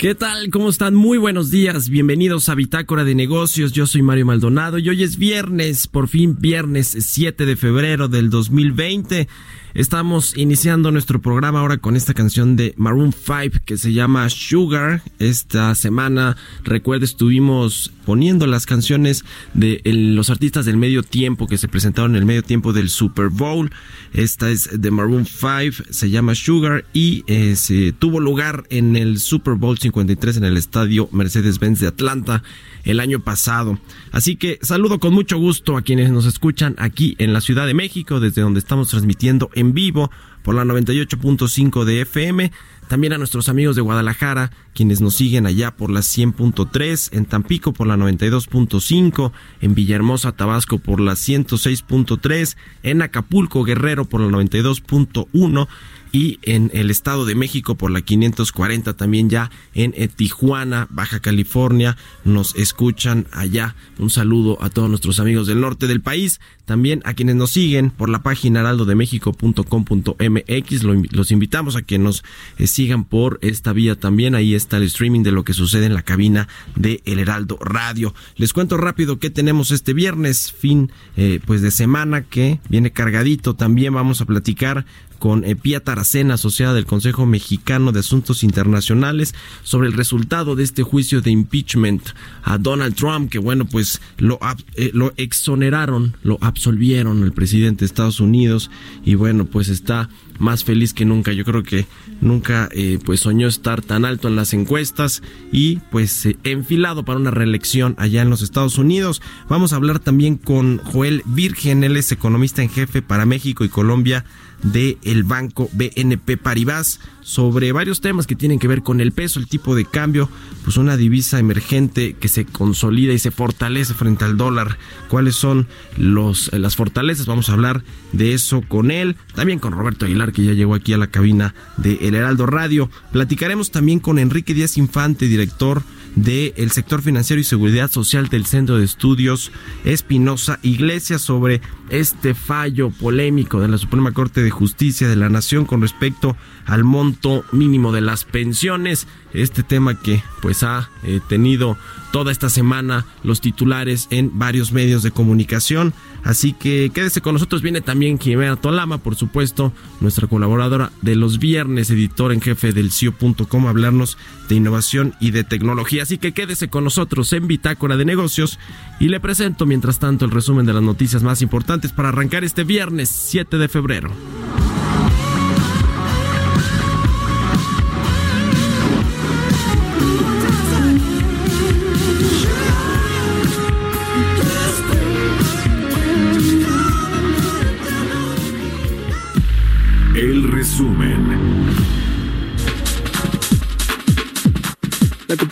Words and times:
¿Qué 0.00 0.14
tal? 0.14 0.48
¿Cómo 0.48 0.70
están? 0.70 0.94
Muy 0.94 1.18
buenos 1.18 1.50
días. 1.50 1.90
Bienvenidos 1.90 2.48
a 2.48 2.54
Bitácora 2.54 3.04
de 3.04 3.14
Negocios. 3.14 3.72
Yo 3.72 3.84
soy 3.84 4.00
Mario 4.00 4.24
Maldonado 4.24 4.78
y 4.78 4.88
hoy 4.88 5.02
es 5.02 5.18
viernes, 5.18 5.88
por 5.88 6.08
fin 6.08 6.38
viernes 6.40 6.96
7 6.98 7.44
de 7.44 7.54
febrero 7.54 8.08
del 8.08 8.30
2020. 8.30 9.28
Estamos 9.72 10.36
iniciando 10.36 10.90
nuestro 10.90 11.20
programa 11.20 11.60
ahora 11.60 11.78
con 11.78 11.94
esta 11.94 12.12
canción 12.12 12.56
de 12.56 12.74
Maroon 12.76 13.12
5 13.12 13.58
que 13.64 13.78
se 13.78 13.92
llama 13.92 14.28
Sugar. 14.28 15.00
Esta 15.20 15.76
semana, 15.76 16.36
recuerda, 16.64 17.04
estuvimos 17.04 17.92
poniendo 18.04 18.48
las 18.48 18.66
canciones 18.66 19.24
de 19.54 19.80
los 19.84 20.28
artistas 20.28 20.66
del 20.66 20.76
medio 20.76 21.04
tiempo 21.04 21.46
que 21.46 21.56
se 21.56 21.68
presentaron 21.68 22.12
en 22.12 22.16
el 22.16 22.26
medio 22.26 22.42
tiempo 22.42 22.72
del 22.72 22.88
Super 22.88 23.28
Bowl. 23.28 23.70
Esta 24.12 24.50
es 24.50 24.80
de 24.80 24.90
Maroon 24.90 25.24
5, 25.24 25.84
se 25.90 26.10
llama 26.10 26.34
Sugar 26.34 26.84
y 26.92 27.22
eh, 27.28 27.54
tuvo 27.96 28.18
lugar 28.18 28.64
en 28.70 28.96
el 28.96 29.20
Super 29.20 29.54
Bowl 29.54 29.78
53 29.78 30.38
en 30.38 30.44
el 30.44 30.56
estadio 30.56 31.08
Mercedes-Benz 31.12 31.78
de 31.78 31.86
Atlanta 31.86 32.42
el 32.84 32.98
año 32.98 33.20
pasado. 33.20 33.78
Así 34.10 34.36
que 34.36 34.58
saludo 34.62 34.98
con 34.98 35.14
mucho 35.14 35.38
gusto 35.38 35.76
a 35.76 35.82
quienes 35.82 36.10
nos 36.10 36.26
escuchan 36.26 36.74
aquí 36.78 37.14
en 37.18 37.32
la 37.32 37.40
Ciudad 37.40 37.66
de 37.66 37.74
México, 37.74 38.20
desde 38.20 38.42
donde 38.42 38.58
estamos 38.58 38.88
transmitiendo 38.88 39.50
en 39.54 39.59
vivo 39.62 40.10
por 40.42 40.54
la 40.54 40.64
98.5 40.64 41.84
de 41.84 42.00
FM. 42.02 42.52
También 42.88 43.12
a 43.12 43.18
nuestros 43.18 43.48
amigos 43.48 43.76
de 43.76 43.82
Guadalajara, 43.82 44.50
quienes 44.74 45.00
nos 45.00 45.14
siguen 45.14 45.46
allá 45.46 45.76
por 45.76 45.90
la 45.90 46.00
100.3, 46.00 47.16
en 47.16 47.24
Tampico 47.24 47.72
por 47.72 47.86
la 47.86 47.96
92.5, 47.96 49.30
en 49.60 49.74
Villahermosa, 49.76 50.32
Tabasco 50.32 50.78
por 50.78 51.00
la 51.00 51.12
106.3, 51.12 52.56
en 52.82 53.02
Acapulco, 53.02 53.62
Guerrero 53.62 54.06
por 54.06 54.20
la 54.20 54.36
92.1 54.36 55.68
y 56.12 56.38
en 56.42 56.70
el 56.74 56.90
Estado 56.90 57.24
de 57.24 57.34
México 57.34 57.76
por 57.76 57.90
la 57.90 58.02
540 58.02 58.94
también 58.94 59.30
ya 59.30 59.50
en 59.74 59.94
eh, 59.96 60.08
Tijuana, 60.08 60.86
Baja 60.90 61.20
California, 61.20 61.96
nos 62.24 62.54
escuchan 62.56 63.26
allá. 63.32 63.76
Un 63.98 64.10
saludo 64.10 64.62
a 64.62 64.70
todos 64.70 64.88
nuestros 64.88 65.20
amigos 65.20 65.46
del 65.46 65.60
norte 65.60 65.86
del 65.86 66.00
país, 66.00 66.40
también 66.64 67.02
a 67.04 67.12
quienes 67.14 67.36
nos 67.36 67.50
siguen 67.50 67.90
por 67.90 68.08
la 68.08 68.22
página 68.22 68.60
heraldodemexico.com.mx, 68.60 70.82
los 70.82 71.30
invitamos 71.30 71.76
a 71.76 71.82
que 71.82 71.98
nos 71.98 72.24
eh, 72.58 72.66
sigan 72.66 73.04
por 73.04 73.38
esta 73.42 73.72
vía 73.72 73.98
también, 73.98 74.34
ahí 74.34 74.54
está 74.54 74.76
el 74.76 74.84
streaming 74.84 75.22
de 75.22 75.32
lo 75.32 75.44
que 75.44 75.52
sucede 75.52 75.86
en 75.86 75.94
la 75.94 76.02
cabina 76.02 76.48
de 76.76 77.00
El 77.04 77.18
Heraldo 77.18 77.58
Radio. 77.60 78.14
Les 78.36 78.52
cuento 78.52 78.76
rápido 78.76 79.18
que 79.18 79.30
tenemos 79.30 79.70
este 79.70 79.94
viernes, 79.94 80.52
fin 80.52 80.90
eh, 81.16 81.40
pues 81.44 81.62
de 81.62 81.70
semana 81.70 82.22
que 82.22 82.60
viene 82.68 82.90
cargadito, 82.90 83.54
también 83.54 83.94
vamos 83.94 84.20
a 84.20 84.26
platicar 84.26 84.86
con 85.20 85.44
eh, 85.44 85.54
Pía 85.54 85.78
Taracena, 85.78 86.34
asociada 86.34 86.74
del 86.74 86.86
Consejo 86.86 87.26
Mexicano 87.26 87.92
de 87.92 88.00
Asuntos 88.00 88.42
Internacionales, 88.42 89.34
sobre 89.62 89.86
el 89.86 89.94
resultado 89.94 90.56
de 90.56 90.64
este 90.64 90.82
juicio 90.82 91.20
de 91.20 91.30
impeachment 91.30 92.02
a 92.42 92.58
Donald 92.58 92.96
Trump, 92.96 93.30
que 93.30 93.38
bueno, 93.38 93.66
pues 93.66 94.00
lo, 94.18 94.40
eh, 94.74 94.90
lo 94.92 95.12
exoneraron, 95.16 96.16
lo 96.24 96.38
absolvieron 96.40 97.22
el 97.22 97.32
presidente 97.32 97.80
de 97.80 97.86
Estados 97.86 98.18
Unidos 98.18 98.70
y 99.04 99.14
bueno, 99.14 99.44
pues 99.44 99.68
está 99.68 100.08
más 100.40 100.64
feliz 100.64 100.92
que 100.94 101.04
nunca. 101.04 101.32
Yo 101.32 101.44
creo 101.44 101.62
que 101.62 101.86
nunca 102.20 102.68
eh, 102.72 102.98
pues 103.04 103.20
soñó 103.20 103.48
estar 103.48 103.82
tan 103.82 104.04
alto 104.04 104.28
en 104.28 104.36
las 104.36 104.52
encuestas 104.54 105.22
y 105.52 105.76
pues 105.90 106.28
enfilado 106.44 107.04
para 107.04 107.18
una 107.18 107.30
reelección 107.30 107.94
allá 107.98 108.22
en 108.22 108.30
los 108.30 108.42
Estados 108.42 108.78
Unidos. 108.78 109.22
Vamos 109.48 109.72
a 109.72 109.76
hablar 109.76 109.98
también 109.98 110.36
con 110.36 110.78
Joel 110.78 111.22
Virgen, 111.26 111.84
él 111.84 111.96
es 111.96 112.12
economista 112.12 112.62
en 112.62 112.68
jefe 112.68 113.02
para 113.02 113.26
México 113.26 113.64
y 113.64 113.68
Colombia 113.68 114.24
del 114.62 114.98
el 115.02 115.24
banco 115.24 115.70
BNP 115.72 116.36
Paribas 116.36 117.00
sobre 117.20 117.72
varios 117.72 118.00
temas 118.00 118.26
que 118.26 118.36
tienen 118.36 118.58
que 118.58 118.68
ver 118.68 118.82
con 118.82 119.00
el 119.00 119.12
peso, 119.12 119.40
el 119.40 119.46
tipo 119.46 119.74
de 119.74 119.84
cambio, 119.84 120.28
pues 120.64 120.76
una 120.76 120.96
divisa 120.96 121.38
emergente 121.38 122.14
que 122.14 122.28
se 122.28 122.44
consolida 122.44 123.12
y 123.12 123.18
se 123.18 123.30
fortalece 123.30 123.94
frente 123.94 124.24
al 124.24 124.36
dólar. 124.36 124.78
¿Cuáles 125.08 125.36
son 125.36 125.68
los, 125.96 126.52
las 126.52 126.76
fortalezas? 126.76 127.26
Vamos 127.26 127.48
a 127.48 127.54
hablar 127.54 127.82
de 128.12 128.34
eso 128.34 128.62
con 128.66 128.90
él, 128.90 129.16
también 129.34 129.58
con 129.58 129.72
Roberto 129.72 130.04
Aguilar 130.04 130.32
que 130.32 130.44
ya 130.44 130.52
llegó 130.52 130.74
aquí 130.74 130.92
a 130.92 130.98
la 130.98 131.08
cabina 131.08 131.54
de 131.76 131.98
El 132.02 132.14
Heraldo 132.14 132.46
Radio. 132.46 132.90
Platicaremos 133.12 133.70
también 133.70 134.00
con 134.00 134.18
Enrique 134.18 134.54
Díaz 134.54 134.76
Infante, 134.76 135.26
director 135.26 135.82
del 136.16 136.70
sector 136.70 137.02
financiero 137.02 137.40
y 137.40 137.44
seguridad 137.44 137.90
social 137.90 138.28
del 138.28 138.46
Centro 138.46 138.78
de 138.78 138.84
Estudios 138.84 139.52
Espinosa 139.84 140.58
Iglesias 140.62 141.22
sobre 141.22 141.60
este 141.90 142.34
fallo 142.34 142.90
polémico 142.90 143.60
de 143.60 143.68
la 143.68 143.78
Suprema 143.78 144.12
Corte 144.12 144.42
de 144.42 144.50
Justicia 144.50 145.08
de 145.08 145.16
la 145.16 145.28
Nación 145.28 145.64
con 145.64 145.82
respecto 145.82 146.36
al 146.66 146.84
monto 146.84 147.44
mínimo 147.52 147.92
de 147.92 148.00
las 148.00 148.24
pensiones. 148.24 149.06
Este 149.32 149.62
tema 149.62 150.00
que 150.00 150.22
pues 150.40 150.62
ha 150.62 150.90
eh, 151.02 151.20
tenido 151.28 151.76
toda 152.12 152.32
esta 152.32 152.50
semana 152.50 153.06
los 153.22 153.40
titulares 153.40 154.08
en 154.10 154.38
varios 154.38 154.72
medios 154.72 155.02
de 155.02 155.10
comunicación. 155.10 155.94
Así 156.24 156.52
que 156.52 156.90
quédese 156.92 157.20
con 157.20 157.34
nosotros. 157.34 157.62
Viene 157.62 157.80
también 157.80 158.18
Jimena 158.18 158.56
Tolama, 158.56 158.98
por 158.98 159.16
supuesto, 159.16 159.72
nuestra 160.00 160.26
colaboradora 160.26 160.90
de 161.02 161.16
los 161.16 161.38
viernes, 161.38 161.90
editor 161.90 162.32
en 162.32 162.40
jefe 162.40 162.72
del 162.72 162.90
CIO.com, 162.90 163.66
hablarnos 163.66 164.18
de 164.48 164.56
innovación 164.56 165.14
y 165.20 165.30
de 165.30 165.44
tecnología. 165.44 166.02
Así 166.02 166.18
que 166.18 166.32
quédese 166.32 166.68
con 166.68 166.84
nosotros 166.84 167.32
en 167.32 167.46
Bitácora 167.46 167.96
de 167.96 168.04
Negocios 168.04 168.58
y 168.98 169.08
le 169.08 169.20
presento 169.20 169.64
mientras 169.64 169.98
tanto 169.98 170.24
el 170.24 170.30
resumen 170.30 170.66
de 170.66 170.74
las 170.74 170.82
noticias 170.82 171.22
más 171.22 171.40
importantes 171.40 171.79
para 171.88 172.10
arrancar 172.10 172.44
este 172.44 172.64
viernes 172.64 173.08
7 173.08 173.56
de 173.56 173.68
febrero. 173.68 174.10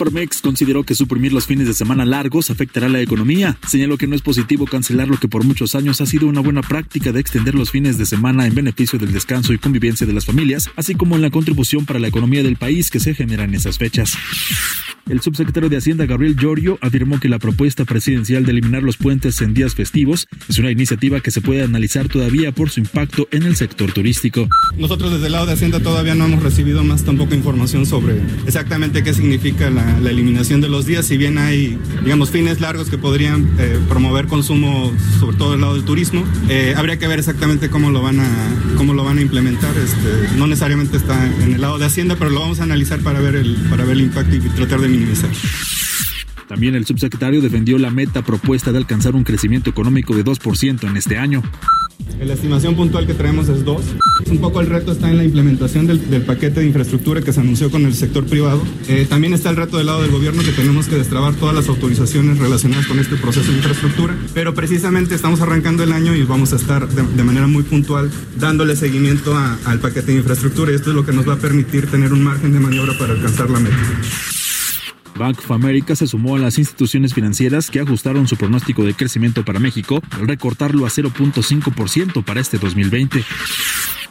Coparmex 0.09 0.41
consideró 0.41 0.83
que 0.83 0.95
suprimir 0.95 1.33
los 1.33 1.45
fines 1.45 1.67
de 1.67 1.73
semana 1.75 2.03
largos 2.03 2.49
afectará 2.49 2.87
a 2.87 2.89
la 2.89 2.99
economía. 2.99 3.57
Señaló 3.67 3.95
que 3.95 4.07
no 4.07 4.15
es 4.15 4.23
positivo 4.23 4.65
cancelar 4.65 5.07
lo 5.07 5.17
que 5.17 5.27
por 5.27 5.43
muchos 5.43 5.75
años 5.75 6.01
ha 6.01 6.07
sido 6.07 6.27
una 6.27 6.41
buena 6.41 6.63
práctica 6.63 7.11
de 7.11 7.19
extender 7.19 7.53
los 7.53 7.69
fines 7.69 7.99
de 7.99 8.07
semana 8.07 8.47
en 8.47 8.55
beneficio 8.55 8.97
del 8.97 9.11
descanso 9.11 9.53
y 9.53 9.59
convivencia 9.59 10.07
de 10.07 10.13
las 10.13 10.25
familias, 10.25 10.67
así 10.75 10.95
como 10.95 11.15
en 11.15 11.21
la 11.21 11.29
contribución 11.29 11.85
para 11.85 11.99
la 11.99 12.07
economía 12.07 12.41
del 12.41 12.55
país 12.55 12.89
que 12.89 12.99
se 12.99 13.13
genera 13.13 13.43
en 13.43 13.53
esas 13.53 13.77
fechas. 13.77 14.17
El 15.09 15.21
subsecretario 15.21 15.69
de 15.69 15.77
Hacienda 15.77 16.05
Gabriel 16.05 16.35
Giorgio 16.37 16.77
afirmó 16.81 17.19
que 17.19 17.29
la 17.29 17.39
propuesta 17.39 17.83
presidencial 17.83 18.45
de 18.45 18.51
eliminar 18.51 18.83
los 18.83 18.95
puentes 18.95 19.41
en 19.41 19.55
días 19.55 19.73
festivos 19.73 20.27
es 20.47 20.59
una 20.59 20.69
iniciativa 20.69 21.19
que 21.19 21.31
se 21.31 21.41
puede 21.41 21.63
analizar 21.63 22.07
todavía 22.07 22.51
por 22.51 22.69
su 22.69 22.79
impacto 22.79 23.27
en 23.31 23.41
el 23.41 23.55
sector 23.55 23.91
turístico. 23.91 24.47
Nosotros 24.77 25.13
desde 25.13 25.25
el 25.25 25.31
lado 25.31 25.47
de 25.47 25.53
Hacienda 25.53 25.79
todavía 25.79 26.13
no 26.13 26.25
hemos 26.25 26.43
recibido 26.43 26.83
más 26.83 27.03
tampoco 27.03 27.33
información 27.33 27.87
sobre 27.87 28.21
exactamente 28.45 29.01
qué 29.01 29.15
significa 29.15 29.71
la, 29.71 29.97
eliminación 30.09 30.61
de 30.61 30.69
los 30.69 30.85
días, 30.85 31.07
si 31.07 31.17
bien 31.17 31.39
hay, 31.39 31.77
digamos, 32.03 32.29
fines 32.29 32.61
largos 32.61 32.89
que 32.89 32.97
podrían 32.99 33.49
eh, 33.57 33.79
promover 33.87 34.27
consumo, 34.27 34.91
sobre 35.19 35.37
todo 35.37 35.51
del 35.51 35.61
lado 35.61 35.73
del 35.73 35.85
turismo, 35.85 36.23
eh, 36.49 36.75
habría 36.77 36.99
que 36.99 37.07
ver 37.07 37.17
exactamente 37.17 37.69
cómo 37.69 37.89
lo 37.89 38.01
van 38.03 38.19
a, 38.19 38.27
cómo 38.75 38.93
lo 38.93 39.03
van 39.03 39.17
a 39.17 39.21
implementar. 39.21 39.75
Este, 39.75 40.37
no 40.37 40.45
necesariamente 40.45 40.97
está 40.97 41.25
en 41.41 41.53
el 41.53 41.61
lado 41.61 41.79
de 41.79 41.85
Hacienda, 41.85 42.15
pero 42.15 42.29
lo 42.29 42.41
vamos 42.41 42.59
a 42.59 42.63
analizar 42.63 42.99
para 42.99 43.19
ver 43.19 43.35
el, 43.35 43.55
para 43.71 43.85
ver 43.85 43.97
el 43.97 44.01
impacto 44.01 44.35
y 44.35 44.39
tratar 44.39 44.81
de 44.81 44.87
minimizar. 44.87 44.98
También 46.47 46.73
el 46.73 46.85
subsecretario 46.85 47.41
defendió 47.41 47.77
la 47.77 47.91
meta 47.91 48.23
propuesta 48.23 48.71
de 48.71 48.79
alcanzar 48.79 49.15
un 49.15 49.23
crecimiento 49.23 49.69
económico 49.69 50.15
de 50.15 50.25
2% 50.25 50.89
en 50.89 50.97
este 50.97 51.17
año. 51.17 51.43
La 52.19 52.33
estimación 52.33 52.75
puntual 52.75 53.05
que 53.07 53.13
traemos 53.13 53.47
es 53.49 53.63
2. 53.63 53.81
Un 54.31 54.39
poco 54.39 54.59
el 54.59 54.67
reto 54.67 54.91
está 54.91 55.09
en 55.09 55.17
la 55.17 55.23
implementación 55.23 55.87
del, 55.87 55.99
paquete 56.23 56.61
de 56.61 56.65
infraestructura 56.65 57.21
que 57.21 57.31
se 57.31 57.39
anunció 57.39 57.69
con 57.71 57.85
el 57.85 57.93
sector 57.93 58.25
privado. 58.25 58.61
Eh, 58.87 59.05
también 59.07 59.33
está 59.33 59.51
el 59.51 59.55
reto 59.55 59.77
del 59.77 59.85
lado 59.85 60.01
del 60.01 60.11
gobierno 60.11 60.43
que 60.43 60.51
tenemos 60.51 60.87
que 60.87 60.95
destrabar 60.95 61.33
todas 61.35 61.55
las 61.55 61.69
autorizaciones 61.69 62.39
relacionadas 62.39 62.87
con 62.87 62.99
este 62.99 63.15
proceso 63.15 63.51
de 63.51 63.57
infraestructura. 63.57 64.17
Pero 64.33 64.53
precisamente 64.53 65.15
estamos 65.15 65.39
arrancando 65.41 65.83
el 65.83 65.93
año 65.93 66.15
y 66.15 66.23
vamos 66.23 66.51
a 66.51 66.55
estar 66.55 66.89
de, 66.89 67.23
manera 67.23 67.47
muy 67.47 67.63
puntual 67.63 68.11
dándole 68.37 68.75
seguimiento 68.75 69.37
al 69.65 69.79
paquete 69.79 70.11
de 70.11 70.17
infraestructura 70.17 70.71
y 70.71 70.75
esto 70.75 70.89
es 70.89 70.95
lo 70.95 71.05
que 71.05 71.13
nos 71.13 71.27
va 71.27 71.33
a 71.33 71.37
permitir 71.37 71.87
tener 71.87 72.11
un 72.11 72.23
margen 72.23 72.53
de 72.53 72.59
maniobra 72.59 72.97
para 72.97 73.13
alcanzar 73.13 73.49
la 73.49 73.59
meta. 73.59 73.77
Bank 75.19 75.39
of 75.39 75.51
America 75.51 75.95
se 75.95 76.07
sumó 76.07 76.37
a 76.37 76.39
las 76.39 76.57
instituciones 76.57 77.13
financieras 77.13 77.69
que 77.69 77.81
ajustaron 77.81 78.25
su 78.27 78.37
pronóstico 78.37 78.85
de 78.85 78.93
crecimiento 78.93 79.43
para 79.43 79.59
México 79.59 80.01
al 80.11 80.27
recortarlo 80.27 80.85
a 80.85 80.89
0.5% 80.89 82.23
para 82.23 82.39
este 82.39 82.57
2020. 82.57 83.23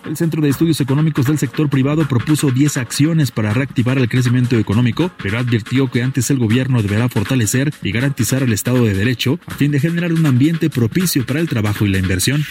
El 0.04 0.16
Centro 0.16 0.42
de 0.42 0.50
Estudios 0.50 0.80
Económicos 0.80 1.26
del 1.26 1.38
Sector 1.38 1.70
Privado 1.70 2.06
propuso 2.06 2.50
10 2.50 2.76
acciones 2.76 3.30
para 3.30 3.52
reactivar 3.52 3.98
el 3.98 4.08
crecimiento 4.08 4.56
económico, 4.58 5.10
pero 5.22 5.38
advirtió 5.38 5.90
que 5.90 6.02
antes 6.02 6.30
el 6.30 6.38
gobierno 6.38 6.82
deberá 6.82 7.08
fortalecer 7.08 7.72
y 7.82 7.90
garantizar 7.90 8.42
el 8.42 8.52
Estado 8.52 8.84
de 8.84 8.94
Derecho 8.94 9.40
a 9.46 9.54
fin 9.54 9.70
de 9.70 9.80
generar 9.80 10.12
un 10.12 10.26
ambiente 10.26 10.70
propicio 10.70 11.24
para 11.26 11.40
el 11.40 11.48
trabajo 11.48 11.86
y 11.86 11.88
la 11.88 11.98
inversión. 11.98 12.44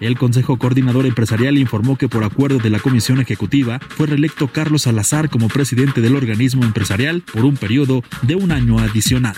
El 0.00 0.16
Consejo 0.16 0.56
Coordinador 0.56 1.06
Empresarial 1.06 1.58
informó 1.58 1.96
que 1.96 2.08
por 2.08 2.24
acuerdo 2.24 2.58
de 2.58 2.70
la 2.70 2.80
Comisión 2.80 3.20
Ejecutiva 3.20 3.78
fue 3.88 4.06
reelecto 4.06 4.48
Carlos 4.48 4.82
Salazar 4.82 5.28
como 5.28 5.48
presidente 5.48 6.00
del 6.00 6.16
organismo 6.16 6.64
empresarial 6.64 7.22
por 7.32 7.44
un 7.44 7.56
periodo 7.56 8.02
de 8.22 8.34
un 8.34 8.50
año 8.50 8.78
adicional. 8.78 9.36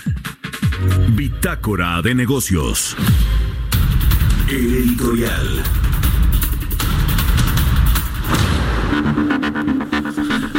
Bitácora 1.15 2.01
de 2.01 2.15
negocios. 2.15 2.95
editorial. 4.49 5.63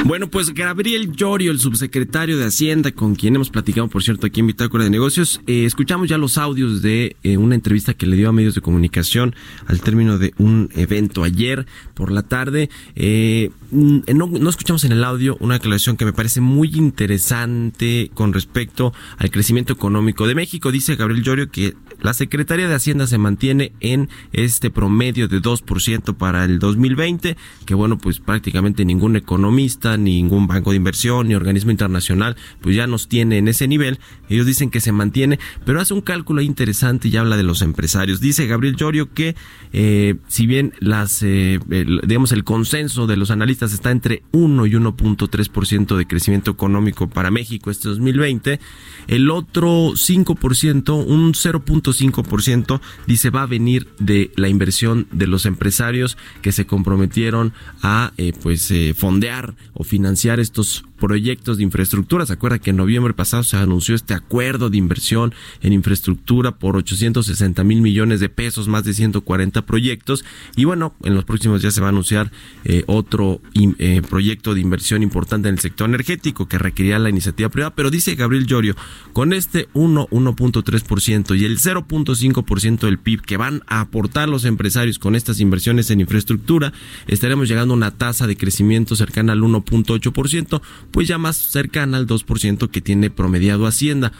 Bueno, 0.05 0.29
pues 0.29 0.53
Gabriel 0.53 1.13
Llorio, 1.13 1.51
el 1.51 1.59
subsecretario 1.59 2.37
de 2.37 2.45
Hacienda, 2.45 2.93
con 2.93 3.15
quien 3.15 3.37
hemos 3.37 3.49
platicado, 3.49 3.89
por 3.89 4.03
cierto, 4.03 4.27
aquí 4.27 4.41
en 4.41 4.49
Bitácora 4.49 4.85
de 4.85 4.91
Negocios, 4.91 5.41
eh, 5.47 5.65
escuchamos 5.65 6.11
ya 6.11 6.19
los 6.19 6.37
audios 6.37 6.83
de 6.83 7.17
eh, 7.23 7.39
una 7.39 7.55
entrevista 7.55 7.95
que 7.95 8.05
le 8.05 8.17
dio 8.17 8.29
a 8.29 8.33
medios 8.33 8.55
de 8.55 8.61
comunicación 8.61 9.35
al 9.67 9.81
término 9.81 10.19
de 10.19 10.35
un 10.37 10.69
evento 10.77 11.25
ayer 11.25 11.67
por 11.95 12.13
la 12.13 12.23
tarde. 12.23 12.69
Eh, 12.97 13.51
no, 13.71 14.27
no, 14.27 14.51
escuchamos 14.51 14.85
en 14.85 14.93
el 14.93 15.03
audio 15.05 15.39
una 15.41 15.55
declaración 15.55 15.97
que 15.97 16.05
me 16.05 16.13
parece 16.13 16.43
muy 16.43 16.69
interesante 16.75 18.11
con 18.13 18.35
respecto 18.35 18.93
al 19.17 19.31
crecimiento 19.31 19.73
económico 19.73 20.27
de 20.27 20.35
México. 20.35 20.71
Dice 20.71 20.97
Gabriel 20.97 21.23
Llorio 21.23 21.51
que 21.51 21.75
la 22.01 22.13
Secretaría 22.13 22.69
de 22.69 22.75
Hacienda 22.75 23.07
se 23.07 23.17
mantiene 23.17 23.73
en 23.81 24.11
este 24.33 24.71
promedio 24.71 25.27
de 25.29 25.41
2% 25.41 26.15
para 26.15 26.45
el 26.45 26.59
2020, 26.59 27.37
que 27.65 27.75
bueno, 27.75 27.97
pues 27.97 28.21
prácticamente 28.21 28.85
ningún 28.85 29.17
economista, 29.17 29.94
ningún 29.97 30.47
banco 30.47 30.71
de 30.71 30.77
inversión, 30.77 31.29
ni 31.29 31.35
organismo 31.35 31.71
internacional, 31.71 32.37
pues 32.61 32.77
ya 32.77 32.87
nos 32.87 33.09
tiene 33.09 33.39
en 33.39 33.49
ese 33.49 33.69
nivel. 33.69 33.99
Ellos 34.29 34.47
dicen 34.47 34.71
que 34.71 34.81
se 34.81 34.93
mantiene, 34.93 35.39
pero 35.65 35.81
hace 35.81 35.95
un 35.95 36.01
cálculo 36.01 36.41
interesante 36.43 37.09
y 37.09 37.17
habla 37.17 37.37
de 37.37 37.43
los 37.43 37.63
empresarios. 37.63 38.21
Dice 38.21 38.47
Gabriel 38.47 38.77
Llorio 38.77 39.13
que 39.13 39.35
eh, 39.73 40.17
si 40.29 40.47
bien 40.47 40.73
las, 40.79 41.23
eh, 41.23 41.59
digamos, 42.07 42.33
el 42.33 42.45
consenso 42.45 43.07
de 43.07 43.17
los 43.17 43.31
analistas 43.31 43.73
está 43.73 43.91
entre 43.91 44.23
1 44.33 44.67
y 44.67 44.73
1.3% 44.73 45.97
de 45.97 46.07
crecimiento 46.07 46.51
económico 46.51 47.09
para 47.09 47.31
México 47.31 47.71
este 47.71 47.89
2020, 47.89 48.61
el 49.09 49.31
otro 49.31 49.93
5%, 49.93 51.05
un 51.07 51.33
0.5%, 51.33 52.81
dice 53.07 53.31
va 53.31 53.43
a 53.43 53.47
venir 53.47 53.89
de 53.99 54.31
la 54.37 54.49
inversión 54.49 55.07
de 55.11 55.27
los 55.27 55.47
empresarios 55.47 56.17
que 56.41 56.53
se 56.53 56.67
comprometieron 56.67 57.53
a 57.83 58.13
eh, 58.17 58.33
pues 58.43 58.73
fondear 58.97 59.55
financiar 59.85 60.41
estos 60.41 60.85
proyectos 60.99 61.59
de 61.59 61.65
infraestructura. 61.65 62.27
Se 62.27 62.33
acuerda 62.33 62.59
que 62.59 62.71
en 62.71 62.77
noviembre 62.77 63.15
pasado 63.15 63.43
se 63.43 63.57
anunció 63.57 63.95
este 63.95 64.15
acuerdo 64.15 64.71
de 64.71 64.79
inversión 64.79 65.35
en 65.61 65.73
infraestructura 65.73 66.53
por 66.53 66.77
860 66.77 67.65
mil 67.65 67.81
millones 67.81 68.21
de 68.21 68.29
pesos, 68.29 68.69
más 68.69 68.85
de 68.85 68.95
140 68.95 69.67
proyectos. 69.67 70.25
Y 70.57 70.65
bueno, 70.65 70.95
en 71.03 71.15
los 71.15 71.25
próximos 71.25 71.63
días 71.63 71.75
se 71.75 71.81
va 71.81 71.89
a 71.89 71.91
anunciar 71.91 72.31
eh, 72.65 72.85
otro 72.87 73.41
eh, 73.55 74.03
proyecto 74.09 74.55
de 74.55 74.61
inversión 74.61 75.03
importante 75.03 75.49
en 75.49 75.55
el 75.55 75.61
sector 75.61 75.89
energético 75.89 76.49
que 76.49 76.59
requería 76.59 76.99
la 76.99 77.11
iniciativa 77.11 77.49
privada. 77.49 77.75
Pero 77.75 77.91
dice 77.91 78.15
Gabriel 78.15 78.47
Llorio, 78.47 78.77
con 79.13 79.33
este 79.33 79.69
1, 79.75 80.09
1.3% 80.11 81.39
y 81.39 81.45
el 81.45 81.59
0.5% 81.59 82.81
del 82.81 82.99
PIB 82.99 83.23
que 83.23 83.37
van 83.37 83.63
a 83.67 83.81
aportar 83.81 84.29
los 84.29 84.45
empresarios 84.45 84.99
con 84.99 85.15
estas 85.15 85.41
inversiones 85.41 85.91
en 85.91 86.01
infraestructura, 86.01 86.73
estaremos 87.07 87.49
llegando 87.49 87.75
a 87.75 87.77
una 87.77 87.91
tasa 87.91 88.27
de 88.27 88.37
crecimiento 88.37 88.97
cercana 88.97 89.33
al 89.33 89.41
1.8%, 89.41 90.61
pues 90.95 91.09
ya 91.09 91.19
más 91.19 91.37
cercana 91.37 91.97
al 91.97 92.07
2% 92.07 92.71
que 92.71 92.81
tiene 92.81 93.11
promediado 93.11 93.67
Hacienda. 93.67 94.13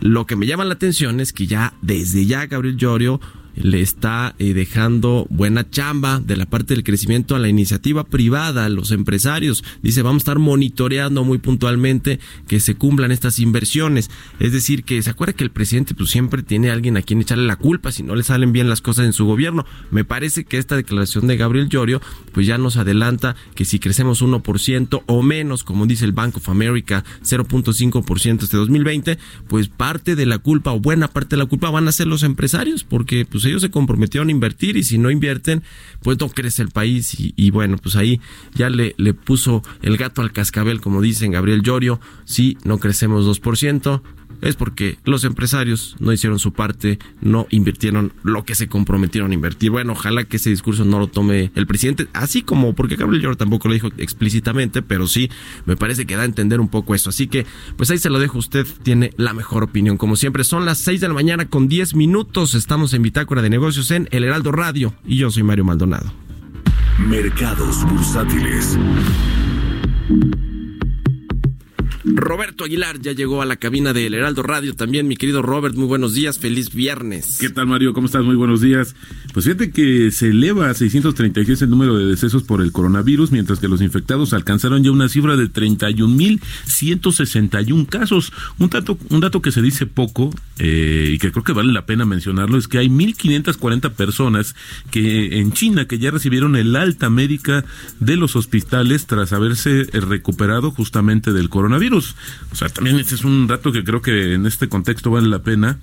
Lo 0.00 0.24
que 0.24 0.36
me 0.36 0.46
llama 0.46 0.64
la 0.64 0.74
atención 0.74 1.18
es 1.18 1.32
que 1.32 1.48
ya 1.48 1.74
desde 1.82 2.26
ya 2.26 2.46
Gabriel 2.46 2.76
Llorio 2.76 3.20
le 3.54 3.80
está 3.80 4.34
eh, 4.38 4.54
dejando 4.54 5.26
buena 5.30 5.68
chamba 5.68 6.20
de 6.20 6.36
la 6.36 6.46
parte 6.46 6.74
del 6.74 6.84
crecimiento 6.84 7.34
a 7.34 7.38
la 7.38 7.48
iniciativa 7.48 8.04
privada, 8.04 8.64
a 8.64 8.68
los 8.68 8.90
empresarios. 8.90 9.64
Dice, 9.82 10.02
vamos 10.02 10.20
a 10.20 10.24
estar 10.24 10.38
monitoreando 10.38 11.24
muy 11.24 11.38
puntualmente 11.38 12.20
que 12.46 12.60
se 12.60 12.74
cumplan 12.74 13.12
estas 13.12 13.38
inversiones. 13.38 14.10
Es 14.40 14.52
decir, 14.52 14.84
que 14.84 15.02
se 15.02 15.10
acuerda 15.10 15.34
que 15.34 15.44
el 15.44 15.50
presidente 15.50 15.94
pues 15.94 16.10
siempre 16.10 16.42
tiene 16.42 16.70
a 16.70 16.72
alguien 16.72 16.96
a 16.96 17.02
quien 17.02 17.20
echarle 17.20 17.46
la 17.46 17.56
culpa 17.56 17.92
si 17.92 18.02
no 18.02 18.14
le 18.14 18.22
salen 18.22 18.52
bien 18.52 18.68
las 18.68 18.80
cosas 18.80 19.06
en 19.06 19.12
su 19.12 19.24
gobierno. 19.26 19.64
Me 19.90 20.04
parece 20.04 20.44
que 20.44 20.58
esta 20.58 20.76
declaración 20.76 21.26
de 21.26 21.36
Gabriel 21.36 21.68
Llorio 21.68 22.00
pues 22.32 22.46
ya 22.46 22.58
nos 22.58 22.76
adelanta 22.76 23.36
que 23.54 23.64
si 23.64 23.78
crecemos 23.78 24.22
1% 24.22 25.02
o 25.06 25.22
menos, 25.22 25.64
como 25.64 25.86
dice 25.86 26.04
el 26.04 26.12
Bank 26.12 26.36
of 26.36 26.48
America, 26.48 27.04
0.5% 27.22 28.42
este 28.42 28.56
2020, 28.56 29.18
pues 29.48 29.68
parte 29.68 30.16
de 30.16 30.26
la 30.26 30.38
culpa 30.38 30.72
o 30.72 30.80
buena 30.80 31.08
parte 31.08 31.36
de 31.36 31.42
la 31.42 31.46
culpa 31.46 31.70
van 31.70 31.88
a 31.88 31.92
ser 31.92 32.06
los 32.06 32.22
empresarios 32.22 32.84
porque 32.84 33.26
pues 33.26 33.41
pues 33.42 33.50
ellos 33.50 33.62
se 33.62 33.70
comprometieron 33.72 34.28
a 34.28 34.30
invertir 34.30 34.76
y 34.76 34.84
si 34.84 34.98
no 34.98 35.10
invierten, 35.10 35.64
pues 36.00 36.16
no 36.20 36.28
crece 36.28 36.62
el 36.62 36.68
país 36.68 37.16
y, 37.18 37.50
bueno, 37.50 37.76
pues 37.76 37.96
ahí 37.96 38.20
ya 38.54 38.70
le, 38.70 38.94
le 38.98 39.14
puso 39.14 39.62
el 39.82 39.96
gato 39.96 40.22
al 40.22 40.30
cascabel, 40.30 40.80
como 40.80 41.02
dicen 41.02 41.32
Gabriel 41.32 41.62
Llorio, 41.62 42.00
si 42.24 42.56
no 42.62 42.78
crecemos 42.78 43.26
2%, 43.26 44.00
es 44.40 44.56
porque 44.56 44.98
los 45.04 45.24
empresarios 45.24 45.96
no 46.00 46.12
hicieron 46.12 46.38
su 46.38 46.52
parte, 46.52 46.98
no 47.20 47.46
invirtieron 47.50 48.12
lo 48.22 48.44
que 48.44 48.54
se 48.54 48.68
comprometieron 48.68 49.30
a 49.30 49.34
invertir. 49.34 49.70
Bueno, 49.70 49.92
ojalá 49.92 50.24
que 50.24 50.36
ese 50.36 50.50
discurso 50.50 50.84
no 50.84 50.98
lo 50.98 51.06
tome 51.06 51.50
el 51.54 51.66
presidente, 51.66 52.08
así 52.12 52.42
como 52.42 52.74
porque 52.74 52.96
Gabriel 52.96 53.22
Lloro 53.22 53.36
tampoco 53.36 53.68
lo 53.68 53.74
dijo 53.74 53.88
explícitamente, 53.98 54.82
pero 54.82 55.06
sí 55.06 55.30
me 55.66 55.76
parece 55.76 56.06
que 56.06 56.16
da 56.16 56.22
a 56.22 56.26
entender 56.26 56.60
un 56.60 56.68
poco 56.68 56.94
eso. 56.94 57.10
Así 57.10 57.26
que, 57.26 57.46
pues 57.76 57.90
ahí 57.90 57.98
se 57.98 58.10
lo 58.10 58.18
dejo, 58.18 58.38
usted 58.38 58.66
tiene 58.82 59.12
la 59.16 59.32
mejor 59.32 59.62
opinión. 59.62 59.96
Como 59.96 60.16
siempre, 60.16 60.44
son 60.44 60.64
las 60.64 60.78
6 60.78 61.00
de 61.00 61.08
la 61.08 61.14
mañana 61.14 61.48
con 61.48 61.68
10 61.68 61.94
minutos. 61.94 62.54
Estamos 62.54 62.94
en 62.94 63.02
Bitácora 63.02 63.42
de 63.42 63.50
Negocios 63.50 63.90
en 63.90 64.08
El 64.10 64.24
Heraldo 64.24 64.52
Radio 64.52 64.94
y 65.06 65.16
yo 65.16 65.30
soy 65.30 65.42
Mario 65.42 65.64
Maldonado. 65.64 66.12
Mercados 66.98 67.84
bursátiles. 67.84 68.78
Roberto 72.04 72.64
Aguilar 72.64 73.00
ya 73.00 73.12
llegó 73.12 73.42
a 73.42 73.46
la 73.46 73.54
cabina 73.56 73.92
del 73.92 74.14
Heraldo 74.14 74.42
Radio 74.42 74.74
también. 74.74 75.06
Mi 75.06 75.16
querido 75.16 75.40
Robert, 75.40 75.76
muy 75.76 75.86
buenos 75.86 76.14
días, 76.14 76.36
feliz 76.38 76.74
viernes. 76.74 77.38
¿Qué 77.38 77.48
tal, 77.48 77.68
Mario? 77.68 77.92
¿Cómo 77.92 78.06
estás? 78.06 78.24
Muy 78.24 78.34
buenos 78.34 78.60
días. 78.60 78.96
Pues 79.32 79.44
fíjate 79.44 79.70
que 79.70 80.10
se 80.10 80.30
eleva 80.30 80.68
a 80.68 80.74
636 80.74 81.62
el 81.62 81.70
número 81.70 81.96
de 81.96 82.06
decesos 82.06 82.42
por 82.42 82.60
el 82.60 82.72
coronavirus, 82.72 83.30
mientras 83.30 83.60
que 83.60 83.68
los 83.68 83.80
infectados 83.82 84.32
alcanzaron 84.32 84.82
ya 84.82 84.90
una 84.90 85.08
cifra 85.08 85.36
de 85.36 85.44
31.161 85.44 87.86
casos. 87.86 88.32
Un 88.58 88.68
dato, 88.68 88.98
un 89.10 89.20
dato 89.20 89.40
que 89.40 89.52
se 89.52 89.62
dice 89.62 89.86
poco 89.86 90.34
eh, 90.58 91.10
y 91.12 91.18
que 91.18 91.30
creo 91.30 91.44
que 91.44 91.52
vale 91.52 91.72
la 91.72 91.86
pena 91.86 92.04
mencionarlo 92.04 92.58
es 92.58 92.66
que 92.66 92.78
hay 92.78 92.88
1.540 92.88 93.92
personas 93.92 94.56
que 94.90 95.38
en 95.38 95.52
China 95.52 95.86
que 95.86 96.00
ya 96.00 96.10
recibieron 96.10 96.56
el 96.56 96.74
alta 96.74 97.10
médica 97.10 97.64
de 98.00 98.16
los 98.16 98.34
hospitales 98.34 99.06
tras 99.06 99.32
haberse 99.32 99.84
recuperado 99.92 100.72
justamente 100.72 101.32
del 101.32 101.48
coronavirus. 101.48 101.91
O 101.96 102.54
sea, 102.54 102.68
también 102.68 102.98
este 102.98 103.14
es 103.14 103.24
un 103.24 103.46
dato 103.46 103.72
que 103.72 103.84
creo 103.84 104.02
que 104.02 104.34
en 104.34 104.46
este 104.46 104.68
contexto 104.68 105.10
vale 105.10 105.28
la 105.28 105.42
pena. 105.42 105.78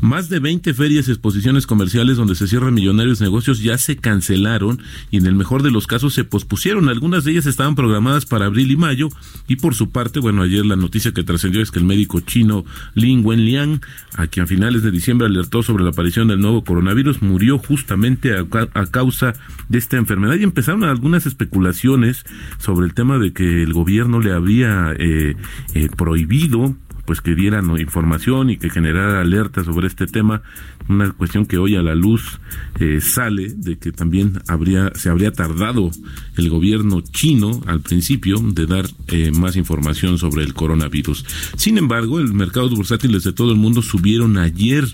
Más 0.00 0.28
de 0.28 0.40
20 0.40 0.74
ferias 0.74 1.08
y 1.08 1.12
exposiciones 1.12 1.66
comerciales 1.66 2.16
donde 2.16 2.34
se 2.34 2.48
cierran 2.48 2.74
millonarios 2.74 3.20
negocios 3.20 3.60
ya 3.60 3.78
se 3.78 3.96
cancelaron 3.96 4.80
y 5.10 5.18
en 5.18 5.26
el 5.26 5.34
mejor 5.34 5.62
de 5.62 5.70
los 5.70 5.86
casos 5.86 6.14
se 6.14 6.24
pospusieron. 6.24 6.88
Algunas 6.88 7.24
de 7.24 7.32
ellas 7.32 7.46
estaban 7.46 7.74
programadas 7.74 8.26
para 8.26 8.46
abril 8.46 8.70
y 8.70 8.76
mayo 8.76 9.08
y 9.46 9.56
por 9.56 9.74
su 9.74 9.90
parte, 9.90 10.20
bueno, 10.20 10.42
ayer 10.42 10.64
la 10.64 10.76
noticia 10.76 11.12
que 11.12 11.24
trascendió 11.24 11.62
es 11.62 11.70
que 11.70 11.78
el 11.78 11.84
médico 11.84 12.20
chino 12.20 12.64
Lin 12.94 13.24
Wenliang, 13.24 13.80
a 14.16 14.26
quien 14.26 14.44
a 14.44 14.46
finales 14.46 14.82
de 14.82 14.90
diciembre 14.90 15.26
alertó 15.26 15.62
sobre 15.62 15.84
la 15.84 15.90
aparición 15.90 16.28
del 16.28 16.40
nuevo 16.40 16.64
coronavirus, 16.64 17.22
murió 17.22 17.58
justamente 17.58 18.34
a, 18.36 18.86
causa 18.86 19.34
de 19.68 19.78
esta 19.78 19.96
enfermedad 19.96 20.36
y 20.36 20.44
empezaron 20.44 20.84
algunas 20.84 21.26
especulaciones 21.26 22.24
sobre 22.58 22.86
el 22.86 22.94
tema 22.94 23.18
de 23.18 23.32
que 23.32 23.62
el 23.62 23.72
gobierno 23.72 24.20
le 24.20 24.32
había 24.32 24.94
eh, 24.98 25.36
eh, 25.74 25.88
prohibido 25.94 26.74
pues 27.08 27.22
que 27.22 27.34
dieran 27.34 27.74
información 27.80 28.50
y 28.50 28.58
que 28.58 28.68
generara 28.68 29.22
alerta 29.22 29.64
sobre 29.64 29.86
este 29.86 30.06
tema, 30.06 30.42
una 30.90 31.10
cuestión 31.12 31.46
que 31.46 31.56
hoy 31.56 31.74
a 31.74 31.80
la 31.80 31.94
luz 31.94 32.38
eh, 32.80 33.00
sale 33.00 33.48
de 33.48 33.78
que 33.78 33.92
también 33.92 34.42
habría 34.46 34.92
se 34.94 35.08
habría 35.08 35.32
tardado 35.32 35.90
el 36.36 36.50
gobierno 36.50 37.00
chino 37.00 37.62
al 37.66 37.80
principio 37.80 38.36
de 38.40 38.66
dar 38.66 38.84
eh, 39.06 39.30
más 39.30 39.56
información 39.56 40.18
sobre 40.18 40.44
el 40.44 40.52
coronavirus. 40.52 41.24
Sin 41.56 41.78
embargo, 41.78 42.18
el 42.18 42.34
mercado 42.34 42.68
bursátiles 42.68 43.24
de 43.24 43.32
todo 43.32 43.52
el 43.52 43.56
mundo 43.56 43.80
subieron 43.80 44.36
ayer, 44.36 44.84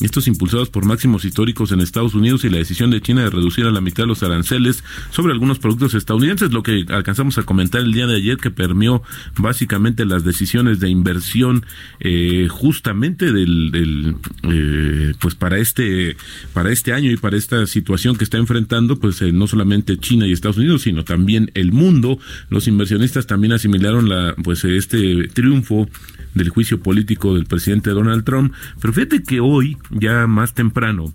estos 0.00 0.28
impulsados 0.28 0.70
por 0.70 0.84
máximos 0.84 1.24
históricos 1.24 1.72
en 1.72 1.80
Estados 1.80 2.14
Unidos 2.14 2.44
y 2.44 2.50
la 2.50 2.58
decisión 2.58 2.92
de 2.92 3.00
China 3.00 3.24
de 3.24 3.30
reducir 3.30 3.66
a 3.66 3.72
la 3.72 3.80
mitad 3.80 4.04
los 4.04 4.22
aranceles 4.22 4.84
sobre 5.10 5.32
algunos 5.32 5.58
productos 5.58 5.94
estadounidenses, 5.94 6.52
lo 6.52 6.62
que 6.62 6.86
alcanzamos 6.88 7.36
a 7.38 7.42
comentar 7.42 7.80
el 7.80 7.92
día 7.92 8.06
de 8.06 8.14
ayer 8.14 8.36
que 8.36 8.52
permeó 8.52 9.02
básicamente 9.36 10.04
las 10.04 10.22
decisiones 10.22 10.78
de 10.78 10.88
inversión 10.88 11.63
eh, 12.00 12.48
justamente 12.50 13.32
del, 13.32 14.16
eh, 14.42 15.14
pues 15.20 15.34
para 15.34 15.58
este 15.58 16.16
para 16.52 16.70
este 16.70 16.92
año 16.92 17.10
y 17.10 17.16
para 17.16 17.36
esta 17.36 17.66
situación 17.66 18.16
que 18.16 18.24
está 18.24 18.38
enfrentando 18.38 18.98
pues 18.98 19.20
eh, 19.22 19.32
no 19.32 19.46
solamente 19.46 19.98
China 19.98 20.26
y 20.26 20.32
Estados 20.32 20.58
Unidos 20.58 20.82
sino 20.82 21.04
también 21.04 21.50
el 21.54 21.72
mundo. 21.72 22.18
Los 22.48 22.68
inversionistas 22.68 23.26
también 23.26 23.52
asimilaron 23.52 24.08
la 24.08 24.34
pues 24.42 24.64
este 24.64 25.28
triunfo 25.28 25.88
del 26.34 26.48
juicio 26.48 26.80
político 26.80 27.34
del 27.34 27.46
presidente 27.46 27.90
Donald 27.90 28.24
Trump. 28.24 28.52
Pero 28.80 28.92
fíjate 28.92 29.22
que 29.22 29.40
hoy 29.40 29.76
ya 29.90 30.26
más 30.26 30.54
temprano 30.54 31.14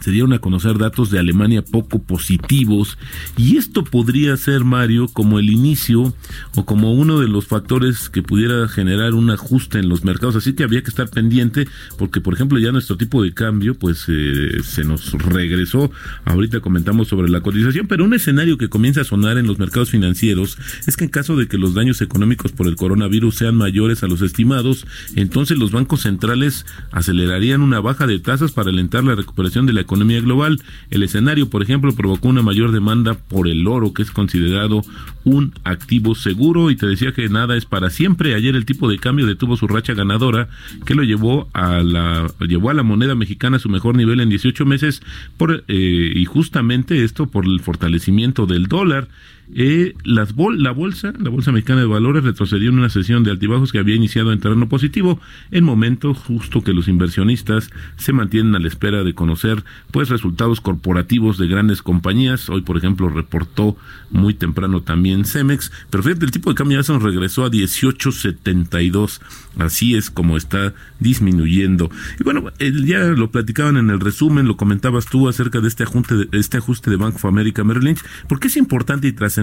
se 0.00 0.10
dieron 0.10 0.32
a 0.32 0.38
conocer 0.38 0.78
datos 0.78 1.10
de 1.10 1.18
Alemania 1.18 1.62
poco 1.62 2.02
positivos 2.02 2.98
y 3.36 3.56
esto 3.56 3.84
podría 3.84 4.36
ser, 4.36 4.64
Mario, 4.64 5.08
como 5.08 5.38
el 5.38 5.50
inicio 5.50 6.14
o 6.54 6.64
como 6.64 6.94
uno 6.94 7.20
de 7.20 7.28
los 7.28 7.46
factores 7.46 8.08
que 8.08 8.22
pudiera 8.22 8.66
generar 8.68 9.14
un 9.14 9.30
ajuste 9.30 9.78
en 9.78 9.88
los 9.88 10.04
mercados. 10.04 10.36
Así 10.36 10.54
que 10.54 10.64
había 10.64 10.82
que 10.82 10.90
estar 10.90 11.08
pendiente 11.10 11.68
porque, 11.98 12.20
por 12.20 12.34
ejemplo, 12.34 12.58
ya 12.58 12.72
nuestro 12.72 12.96
tipo 12.96 13.22
de 13.22 13.32
cambio 13.32 13.74
pues 13.74 14.06
eh, 14.08 14.62
se 14.62 14.84
nos 14.84 15.12
regresó. 15.12 15.90
Ahorita 16.24 16.60
comentamos 16.60 17.08
sobre 17.08 17.28
la 17.28 17.40
cotización, 17.40 17.86
pero 17.86 18.04
un 18.04 18.14
escenario 18.14 18.58
que 18.58 18.68
comienza 18.68 19.02
a 19.02 19.04
sonar 19.04 19.38
en 19.38 19.46
los 19.46 19.58
mercados 19.58 19.90
financieros 19.90 20.58
es 20.86 20.96
que 20.96 21.04
en 21.04 21.10
caso 21.10 21.36
de 21.36 21.46
que 21.46 21.58
los 21.58 21.74
daños 21.74 22.00
económicos 22.00 22.52
por 22.52 22.66
el 22.66 22.76
coronavirus 22.76 23.34
sean 23.34 23.56
mayores 23.56 24.02
a 24.02 24.06
los 24.06 24.22
estimados, 24.22 24.86
entonces 25.14 25.58
los 25.58 25.72
bancos 25.72 26.02
centrales 26.02 26.66
acelerarían 26.90 27.60
una 27.60 27.80
baja 27.80 28.06
de 28.06 28.18
tasas 28.18 28.52
para 28.52 28.70
alentar 28.70 29.04
la 29.04 29.14
recuperación 29.14 29.66
de 29.66 29.69
la 29.72 29.80
economía 29.80 30.20
global. 30.20 30.60
El 30.90 31.02
escenario, 31.02 31.48
por 31.48 31.62
ejemplo, 31.62 31.92
provocó 31.92 32.28
una 32.28 32.42
mayor 32.42 32.72
demanda 32.72 33.14
por 33.14 33.48
el 33.48 33.66
oro, 33.66 33.92
que 33.92 34.02
es 34.02 34.10
considerado 34.10 34.82
un 35.24 35.52
activo 35.64 36.14
seguro. 36.14 36.70
Y 36.70 36.76
te 36.76 36.86
decía 36.86 37.12
que 37.12 37.28
nada 37.28 37.56
es 37.56 37.64
para 37.64 37.90
siempre. 37.90 38.34
Ayer 38.34 38.56
el 38.56 38.64
tipo 38.64 38.88
de 38.88 38.98
cambio 38.98 39.26
detuvo 39.26 39.56
su 39.56 39.68
racha 39.68 39.94
ganadora, 39.94 40.48
que 40.84 40.94
lo 40.94 41.02
llevó 41.02 41.48
a 41.52 41.80
la 41.82 42.26
llevó 42.40 42.70
a 42.70 42.74
la 42.74 42.82
moneda 42.82 43.14
mexicana 43.14 43.56
a 43.56 43.60
su 43.60 43.68
mejor 43.68 43.96
nivel 43.96 44.20
en 44.20 44.28
18 44.28 44.64
meses, 44.66 45.02
por, 45.36 45.64
eh, 45.68 46.12
y 46.14 46.24
justamente 46.24 47.04
esto 47.04 47.26
por 47.26 47.44
el 47.46 47.60
fortalecimiento 47.60 48.46
del 48.46 48.66
dólar. 48.66 49.08
Eh, 49.54 49.94
las 50.04 50.34
la 50.36 50.70
bolsa, 50.70 51.12
la 51.18 51.30
bolsa 51.30 51.52
mexicana 51.52 51.80
de 51.80 51.86
valores 51.86 52.24
retrocedió 52.24 52.70
en 52.70 52.78
una 52.78 52.88
sesión 52.88 53.24
de 53.24 53.30
altibajos 53.30 53.72
que 53.72 53.78
había 53.78 53.96
iniciado 53.96 54.32
en 54.32 54.40
terreno 54.40 54.68
positivo, 54.68 55.20
en 55.50 55.64
momento 55.64 56.14
justo 56.14 56.62
que 56.62 56.72
los 56.72 56.88
inversionistas 56.88 57.70
se 57.96 58.12
mantienen 58.12 58.54
a 58.54 58.60
la 58.60 58.68
espera 58.68 59.02
de 59.02 59.14
conocer 59.14 59.64
pues 59.90 60.08
resultados 60.08 60.60
corporativos 60.60 61.38
de 61.38 61.48
grandes 61.48 61.82
compañías. 61.82 62.48
Hoy, 62.48 62.62
por 62.62 62.76
ejemplo, 62.76 63.08
reportó 63.08 63.76
muy 64.10 64.34
temprano 64.34 64.82
también 64.82 65.24
Cemex, 65.24 65.72
pero 65.90 66.02
fíjate, 66.02 66.24
el 66.24 66.30
tipo 66.30 66.50
de 66.50 66.56
cambio 66.56 66.78
ya 66.78 66.84
se 66.84 66.98
regresó 66.98 67.44
a 67.44 67.50
18.72. 67.50 69.20
Así 69.58 69.96
es 69.96 70.10
como 70.10 70.36
está 70.36 70.74
disminuyendo. 71.00 71.90
Y 72.18 72.24
bueno, 72.24 72.44
ya 72.84 73.00
lo 73.00 73.30
platicaban 73.30 73.76
en 73.76 73.90
el 73.90 74.00
resumen, 74.00 74.46
lo 74.46 74.56
comentabas 74.56 75.06
tú 75.06 75.28
acerca 75.28 75.60
de 75.60 75.68
este 75.68 75.82
ajuste 75.82 76.14
de, 76.14 76.38
este 76.38 76.58
ajuste 76.58 76.90
de 76.90 76.96
Bank 76.96 77.16
of 77.16 77.24
America 77.24 77.64
Merrill 77.64 77.84
Lynch, 77.84 78.04
porque 78.28 78.48
es 78.48 78.56
importante 78.56 79.08
y 79.08 79.12
trascendente, 79.12 79.39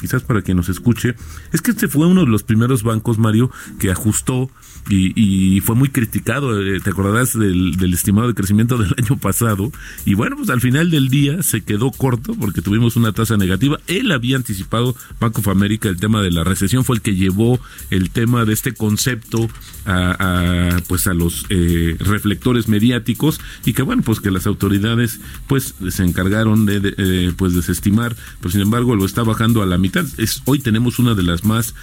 quizás 0.00 0.22
para 0.22 0.42
quien 0.42 0.56
nos 0.56 0.68
escuche, 0.68 1.14
es 1.52 1.60
que 1.60 1.72
este 1.72 1.88
fue 1.88 2.06
uno 2.06 2.22
de 2.22 2.30
los 2.30 2.42
primeros 2.42 2.82
bancos, 2.82 3.18
Mario, 3.18 3.50
que 3.78 3.90
ajustó 3.90 4.50
y, 4.88 5.60
fue 5.60 5.76
muy 5.76 5.88
criticado, 5.88 6.60
eh, 6.60 6.80
te 6.80 6.90
acordarás 6.90 7.38
del, 7.38 7.92
estimado 7.94 8.28
de 8.28 8.34
crecimiento 8.34 8.76
del 8.76 8.94
año 8.98 9.16
pasado, 9.16 9.72
y 10.04 10.14
bueno, 10.14 10.36
pues 10.36 10.50
al 10.50 10.60
final 10.60 10.90
del 10.90 11.08
día 11.08 11.42
se 11.42 11.62
quedó 11.62 11.90
corto 11.90 12.34
porque 12.34 12.60
tuvimos 12.60 12.96
una 12.96 13.12
tasa 13.12 13.36
negativa. 13.36 13.78
Él 13.86 14.12
había 14.12 14.36
anticipado, 14.36 14.94
Bank 15.20 15.38
of 15.38 15.48
America, 15.48 15.88
el 15.88 15.96
tema 15.96 16.22
de 16.22 16.30
la 16.30 16.44
recesión, 16.44 16.84
fue 16.84 16.96
el 16.96 17.02
que 17.02 17.14
llevó 17.14 17.58
el 17.90 18.10
tema 18.10 18.44
de 18.44 18.52
este 18.52 18.74
concepto 18.74 19.48
a, 19.86 20.76
pues 20.88 21.06
a 21.06 21.14
los 21.14 21.46
eh, 21.50 21.96
reflectores 21.98 22.68
mediáticos 22.68 23.40
y 23.64 23.72
que 23.72 23.82
bueno, 23.82 24.02
pues 24.02 24.20
que 24.20 24.30
las 24.30 24.46
autoridades 24.46 25.20
pues 25.46 25.74
se 25.88 26.04
encargaron 26.04 26.66
de, 26.66 26.94
eh, 26.96 27.32
pues 27.36 27.54
desestimar, 27.54 28.16
pero 28.40 28.50
sin 28.50 28.60
embargo 28.60 28.96
lo 28.96 29.04
está 29.04 29.22
bajando 29.34 29.62
a 29.62 29.66
la 29.66 29.78
mitad. 29.78 30.04
Es, 30.16 30.42
hoy 30.44 30.60
tenemos 30.60 30.98
una 30.98 31.14
de 31.14 31.24
las 31.24 31.44
más 31.44 31.74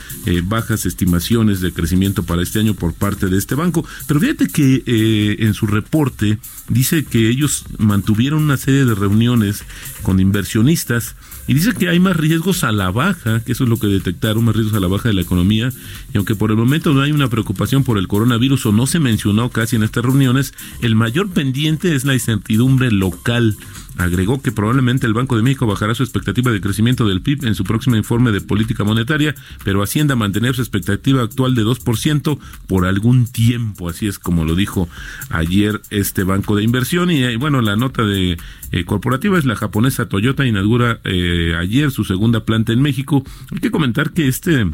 bajas 0.44 0.86
estimaciones 0.86 1.60
de 1.60 1.74
crecimiento 1.74 2.24
para 2.24 2.42
este 2.42 2.60
año 2.60 2.74
por 2.74 2.94
parte 2.94 3.28
de 3.28 3.38
este 3.38 3.56
banco. 3.56 3.86
Pero 4.08 4.20
fíjate 4.20 4.48
que 4.48 4.84
eh, 4.86 5.36
en 5.40 5.54
su 5.54 5.68
reporte 5.68 6.40
dice 6.70 7.04
que 7.04 7.30
ellos 7.30 7.66
mantuvieron 7.78 8.44
una 8.44 8.58
serie 8.58 8.86
de 8.86 8.96
reuniones 8.96 9.64
con 10.02 10.20
inversionistas 10.20 11.16
y 11.48 11.54
dice 11.54 11.74
que 11.74 11.90
hay 11.90 12.00
más 12.00 12.16
riesgos 12.16 12.64
a 12.64 12.72
la 12.72 12.92
baja, 12.92 13.44
que 13.44 13.52
eso 13.52 13.66
es 13.66 13.70
lo 13.70 13.78
que 13.78 13.88
detectaron, 13.88 14.46
más 14.46 14.56
riesgos 14.56 14.76
a 14.76 14.80
la 14.80 14.88
baja 14.88 15.10
de 15.10 15.16
la 15.16 15.22
economía, 15.22 15.70
y 16.14 16.18
aunque 16.18 16.36
por 16.36 16.52
el 16.52 16.58
momento 16.58 16.94
no 16.94 17.02
hay 17.02 17.12
una 17.12 17.30
preocupación 17.30 17.84
por 17.84 17.98
el 17.98 18.08
coronavirus 18.08 18.68
o 18.68 18.72
no 18.72 18.86
se 18.88 19.00
mencionó 19.00 19.50
casi 19.50 19.76
en 19.76 19.84
estas 19.84 20.06
reuniones, 20.06 20.54
el 20.82 20.96
mayor 20.96 21.30
pendiente 21.30 21.96
es 21.96 22.06
la 22.06 22.14
incertidumbre 22.14 22.92
local 22.92 23.58
Agregó 23.98 24.42
que 24.42 24.52
probablemente 24.52 25.06
el 25.06 25.14
Banco 25.14 25.36
de 25.36 25.44
México 25.44 25.68
bajará 25.68 25.94
su 25.96 26.04
expectativa 26.04 26.52
de 26.52 26.62
crecimiento 26.62 27.08
del 27.08 27.22
PIB 27.22 27.46
en 27.46 27.56
su 27.56 27.64
próximo 27.64 27.96
informe 27.96 28.32
de 28.32 28.42
política 28.42 28.84
monetaria, 28.84 29.36
pero 29.64 29.84
Hacienda 29.84 30.16
mantener 30.16 30.56
su 30.56 30.62
expectativa 30.62 31.22
actual 31.22 31.56
de 31.56 31.64
2% 31.64 32.40
por 32.68 32.86
algún 32.86 33.28
tiempo, 33.28 33.90
así 33.90 34.08
es 34.08 34.20
como 34.20 34.46
lo 34.46 34.56
dijo 34.56 34.90
ayer 35.30 35.82
este 35.90 36.24
banco 36.24 36.56
de 36.56 36.64
inversión. 36.64 37.12
Y 37.12 37.24
eh, 37.24 37.38
bueno, 37.38 37.62
la 37.62 37.76
nota 37.76 38.04
de 38.04 38.38
eh, 38.72 38.86
corporativa 38.86 39.38
es 39.38 39.46
la 39.46 39.56
japonesa 39.56 40.08
Toyota 40.08 40.46
inaugura 40.46 41.00
eh, 41.04 41.56
ayer 41.60 41.92
su 41.92 42.04
segunda 42.04 42.46
planta 42.46 42.74
en 42.74 42.82
México. 42.82 43.24
Hay 43.52 43.60
que 43.60 43.72
comentar 43.72 44.12
que 44.12 44.28
este 44.28 44.66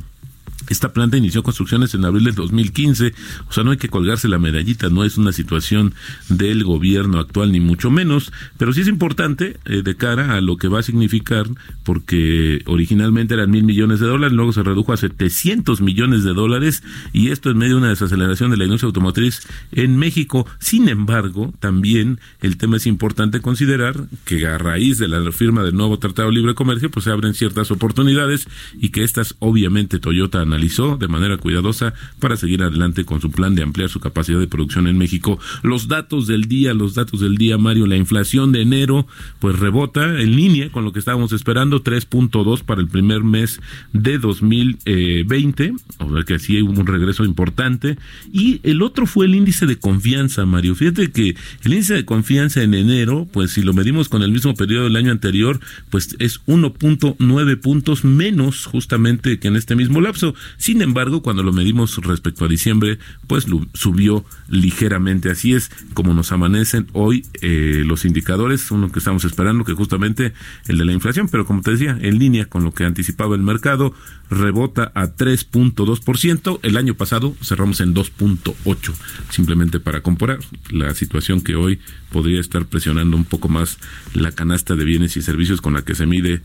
esta 0.69 0.93
planta 0.93 1.17
inició 1.17 1.43
construcciones 1.43 1.93
en 1.93 2.05
abril 2.05 2.25
del 2.25 2.35
2015, 2.35 3.13
o 3.49 3.53
sea, 3.53 3.63
no 3.63 3.71
hay 3.71 3.77
que 3.77 3.89
colgarse 3.89 4.27
la 4.27 4.39
medallita, 4.39 4.89
no 4.89 5.03
es 5.03 5.17
una 5.17 5.31
situación 5.31 5.93
del 6.29 6.63
gobierno 6.63 7.19
actual, 7.19 7.51
ni 7.51 7.59
mucho 7.59 7.89
menos, 7.89 8.31
pero 8.57 8.73
sí 8.73 8.81
es 8.81 8.87
importante 8.87 9.57
eh, 9.65 9.81
de 9.83 9.95
cara 9.95 10.35
a 10.35 10.41
lo 10.41 10.57
que 10.57 10.67
va 10.67 10.79
a 10.79 10.83
significar, 10.83 11.47
porque 11.83 12.61
originalmente 12.65 13.33
eran 13.33 13.51
mil 13.51 13.63
millones 13.63 13.99
de 13.99 14.07
dólares, 14.07 14.35
luego 14.35 14.53
se 14.53 14.63
redujo 14.63 14.93
a 14.93 14.97
700 14.97 15.81
millones 15.81 16.23
de 16.23 16.33
dólares, 16.33 16.83
y 17.13 17.29
esto 17.29 17.49
en 17.49 17.57
medio 17.57 17.75
de 17.75 17.81
una 17.81 17.89
desaceleración 17.89 18.51
de 18.51 18.57
la 18.57 18.65
industria 18.65 18.87
automotriz 18.87 19.47
en 19.71 19.97
México. 19.97 20.47
Sin 20.59 20.89
embargo, 20.89 21.53
también 21.59 22.19
el 22.41 22.57
tema 22.57 22.77
es 22.77 22.87
importante 22.87 23.41
considerar 23.41 24.07
que 24.25 24.47
a 24.47 24.57
raíz 24.57 24.97
de 24.97 25.07
la 25.07 25.31
firma 25.31 25.63
del 25.63 25.75
nuevo 25.75 25.99
Tratado 25.99 26.29
de 26.29 26.35
Libre 26.35 26.55
Comercio, 26.55 26.89
pues 26.91 27.05
se 27.05 27.11
abren 27.11 27.33
ciertas 27.33 27.71
oportunidades 27.71 28.47
y 28.79 28.89
que 28.89 29.03
estas, 29.03 29.35
obviamente, 29.39 29.99
Toyota 29.99 30.45
analizó 30.57 30.97
de 30.97 31.07
manera 31.07 31.37
cuidadosa 31.37 31.93
para 32.19 32.35
seguir 32.35 32.63
adelante 32.63 33.05
con 33.05 33.21
su 33.21 33.29
plan 33.29 33.53
de 33.53 33.61
ampliar 33.61 33.89
su 33.89 33.99
capacidad 33.99 34.39
de 34.39 34.47
producción 34.47 34.87
en 34.87 34.97
México. 34.97 35.39
Los 35.61 35.87
datos 35.87 36.25
del 36.25 36.45
día, 36.45 36.73
los 36.73 36.95
datos 36.95 37.19
del 37.19 37.37
día, 37.37 37.59
Mario, 37.59 37.85
la 37.85 37.95
inflación 37.95 38.51
de 38.51 38.61
enero, 38.61 39.07
pues 39.39 39.59
rebota 39.59 40.19
en 40.19 40.35
línea 40.35 40.71
con 40.71 40.83
lo 40.83 40.91
que 40.91 40.99
estábamos 40.99 41.31
esperando, 41.31 41.83
3.2 41.83 42.63
para 42.63 42.81
el 42.81 42.87
primer 42.87 43.23
mes 43.23 43.61
de 43.93 44.17
2020, 44.17 45.73
o 45.99 46.13
sea 46.13 46.23
que 46.23 46.33
así 46.33 46.59
hubo 46.61 46.79
un 46.79 46.87
regreso 46.87 47.23
importante. 47.23 47.97
Y 48.33 48.59
el 48.63 48.81
otro 48.81 49.05
fue 49.05 49.27
el 49.27 49.35
índice 49.35 49.67
de 49.67 49.77
confianza, 49.77 50.45
Mario. 50.47 50.73
Fíjate 50.73 51.11
que 51.11 51.35
el 51.63 51.73
índice 51.73 51.93
de 51.93 52.05
confianza 52.05 52.63
en 52.63 52.73
enero, 52.73 53.27
pues 53.31 53.51
si 53.51 53.61
lo 53.61 53.73
medimos 53.73 54.09
con 54.09 54.23
el 54.23 54.31
mismo 54.31 54.55
periodo 54.55 54.85
del 54.85 54.95
año 54.95 55.11
anterior, 55.11 55.59
pues 55.91 56.15
es 56.17 56.43
1.9 56.47 57.61
puntos 57.61 58.03
menos 58.03 58.65
justamente 58.65 59.37
que 59.39 59.49
en 59.49 59.55
este 59.55 59.75
mismo 59.75 60.01
lapso. 60.01 60.33
Sin 60.57 60.81
embargo, 60.81 61.21
cuando 61.21 61.43
lo 61.43 61.53
medimos 61.53 61.97
respecto 61.97 62.45
a 62.45 62.47
diciembre, 62.47 62.99
pues 63.27 63.45
subió 63.73 64.25
ligeramente. 64.49 65.29
Así 65.29 65.53
es 65.53 65.69
como 65.93 66.13
nos 66.13 66.31
amanecen 66.31 66.87
hoy 66.93 67.25
eh, 67.41 67.83
los 67.85 68.05
indicadores, 68.05 68.71
uno 68.71 68.91
que 68.91 68.99
estamos 68.99 69.25
esperando, 69.25 69.63
que 69.63 69.73
justamente 69.73 70.33
el 70.67 70.77
de 70.77 70.85
la 70.85 70.93
inflación, 70.93 71.27
pero 71.29 71.45
como 71.45 71.61
te 71.61 71.71
decía, 71.71 71.97
en 72.01 72.19
línea 72.19 72.45
con 72.45 72.63
lo 72.63 72.73
que 72.73 72.85
anticipaba 72.85 73.35
el 73.35 73.41
mercado, 73.41 73.93
rebota 74.29 74.91
a 74.95 75.15
3.2%. 75.15 76.59
El 76.63 76.77
año 76.77 76.95
pasado 76.95 77.35
cerramos 77.41 77.81
en 77.81 77.93
2.8, 77.93 78.93
simplemente 79.29 79.79
para 79.79 80.01
comparar 80.01 80.39
la 80.69 80.93
situación 80.93 81.41
que 81.41 81.55
hoy 81.55 81.79
podría 82.11 82.39
estar 82.39 82.65
presionando 82.65 83.17
un 83.17 83.25
poco 83.25 83.49
más 83.49 83.77
la 84.13 84.31
canasta 84.31 84.75
de 84.75 84.85
bienes 84.85 85.17
y 85.17 85.21
servicios 85.21 85.61
con 85.61 85.73
la 85.73 85.83
que 85.83 85.95
se 85.95 86.05
mide 86.05 86.41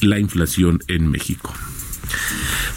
la 0.00 0.18
inflación 0.18 0.80
en 0.88 1.10
México. 1.10 1.52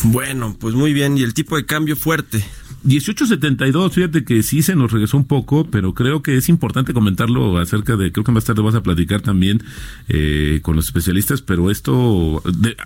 Bueno, 0.03 0.55
pues 0.59 0.75
muy 0.75 0.93
bien, 0.93 1.17
y 1.17 1.24
el 1.24 1.33
tipo 1.33 1.55
de 1.55 1.65
cambio 1.65 1.95
fuerte. 1.95 2.43
1872, 2.83 3.93
fíjate 3.93 4.24
que 4.24 4.41
sí 4.41 4.62
se 4.62 4.75
nos 4.75 4.91
regresó 4.91 5.17
un 5.17 5.25
poco, 5.25 5.65
pero 5.69 5.93
creo 5.93 6.21
que 6.21 6.38
es 6.38 6.48
importante 6.48 6.93
comentarlo 6.93 7.57
acerca 7.57 7.98
de, 7.98 8.12
creo 8.12 8.24
que 8.24 8.31
más 8.31 8.45
tarde 8.45 8.62
vas 8.62 8.75
a 8.75 8.83
platicar 8.83 9.21
también 9.21 9.62
eh, 10.07 10.59
con 10.62 10.77
los 10.77 10.86
especialistas, 10.86 11.41
pero 11.41 11.71
esto, 11.71 12.41
de, 12.45 12.77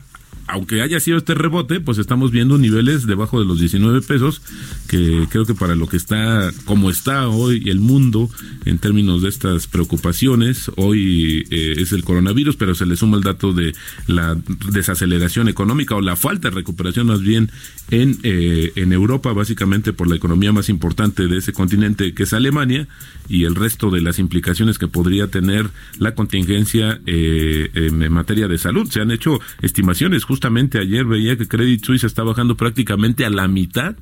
aunque 0.47 0.81
haya 0.81 1.00
sido 1.00 1.17
este 1.17 1.33
rebote, 1.33 1.79
pues 1.79 1.97
estamos 1.97 2.31
viendo 2.31 2.57
niveles 2.57 3.07
debajo 3.07 3.39
de 3.39 3.45
los 3.45 3.59
19 3.59 4.01
pesos, 4.01 4.41
que 4.88 5.25
creo 5.29 5.45
que 5.45 5.53
para 5.53 5.75
lo 5.75 5.88
que 5.88 5.97
está, 5.97 6.51
como 6.65 6.89
está 6.89 7.29
hoy 7.29 7.69
el 7.69 7.79
mundo 7.79 8.29
en 8.65 8.77
términos 8.77 9.21
de 9.21 9.29
estas 9.29 9.67
preocupaciones, 9.67 10.69
hoy 10.75 11.45
eh, 11.50 11.75
es 11.77 11.91
el 11.93 12.03
coronavirus, 12.03 12.57
pero 12.57 12.75
se 12.75 12.85
le 12.85 12.95
suma 12.95 13.17
el 13.17 13.23
dato 13.23 13.53
de 13.53 13.73
la 14.07 14.38
desaceleración 14.71 15.47
económica 15.47 15.95
o 15.95 16.01
la 16.01 16.15
falta 16.15 16.50
de 16.50 16.55
recuperación 16.55 17.07
más 17.07 17.21
bien 17.21 17.50
en, 17.89 18.19
eh, 18.23 18.73
en 18.75 18.91
Europa, 18.91 19.31
básicamente 19.33 19.93
por 19.93 20.09
la 20.09 20.15
economía 20.15 20.51
más 20.51 20.69
importante 20.69 21.27
de 21.27 21.38
ese 21.38 21.53
continente, 21.53 22.13
que 22.13 22.23
es 22.23 22.33
Alemania, 22.33 22.88
y 23.29 23.45
el 23.45 23.55
resto 23.55 23.89
de 23.89 24.01
las 24.01 24.19
implicaciones 24.19 24.77
que 24.77 24.88
podría 24.88 25.27
tener 25.27 25.69
la 25.97 26.15
contingencia 26.15 27.00
eh, 27.05 27.69
en 27.73 28.12
materia 28.12 28.47
de 28.47 28.57
salud. 28.57 28.89
Se 28.89 29.00
han 29.00 29.12
hecho 29.12 29.39
estimaciones 29.62 30.25
justamente 30.25 30.42
ayer 30.79 31.05
veía 31.05 31.38
que 31.38 31.47
Credit 31.47 31.83
Suisse 31.83 32.03
está 32.03 32.23
bajando 32.23 32.55
prácticamente 32.55 33.25
a 33.25 33.29
la 33.29 33.47
mitad 33.47 33.95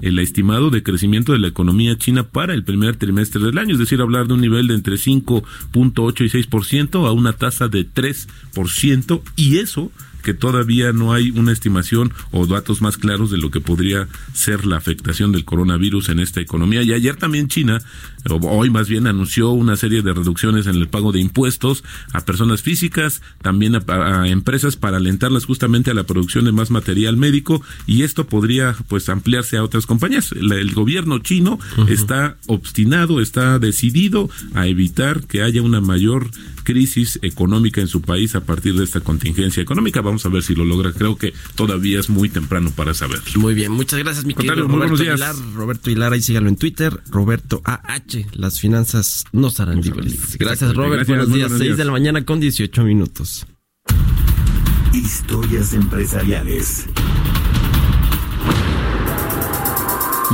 el 0.00 0.18
estimado 0.18 0.70
de 0.70 0.82
crecimiento 0.82 1.32
de 1.32 1.38
la 1.38 1.48
economía 1.48 1.96
china 1.96 2.24
para 2.24 2.54
el 2.54 2.64
primer 2.64 2.96
trimestre 2.96 3.42
del 3.42 3.58
año, 3.58 3.72
es 3.72 3.78
decir, 3.78 4.00
hablar 4.00 4.26
de 4.26 4.34
un 4.34 4.40
nivel 4.40 4.68
de 4.68 4.74
entre 4.74 4.96
5.8 4.96 6.24
y 6.24 6.48
6% 6.48 7.06
a 7.06 7.12
una 7.12 7.32
tasa 7.32 7.68
de 7.68 7.86
3%, 7.86 9.22
y 9.36 9.58
eso 9.58 9.90
que 10.26 10.34
todavía 10.34 10.92
no 10.92 11.14
hay 11.14 11.30
una 11.30 11.52
estimación 11.52 12.12
o 12.32 12.48
datos 12.48 12.82
más 12.82 12.96
claros 12.96 13.30
de 13.30 13.38
lo 13.38 13.52
que 13.52 13.60
podría 13.60 14.08
ser 14.34 14.66
la 14.66 14.76
afectación 14.76 15.30
del 15.30 15.44
coronavirus 15.44 16.08
en 16.08 16.18
esta 16.18 16.40
economía. 16.40 16.82
Y 16.82 16.92
ayer 16.92 17.14
también 17.14 17.46
China, 17.46 17.80
hoy 18.28 18.68
más 18.68 18.88
bien, 18.88 19.06
anunció 19.06 19.50
una 19.50 19.76
serie 19.76 20.02
de 20.02 20.12
reducciones 20.12 20.66
en 20.66 20.74
el 20.74 20.88
pago 20.88 21.12
de 21.12 21.20
impuestos 21.20 21.84
a 22.12 22.24
personas 22.24 22.60
físicas, 22.60 23.22
también 23.40 23.76
a, 23.76 24.26
empresas 24.26 24.74
para 24.74 24.96
alentarlas 24.96 25.44
justamente 25.44 25.92
a 25.92 25.94
la 25.94 26.02
producción 26.02 26.44
de 26.44 26.50
más 26.50 26.72
material 26.72 27.16
médico 27.16 27.62
y 27.86 28.02
esto 28.02 28.26
podría 28.26 28.74
pues 28.88 29.08
ampliarse 29.08 29.58
a 29.58 29.62
otras 29.62 29.86
compañías. 29.86 30.32
el 30.32 30.74
gobierno 30.74 31.20
chino 31.20 31.60
está 31.86 32.36
obstinado, 32.48 33.20
está 33.20 33.60
decidido 33.60 34.28
a 34.54 34.66
evitar 34.66 35.24
que 35.28 35.42
haya 35.42 35.62
una 35.62 35.80
mayor 35.80 36.30
crisis 36.64 37.20
económica 37.22 37.80
en 37.80 37.86
su 37.86 38.02
país 38.02 38.34
a 38.34 38.40
partir 38.40 38.74
de 38.74 38.82
esta 38.82 39.00
contingencia 39.00 39.62
económica. 39.62 40.00
Vamos 40.00 40.15
a 40.24 40.28
ver 40.28 40.42
si 40.42 40.54
lo 40.54 40.64
logra. 40.64 40.92
Creo 40.92 41.16
que 41.16 41.34
todavía 41.54 42.00
es 42.00 42.08
muy 42.08 42.28
temprano 42.28 42.70
para 42.74 42.94
saber. 42.94 43.20
Muy 43.36 43.54
bien, 43.54 43.72
muchas 43.72 43.98
gracias, 43.98 44.24
mi 44.24 44.34
querido 44.34 44.66
Roberto 44.66 45.02
Hilar. 45.02 45.34
Roberto 45.54 45.90
Hilar, 45.90 46.12
ahí 46.12 46.22
síganlo 46.22 46.48
en 46.48 46.56
Twitter. 46.56 47.00
Roberto 47.10 47.60
AH. 47.64 48.26
Las 48.32 48.60
finanzas 48.60 49.24
no 49.32 49.50
serán 49.50 49.80
libres. 49.80 50.36
Gracias, 50.38 50.74
Robert. 50.74 51.06
buenos 51.06 51.32
días. 51.32 51.52
6 51.56 51.76
de 51.76 51.84
la 51.84 51.92
mañana 51.92 52.24
con 52.24 52.40
18 52.40 52.84
minutos. 52.84 53.46
Historias 54.92 55.72
empresariales. 55.74 56.86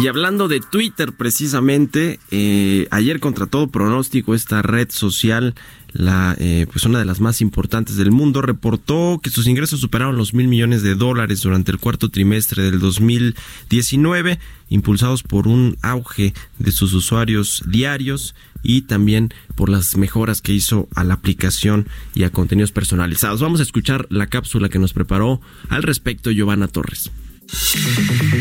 Y 0.00 0.08
hablando 0.08 0.48
de 0.48 0.60
Twitter 0.60 1.12
precisamente, 1.12 2.18
eh, 2.30 2.88
ayer 2.90 3.20
contra 3.20 3.46
todo 3.46 3.66
pronóstico 3.68 4.34
esta 4.34 4.62
red 4.62 4.88
social, 4.90 5.54
la 5.92 6.36
eh, 6.38 6.66
pues 6.70 6.84
una 6.84 6.98
de 6.98 7.04
las 7.04 7.20
más 7.20 7.40
importantes 7.40 7.96
del 7.96 8.10
mundo, 8.10 8.42
reportó 8.42 9.20
que 9.22 9.30
sus 9.30 9.46
ingresos 9.46 9.80
superaron 9.80 10.16
los 10.16 10.34
mil 10.34 10.48
millones 10.48 10.82
de 10.82 10.94
dólares 10.94 11.42
durante 11.42 11.70
el 11.70 11.78
cuarto 11.78 12.08
trimestre 12.08 12.62
del 12.62 12.78
2019, 12.78 14.38
impulsados 14.68 15.22
por 15.22 15.48
un 15.48 15.76
auge 15.82 16.34
de 16.58 16.72
sus 16.72 16.92
usuarios 16.94 17.62
diarios 17.66 18.34
y 18.62 18.82
también 18.82 19.34
por 19.54 19.68
las 19.68 19.96
mejoras 19.96 20.40
que 20.40 20.52
hizo 20.52 20.88
a 20.94 21.04
la 21.04 21.14
aplicación 21.14 21.88
y 22.14 22.24
a 22.24 22.30
contenidos 22.30 22.72
personalizados. 22.72 23.40
Vamos 23.40 23.60
a 23.60 23.64
escuchar 23.64 24.06
la 24.10 24.28
cápsula 24.28 24.68
que 24.68 24.78
nos 24.78 24.92
preparó 24.92 25.40
al 25.68 25.82
respecto 25.82 26.30
Giovanna 26.30 26.68
Torres. 26.68 27.10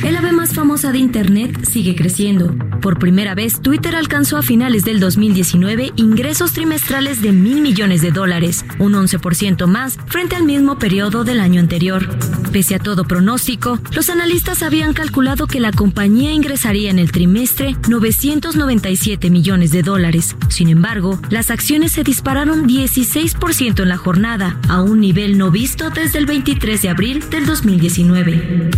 El 0.04 0.15
ave 0.15 0.32
más 0.32 0.54
famosa 0.54 0.91
de 0.91 0.97
Internet 0.97 1.65
sigue 1.65 1.95
creciendo. 1.95 2.56
Por 2.82 2.97
primera 2.97 3.36
vez, 3.36 3.62
Twitter 3.62 3.95
alcanzó 3.95 4.38
a 4.38 4.41
finales 4.41 4.84
del 4.84 5.00
2019 5.00 5.91
ingresos 5.95 6.54
trimestrales 6.54 7.21
de 7.21 7.32
mil 7.32 7.62
millones 7.62 8.02
de 8.02 8.12
dólares, 8.12 8.65
un 8.80 8.93
11% 8.93 9.67
más 9.67 9.97
frente 10.08 10.36
al 10.36 10.43
mismo 10.43 10.80
periodo 10.80 11.24
del 11.24 11.39
año 11.39 11.60
anterior. 11.60 12.08
Pese 12.52 12.76
a 12.76 12.80
todo 12.80 13.06
pronóstico, 13.06 13.80
los 13.93 14.10
analistas 14.10 14.63
habían 14.63 14.93
calculado 14.93 15.47
que 15.47 15.60
la 15.60 15.71
compañía 15.71 16.32
ingresaría 16.32 16.89
en 16.89 17.00
el 17.00 17.12
trimestre 17.12 17.76
997 17.88 19.30
millones 19.30 19.71
de 19.71 19.84
dólares. 19.84 20.36
Sin 20.50 20.69
embargo, 20.69 21.19
las 21.30 21.52
acciones 21.52 21.91
se 21.91 22.04
dispararon 22.04 22.67
16% 22.67 23.84
en 23.84 23.89
la 23.89 23.97
jornada, 23.97 24.60
a 24.67 24.82
un 24.82 25.00
nivel 25.00 25.38
no 25.38 25.52
visto 25.52 25.89
desde 25.89 26.19
el 26.19 26.26
23 26.26 26.82
de 26.82 26.89
abril 26.89 27.24
del 27.30 27.45
2019. 27.45 28.71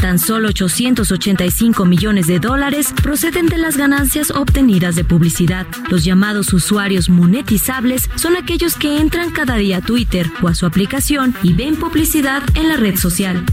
Tan 0.00 0.18
solo 0.18 0.48
885 0.48 1.84
millones 1.84 2.26
de 2.26 2.38
dólares 2.38 2.94
proceden 3.02 3.46
de 3.46 3.58
las 3.58 3.76
ganancias 3.76 4.30
obtenidas 4.30 4.96
de 4.96 5.04
publicidad. 5.04 5.66
Los 5.90 6.04
llamados 6.04 6.52
usuarios 6.52 7.08
monetizables 7.08 8.08
son 8.14 8.36
aquellos 8.36 8.74
que 8.74 8.98
entran 8.98 9.30
cada 9.30 9.56
día 9.56 9.78
a 9.78 9.80
Twitter 9.82 10.30
o 10.42 10.48
a 10.48 10.54
su 10.54 10.66
aplicación 10.66 11.34
y 11.42 11.52
ven 11.52 11.76
publicidad 11.76 12.42
en 12.54 12.68
la 12.68 12.76
red 12.76 12.96
social. 12.96 13.44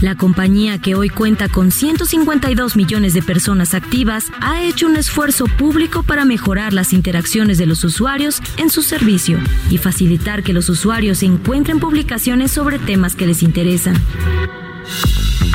La 0.00 0.16
compañía 0.16 0.78
que 0.78 0.94
hoy 0.94 1.08
cuenta 1.08 1.48
con 1.48 1.70
152 1.70 2.76
millones 2.76 3.14
de 3.14 3.22
personas 3.22 3.74
activas 3.74 4.26
ha 4.40 4.62
hecho 4.62 4.86
un 4.86 4.96
esfuerzo 4.96 5.46
público 5.46 6.02
para 6.02 6.24
mejorar 6.24 6.72
las 6.72 6.92
interacciones 6.92 7.58
de 7.58 7.66
los 7.66 7.84
usuarios 7.84 8.40
en 8.58 8.70
su 8.70 8.82
servicio 8.82 9.38
y 9.70 9.78
facilitar 9.78 10.42
que 10.42 10.52
los 10.52 10.68
usuarios 10.68 11.22
encuentren 11.22 11.80
publicaciones 11.80 12.50
sobre 12.50 12.78
temas 12.78 13.16
que 13.16 13.26
les 13.26 13.42
interesan. 13.42 13.96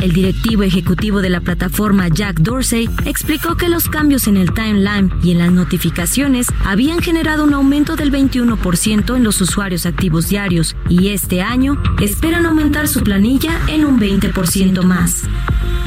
El 0.02 0.14
directivo 0.14 0.64
ejecutivo 0.64 1.22
de 1.22 1.30
la 1.30 1.42
plataforma 1.42 2.08
Jack 2.08 2.40
Dorsey 2.40 2.90
explicó 3.06 3.58
que 3.58 3.68
los 3.68 3.90
cambios 3.90 4.28
en 4.28 4.38
el 4.38 4.54
timeline 4.54 5.12
y 5.22 5.32
en 5.32 5.40
las 5.40 5.52
notificaciones 5.52 6.48
habían 6.64 7.02
generado 7.02 7.44
un 7.44 7.54
aumento 7.54 7.96
del 7.96 8.12
21% 8.12 9.16
en 9.16 9.24
los 9.24 9.42
usuarios 9.42 9.86
activos 9.86 10.30
diarios 10.30 10.76
y 10.88 11.10
este 11.10 11.42
año 11.42 11.82
esperan 12.02 12.46
aumentar 12.46 12.88
su 12.88 13.02
planilla 13.02 13.60
en 13.68 13.86
un 13.86 14.00
20% 14.00 14.84
más. 14.84 15.24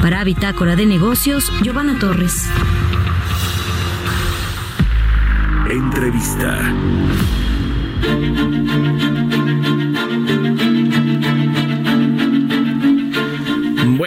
Para 0.01 0.23
Bitácora 0.23 0.75
de 0.75 0.85
Negocios, 0.85 1.51
Giovanna 1.63 1.97
Torres. 1.97 2.45
Entrevista. 5.69 6.59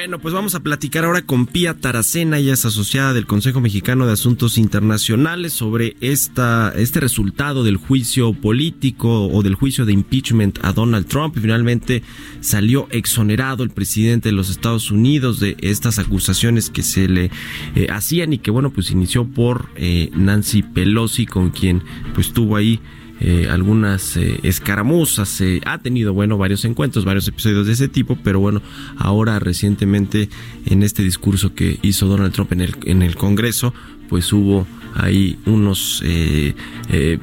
Bueno, 0.07 0.21
pues 0.21 0.35
vamos 0.35 0.55
a 0.55 0.61
platicar 0.61 1.05
ahora 1.05 1.23
con 1.23 1.47
Pía 1.47 1.75
Taracena, 1.75 2.39
ella 2.39 2.53
es 2.53 2.65
asociada 2.65 3.13
del 3.13 3.27
Consejo 3.27 3.61
Mexicano 3.61 4.07
de 4.07 4.13
Asuntos 4.13 4.57
Internacionales 4.57 5.53
sobre 5.53 5.97
este 6.01 7.01
resultado 7.01 7.65
del 7.65 7.77
juicio 7.77 8.33
político 8.33 9.27
o 9.27 9.43
del 9.43 9.57
juicio 9.57 9.85
de 9.85 9.95
impeachment 9.95 10.61
a 10.65 10.73
Donald 10.73 11.09
Trump. 11.09 11.37
Finalmente 11.37 12.05
salió 12.39 12.87
exonerado 12.93 13.65
el 13.65 13.71
presidente 13.71 14.29
de 14.29 14.35
los 14.37 14.49
Estados 14.49 14.93
Unidos 14.93 15.41
de 15.41 15.57
estas 15.61 15.99
acusaciones 15.99 16.71
que 16.71 16.85
se 16.85 17.09
le 17.09 17.33
eh, 17.75 17.89
hacían 17.91 18.33
y 18.33 18.39
que 18.39 18.53
bueno, 18.53 18.71
pues 18.71 18.93
inició 18.93 19.25
por 19.27 19.71
eh, 19.75 20.11
Nancy 20.15 20.63
Pelosi 20.63 21.27
con 21.27 21.51
quien 21.51 21.83
pues 22.15 22.33
tuvo 22.33 22.55
ahí 22.55 22.79
eh, 23.21 23.49
algunas 23.51 24.17
eh, 24.17 24.41
escaramuzas, 24.43 25.43
ha 25.65 25.79
tenido, 25.79 26.13
bueno, 26.13 26.39
varios 26.39 26.65
encuentros, 26.65 27.05
varios 27.05 27.27
episodios 27.29 27.67
de 27.67 27.73
ese 27.73 27.89
tipo, 27.89 28.19
pero 28.23 28.41
bueno, 28.41 28.63
ahora 28.97 29.39
recientemente 29.39 30.29
en 30.67 30.83
este 30.83 31.03
discurso 31.03 31.55
que 31.55 31.79
hizo 31.83 32.07
Donald 32.07 32.33
Trump 32.33 32.53
en 32.53 32.61
el, 32.61 32.77
en 32.85 33.03
el 33.03 33.17
Congreso, 33.17 33.73
pues 34.09 34.33
hubo 34.33 34.67
ahí 34.95 35.39
unos 35.47 36.03
eh, 36.05 36.55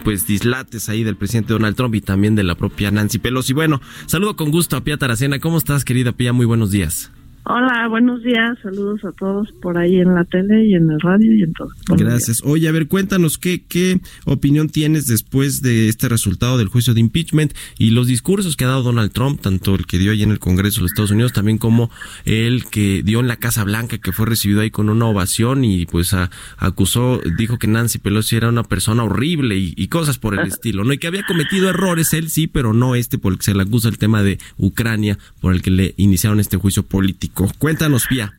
pues 0.04 0.28
dislates 0.28 0.90
ahí 0.90 1.04
del 1.04 1.16
presidente 1.16 1.54
Donald 1.54 1.76
Trump 1.76 1.96
y 1.96 2.02
también 2.02 2.36
de 2.36 2.44
la 2.44 2.56
propia 2.56 2.92
Nancy 2.92 3.20
Pelosi. 3.20 3.54
Bueno, 3.54 3.82
saludo 4.06 4.36
con 4.36 4.52
gusto 4.52 4.78
a 4.78 4.84
Pia 4.84 4.98
Taracena. 4.98 5.40
¿Cómo 5.40 5.58
estás, 5.58 5.86
querida 5.86 6.12
Pia? 6.12 6.34
Muy 6.34 6.46
buenos 6.46 6.72
días. 6.72 7.12
Hola, 7.46 7.90
buenos 7.90 8.24
días, 8.24 8.58
saludos 8.64 9.04
a 9.04 9.12
todos 9.12 9.52
por 9.62 9.78
ahí 9.78 9.98
en 9.98 10.16
la 10.16 10.24
tele 10.24 10.66
y 10.66 10.76
en 10.76 10.90
el 10.90 11.00
radio 11.02 11.36
y 11.36 11.44
en 11.44 11.52
todo. 11.52 11.68
Gracias. 11.90 12.42
Oye, 12.46 12.70
a 12.70 12.72
ver, 12.72 12.88
cuéntanos 12.88 13.38
qué, 13.38 13.66
qué 13.68 14.00
opinión 14.24 14.70
tienes 14.70 15.08
después 15.08 15.62
de 15.62 15.90
este 15.90 16.08
resultado 16.08 16.58
del 16.58 16.70
juicio 16.70 16.94
de 16.94 17.02
impeachment 17.02 17.52
y 17.78 17.90
los 17.90 18.08
discursos 18.08 18.56
que 18.56 18.64
ha 18.64 18.70
dado 18.70 18.84
Donald 18.84 19.12
Trump, 19.12 19.42
tanto 19.42 19.76
el 19.76 19.86
que 19.86 19.98
dio 19.98 20.14
ahí 20.14 20.24
en 20.24 20.32
el 20.32 20.40
Congreso 20.40 20.78
de 20.78 20.82
los 20.84 20.92
Estados 20.92 21.12
Unidos, 21.12 21.34
también 21.34 21.58
como 21.58 21.92
el 22.24 22.64
que 22.64 23.04
dio 23.04 23.20
en 23.20 23.28
la 23.28 23.36
Casa 23.36 23.66
Blanca, 23.66 23.98
que 23.98 24.14
fue 24.14 24.26
recibido 24.26 24.62
ahí 24.62 24.72
con 24.72 24.88
una 24.88 25.08
ovación 25.08 25.66
y 25.66 25.86
pues 25.86 26.16
acusó, 26.58 27.20
dijo 27.38 27.58
que 27.58 27.68
Nancy 27.68 28.00
Pelosi 28.00 28.38
era 28.38 28.48
una 28.48 28.64
persona 28.64 29.04
horrible 29.04 29.58
y, 29.58 29.88
cosas 29.88 30.18
por 30.18 30.34
el 30.40 30.48
estilo, 30.48 30.86
¿no? 30.86 30.94
Y 30.94 30.98
que 30.98 31.08
había 31.08 31.26
cometido 31.26 31.70
errores 31.70 32.14
él 32.14 32.30
sí, 32.30 32.48
pero 32.48 32.72
no 32.72 32.96
este 32.96 33.18
por 33.18 33.34
el 33.34 33.40
que 33.40 33.46
se 33.46 33.54
le 33.54 33.64
acusa 33.64 33.90
el 33.90 33.98
tema 33.98 34.24
de 34.24 34.40
Ucrania, 34.58 35.20
por 35.42 35.54
el 35.54 35.62
que 35.62 35.72
le 35.72 35.94
iniciaron 35.98 36.40
este 36.40 36.56
juicio 36.56 36.84
político. 36.84 37.33
Cuéntanos, 37.60 38.08
Pía. 38.08 38.32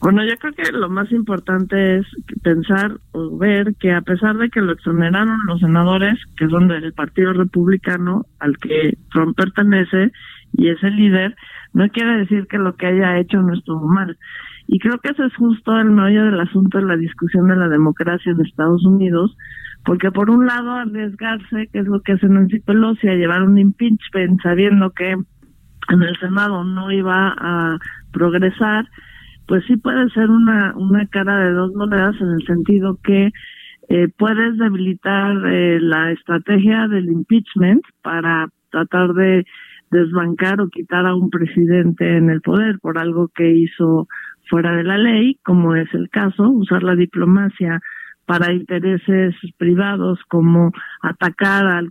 Bueno, 0.00 0.24
yo 0.24 0.36
creo 0.36 0.52
que 0.52 0.70
lo 0.70 0.88
más 0.88 1.10
importante 1.10 1.98
es 1.98 2.06
pensar 2.42 2.98
o 3.12 3.36
ver 3.36 3.74
que 3.80 3.92
a 3.92 4.00
pesar 4.00 4.36
de 4.36 4.48
que 4.48 4.60
lo 4.60 4.72
exoneraron 4.72 5.40
los 5.46 5.60
senadores, 5.60 6.16
que 6.36 6.48
son 6.48 6.68
del 6.68 6.92
Partido 6.92 7.32
Republicano 7.32 8.24
al 8.38 8.56
que 8.58 8.96
Trump 9.10 9.36
pertenece 9.36 10.12
y 10.52 10.68
es 10.68 10.82
el 10.84 10.94
líder, 10.94 11.34
no 11.72 11.88
quiere 11.88 12.18
decir 12.18 12.46
que 12.48 12.58
lo 12.58 12.76
que 12.76 12.86
haya 12.86 13.18
hecho 13.18 13.42
no 13.42 13.54
estuvo 13.54 13.88
mal. 13.88 14.16
Y 14.68 14.78
creo 14.78 14.98
que 14.98 15.10
ese 15.10 15.26
es 15.26 15.34
justo 15.34 15.76
el 15.76 15.90
meollo 15.90 16.26
del 16.26 16.40
asunto 16.40 16.78
de 16.78 16.84
la 16.84 16.96
discusión 16.96 17.48
de 17.48 17.56
la 17.56 17.68
democracia 17.68 18.30
en 18.30 18.40
Estados 18.40 18.84
Unidos, 18.84 19.36
porque 19.84 20.12
por 20.12 20.30
un 20.30 20.46
lado 20.46 20.72
arriesgarse, 20.72 21.68
que 21.72 21.80
es 21.80 21.86
lo 21.86 22.00
que 22.02 22.12
hace 22.12 22.28
Nancy 22.28 22.60
Pelosi, 22.60 23.08
a 23.08 23.14
llevar 23.14 23.42
un 23.42 23.58
impeachment 23.58 24.40
sabiendo 24.42 24.90
que 24.90 25.12
en 25.12 26.02
el 26.02 26.16
Senado 26.18 26.64
no 26.64 26.92
iba 26.92 27.34
a 27.36 27.78
progresar, 28.18 28.88
pues 29.46 29.64
sí 29.66 29.76
puede 29.76 30.10
ser 30.10 30.28
una, 30.28 30.74
una 30.76 31.06
cara 31.06 31.38
de 31.38 31.52
dos 31.52 31.72
monedas 31.74 32.16
en 32.20 32.30
el 32.32 32.46
sentido 32.46 32.98
que 33.02 33.30
eh, 33.88 34.08
puedes 34.18 34.58
debilitar 34.58 35.34
eh, 35.46 35.78
la 35.80 36.10
estrategia 36.12 36.88
del 36.88 37.06
impeachment 37.06 37.82
para 38.02 38.48
tratar 38.70 39.14
de 39.14 39.46
desbancar 39.90 40.60
o 40.60 40.68
quitar 40.68 41.06
a 41.06 41.14
un 41.14 41.30
presidente 41.30 42.18
en 42.18 42.28
el 42.28 42.42
poder 42.42 42.78
por 42.80 42.98
algo 42.98 43.28
que 43.34 43.50
hizo 43.50 44.06
fuera 44.50 44.76
de 44.76 44.84
la 44.84 44.98
ley, 44.98 45.38
como 45.44 45.74
es 45.74 45.92
el 45.94 46.10
caso, 46.10 46.50
usar 46.50 46.82
la 46.82 46.96
diplomacia 46.96 47.80
para 48.26 48.52
intereses 48.52 49.34
privados 49.56 50.20
como 50.28 50.70
atacar 51.00 51.66
al, 51.66 51.90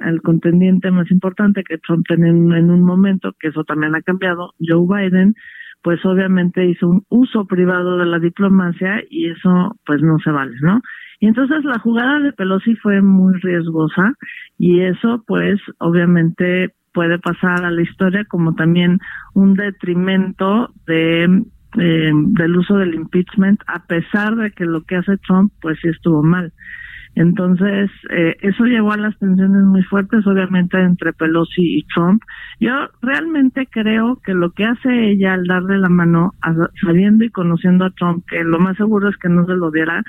al 0.00 0.22
contendiente 0.22 0.92
más 0.92 1.10
importante 1.10 1.64
que 1.64 1.78
Trump 1.78 2.06
en 2.10 2.70
un 2.70 2.84
momento, 2.84 3.32
que 3.40 3.48
eso 3.48 3.64
también 3.64 3.96
ha 3.96 4.02
cambiado, 4.02 4.54
Joe 4.60 4.86
Biden, 4.86 5.34
pues 5.82 6.04
obviamente 6.04 6.64
hizo 6.66 6.88
un 6.88 7.04
uso 7.08 7.44
privado 7.46 7.98
de 7.98 8.06
la 8.06 8.18
diplomacia 8.18 9.02
y 9.10 9.30
eso 9.30 9.76
pues 9.84 10.00
no 10.02 10.18
se 10.20 10.30
vale, 10.30 10.54
¿no? 10.60 10.80
Y 11.20 11.26
entonces 11.26 11.64
la 11.64 11.78
jugada 11.78 12.18
de 12.20 12.32
Pelosi 12.32 12.74
fue 12.76 13.00
muy 13.00 13.34
riesgosa 13.40 14.14
y 14.58 14.80
eso 14.80 15.22
pues 15.26 15.60
obviamente 15.78 16.70
puede 16.92 17.18
pasar 17.18 17.64
a 17.64 17.70
la 17.70 17.82
historia 17.82 18.24
como 18.28 18.54
también 18.54 18.98
un 19.34 19.54
detrimento 19.54 20.70
de 20.86 21.24
eh, 21.78 22.10
del 22.12 22.56
uso 22.56 22.76
del 22.76 22.94
impeachment 22.94 23.60
a 23.66 23.86
pesar 23.86 24.36
de 24.36 24.50
que 24.50 24.66
lo 24.66 24.82
que 24.82 24.96
hace 24.96 25.16
Trump 25.18 25.52
pues 25.60 25.78
sí 25.80 25.88
estuvo 25.88 26.22
mal. 26.22 26.52
Entonces, 27.14 27.90
eh, 28.10 28.36
eso 28.40 28.64
llevó 28.64 28.92
a 28.92 28.96
las 28.96 29.18
tensiones 29.18 29.64
muy 29.64 29.82
fuertes, 29.82 30.26
obviamente, 30.26 30.80
entre 30.80 31.12
Pelosi 31.12 31.78
y 31.78 31.82
Trump. 31.94 32.22
Yo 32.58 32.72
realmente 33.02 33.66
creo 33.70 34.18
que 34.24 34.32
lo 34.32 34.50
que 34.50 34.64
hace 34.64 35.10
ella 35.10 35.34
al 35.34 35.44
darle 35.44 35.78
la 35.78 35.90
mano, 35.90 36.32
sabiendo 36.82 37.24
y 37.24 37.30
conociendo 37.30 37.84
a 37.84 37.90
Trump, 37.90 38.24
que 38.28 38.42
lo 38.44 38.58
más 38.58 38.76
seguro 38.76 39.10
es 39.10 39.16
que 39.18 39.28
no 39.28 39.44
se 39.44 39.52
lo 39.52 39.70
diera, 39.70 40.02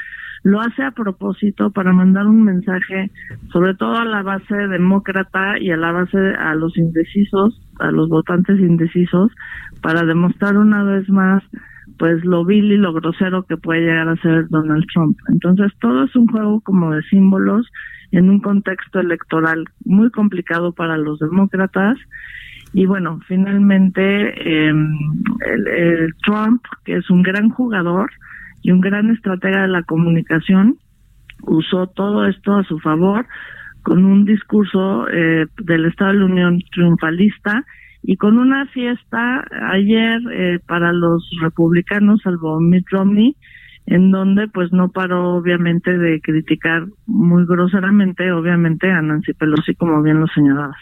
lo 0.43 0.59
hace 0.61 0.83
a 0.83 0.91
propósito 0.91 1.71
para 1.71 1.93
mandar 1.93 2.27
un 2.27 2.43
mensaje, 2.43 3.11
sobre 3.51 3.75
todo 3.75 3.97
a 3.97 4.05
la 4.05 4.23
base 4.23 4.55
demócrata 4.55 5.57
y 5.59 5.71
a 5.71 5.77
la 5.77 5.91
base 5.91 6.17
a 6.17 6.53
los 6.55 6.77
indecisos, 6.77 7.61
a 7.79 7.91
los 7.91 8.09
votantes 8.09 8.59
indecisos, 8.59 9.31
para 9.81 10.03
demostrar 10.03 10.57
una 10.57 10.83
vez 10.83 11.09
más 11.09 11.43
pues 11.97 12.23
lo 12.25 12.45
vil 12.45 12.71
y 12.71 12.77
lo 12.77 12.93
grosero 12.93 13.43
que 13.43 13.57
puede 13.57 13.81
llegar 13.81 14.09
a 14.09 14.15
ser 14.17 14.47
Donald 14.49 14.85
Trump. 14.93 15.17
Entonces 15.29 15.71
todo 15.79 16.03
es 16.03 16.15
un 16.15 16.27
juego 16.27 16.61
como 16.61 16.91
de 16.91 17.01
símbolos 17.03 17.67
en 18.11 18.29
un 18.29 18.39
contexto 18.39 18.99
electoral 18.99 19.65
muy 19.85 20.09
complicado 20.11 20.71
para 20.71 20.97
los 20.97 21.19
demócratas. 21.19 21.97
Y 22.73 22.85
bueno, 22.85 23.19
finalmente 23.27 24.01
eh, 24.01 24.73
el, 25.45 26.13
Trump, 26.23 26.61
que 26.85 26.97
es 26.97 27.09
un 27.09 27.21
gran 27.21 27.49
jugador 27.49 28.11
y 28.61 28.71
un 28.71 28.81
gran 28.81 29.09
estratega 29.11 29.63
de 29.63 29.67
la 29.67 29.83
comunicación, 29.83 30.77
usó 31.41 31.87
todo 31.87 32.25
esto 32.27 32.55
a 32.55 32.63
su 32.63 32.79
favor 32.79 33.25
con 33.83 34.05
un 34.05 34.25
discurso 34.25 35.07
eh, 35.09 35.45
del 35.61 35.85
Estado 35.85 36.13
de 36.13 36.19
la 36.19 36.25
Unión 36.25 36.59
triunfalista 36.71 37.65
y 38.03 38.17
con 38.17 38.37
una 38.37 38.65
fiesta 38.67 39.45
ayer 39.71 40.21
eh, 40.31 40.59
para 40.67 40.91
los 40.91 41.27
republicanos, 41.41 42.21
salvo 42.21 42.59
Mitt 42.59 42.85
Romney, 42.89 43.35
en 43.85 44.11
donde 44.11 44.47
pues 44.47 44.71
no 44.73 44.89
paró 44.89 45.35
obviamente 45.35 45.97
de 45.97 46.21
criticar 46.21 46.85
muy 47.05 47.45
groseramente, 47.45 48.31
obviamente, 48.31 48.91
a 48.91 49.01
Nancy 49.01 49.33
Pelosi, 49.33 49.73
como 49.75 50.01
bien 50.01 50.19
lo 50.19 50.27
señalabas. 50.27 50.77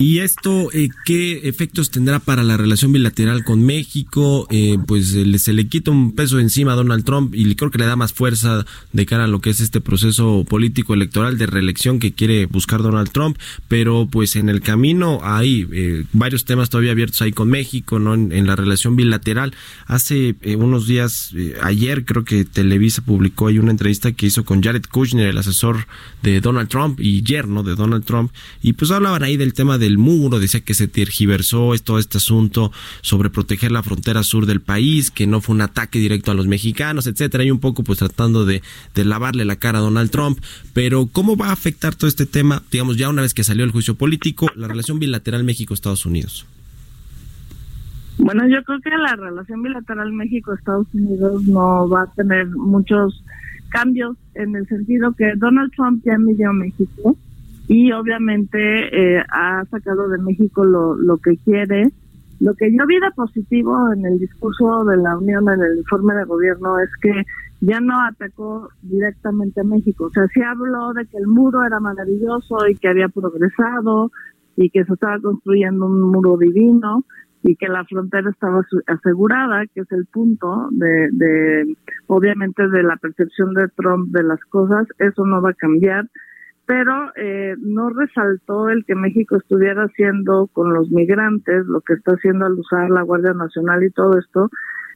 ¿Y 0.00 0.20
esto 0.20 0.72
eh, 0.72 0.88
qué 1.04 1.46
efectos 1.46 1.90
tendrá 1.90 2.20
para 2.20 2.42
la 2.42 2.56
relación 2.56 2.90
bilateral 2.90 3.44
con 3.44 3.62
México? 3.62 4.46
Eh, 4.50 4.78
pues 4.86 5.12
eh, 5.12 5.38
se 5.38 5.52
le 5.52 5.68
quita 5.68 5.90
un 5.90 6.14
peso 6.14 6.38
encima 6.38 6.72
a 6.72 6.76
Donald 6.76 7.04
Trump 7.04 7.34
y 7.34 7.54
creo 7.54 7.70
que 7.70 7.76
le 7.76 7.84
da 7.84 7.96
más 7.96 8.14
fuerza 8.14 8.64
de 8.94 9.04
cara 9.04 9.24
a 9.24 9.26
lo 9.26 9.42
que 9.42 9.50
es 9.50 9.60
este 9.60 9.82
proceso 9.82 10.46
político 10.48 10.94
electoral 10.94 11.36
de 11.36 11.44
reelección 11.44 11.98
que 11.98 12.12
quiere 12.12 12.46
buscar 12.46 12.80
Donald 12.80 13.10
Trump, 13.10 13.36
pero 13.68 14.08
pues 14.10 14.36
en 14.36 14.48
el 14.48 14.62
camino 14.62 15.20
hay 15.22 15.68
varios 16.14 16.46
temas 16.46 16.70
todavía 16.70 16.92
abiertos 16.92 17.20
ahí 17.20 17.32
con 17.32 17.50
México, 17.50 17.98
¿no? 17.98 18.14
En, 18.14 18.46
la 18.46 18.56
relación 18.56 18.96
bilateral. 18.96 19.52
Hace 19.84 20.34
unos 20.56 20.86
días, 20.86 21.34
ayer 21.62 22.06
creo 22.06 22.24
que 22.24 22.46
Televisa 22.46 23.02
publicó 23.02 23.48
ahí 23.48 23.58
una 23.58 23.70
entrevista 23.70 24.12
que 24.12 24.26
hizo 24.26 24.46
con 24.46 24.62
Jared 24.62 24.84
Kushner, 24.90 25.28
el 25.28 25.36
asesor 25.36 25.86
de 26.22 26.40
Donald 26.40 26.70
Trump 26.70 27.00
y 27.00 27.22
yerno 27.22 27.62
de 27.62 27.74
Donald 27.74 28.04
Trump, 28.04 28.32
y 28.62 28.69
pues 28.72 28.90
hablaban 28.90 29.22
ahí 29.22 29.36
del 29.36 29.54
tema 29.54 29.78
de 29.78 29.86
el 29.86 29.98
muro, 29.98 30.38
decía 30.38 30.60
que 30.60 30.74
se 30.74 30.88
tergiversó 30.88 31.72
todo 31.82 31.98
este 31.98 32.18
asunto 32.18 32.72
sobre 33.00 33.30
proteger 33.30 33.72
la 33.72 33.82
frontera 33.82 34.22
sur 34.22 34.46
del 34.46 34.60
país, 34.60 35.10
que 35.10 35.26
no 35.26 35.40
fue 35.40 35.54
un 35.54 35.62
ataque 35.62 35.98
directo 35.98 36.30
a 36.30 36.34
los 36.34 36.46
mexicanos, 36.46 37.06
etcétera, 37.06 37.44
y 37.44 37.50
un 37.50 37.58
poco 37.58 37.82
pues 37.82 37.98
tratando 37.98 38.44
de, 38.44 38.62
de 38.94 39.04
lavarle 39.04 39.44
la 39.44 39.56
cara 39.56 39.78
a 39.78 39.82
Donald 39.82 40.10
Trump. 40.10 40.38
Pero 40.72 41.08
¿cómo 41.10 41.36
va 41.36 41.48
a 41.48 41.52
afectar 41.52 41.94
todo 41.94 42.08
este 42.08 42.26
tema, 42.26 42.62
digamos, 42.70 42.96
ya 42.96 43.08
una 43.08 43.22
vez 43.22 43.34
que 43.34 43.44
salió 43.44 43.64
el 43.64 43.72
juicio 43.72 43.96
político, 43.96 44.48
la 44.54 44.68
relación 44.68 44.98
bilateral 44.98 45.44
México-Estados 45.44 46.06
Unidos? 46.06 46.46
Bueno, 48.18 48.46
yo 48.48 48.62
creo 48.64 48.80
que 48.80 48.90
la 48.90 49.16
relación 49.16 49.62
bilateral 49.62 50.12
México-Estados 50.12 50.86
Unidos 50.92 51.42
no 51.44 51.88
va 51.88 52.02
a 52.02 52.12
tener 52.12 52.46
muchos 52.48 53.24
cambios 53.70 54.16
en 54.34 54.54
el 54.56 54.68
sentido 54.68 55.12
que 55.12 55.32
Donald 55.36 55.72
Trump 55.74 56.02
ya 56.04 56.18
midió 56.18 56.52
México 56.52 57.16
y 57.70 57.92
obviamente 57.92 58.58
eh, 58.58 59.24
ha 59.30 59.64
sacado 59.70 60.08
de 60.08 60.18
México 60.18 60.64
lo, 60.64 60.96
lo 60.96 61.18
que 61.18 61.36
quiere. 61.36 61.84
Lo 62.40 62.52
que 62.54 62.68
yo 62.76 62.84
vi 62.84 62.98
de 62.98 63.12
positivo 63.14 63.92
en 63.92 64.04
el 64.06 64.18
discurso 64.18 64.84
de 64.86 64.96
la 64.96 65.16
Unión, 65.16 65.48
en 65.48 65.62
el 65.62 65.78
informe 65.78 66.14
de 66.14 66.24
gobierno, 66.24 66.80
es 66.80 66.90
que 67.00 67.22
ya 67.60 67.78
no 67.78 67.94
atacó 68.02 68.70
directamente 68.82 69.60
a 69.60 69.64
México. 69.64 70.06
O 70.06 70.10
sea, 70.10 70.26
sí 70.34 70.42
habló 70.42 70.92
de 70.94 71.06
que 71.06 71.18
el 71.18 71.28
muro 71.28 71.62
era 71.64 71.78
maravilloso 71.78 72.66
y 72.68 72.74
que 72.74 72.88
había 72.88 73.08
progresado 73.08 74.10
y 74.56 74.68
que 74.70 74.84
se 74.84 74.92
estaba 74.92 75.20
construyendo 75.20 75.86
un 75.86 76.10
muro 76.10 76.38
divino, 76.38 77.04
y 77.42 77.54
que 77.54 77.68
la 77.68 77.84
frontera 77.84 78.30
estaba 78.30 78.62
asegurada, 78.88 79.64
que 79.72 79.82
es 79.82 79.92
el 79.92 80.06
punto 80.06 80.68
de, 80.72 81.08
de, 81.12 81.76
obviamente, 82.08 82.68
de 82.68 82.82
la 82.82 82.96
percepción 82.96 83.54
de 83.54 83.68
Trump 83.76 84.10
de 84.10 84.24
las 84.24 84.40
cosas, 84.46 84.88
eso 84.98 85.24
no 85.24 85.40
va 85.40 85.50
a 85.50 85.54
cambiar, 85.54 86.06
pero 86.66 87.10
eh, 87.16 87.54
no 87.58 87.90
resaltó 87.90 88.68
el 88.68 88.84
que 88.84 88.94
México 88.94 89.36
estuviera 89.36 89.84
haciendo 89.84 90.48
con 90.52 90.72
los 90.72 90.90
migrantes, 90.90 91.66
lo 91.66 91.80
que 91.80 91.94
está 91.94 92.12
haciendo 92.12 92.46
al 92.46 92.52
usar 92.52 92.90
la 92.90 93.02
Guardia 93.02 93.34
Nacional 93.34 93.82
y 93.82 93.90
todo 93.90 94.18
esto, 94.18 94.48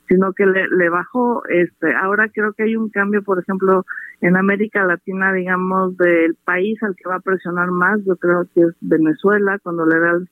sino 0.08 0.32
que 0.32 0.46
le, 0.46 0.68
le 0.68 0.88
bajó, 0.88 1.42
este, 1.48 1.94
ahora 1.94 2.28
creo 2.28 2.52
que 2.52 2.64
hay 2.64 2.76
un 2.76 2.90
cambio, 2.90 3.22
por 3.22 3.40
ejemplo, 3.40 3.84
en 4.20 4.36
América 4.36 4.84
Latina, 4.84 5.32
digamos, 5.32 5.96
del 5.96 6.36
país 6.44 6.82
al 6.82 6.94
que 6.94 7.08
va 7.08 7.16
a 7.16 7.20
presionar 7.20 7.70
más, 7.70 8.00
yo 8.04 8.16
creo 8.16 8.46
que 8.54 8.60
es 8.60 8.74
Venezuela, 8.80 9.58
cuando 9.62 9.86
le 9.86 9.98
da 9.98 10.12
el 10.12 10.28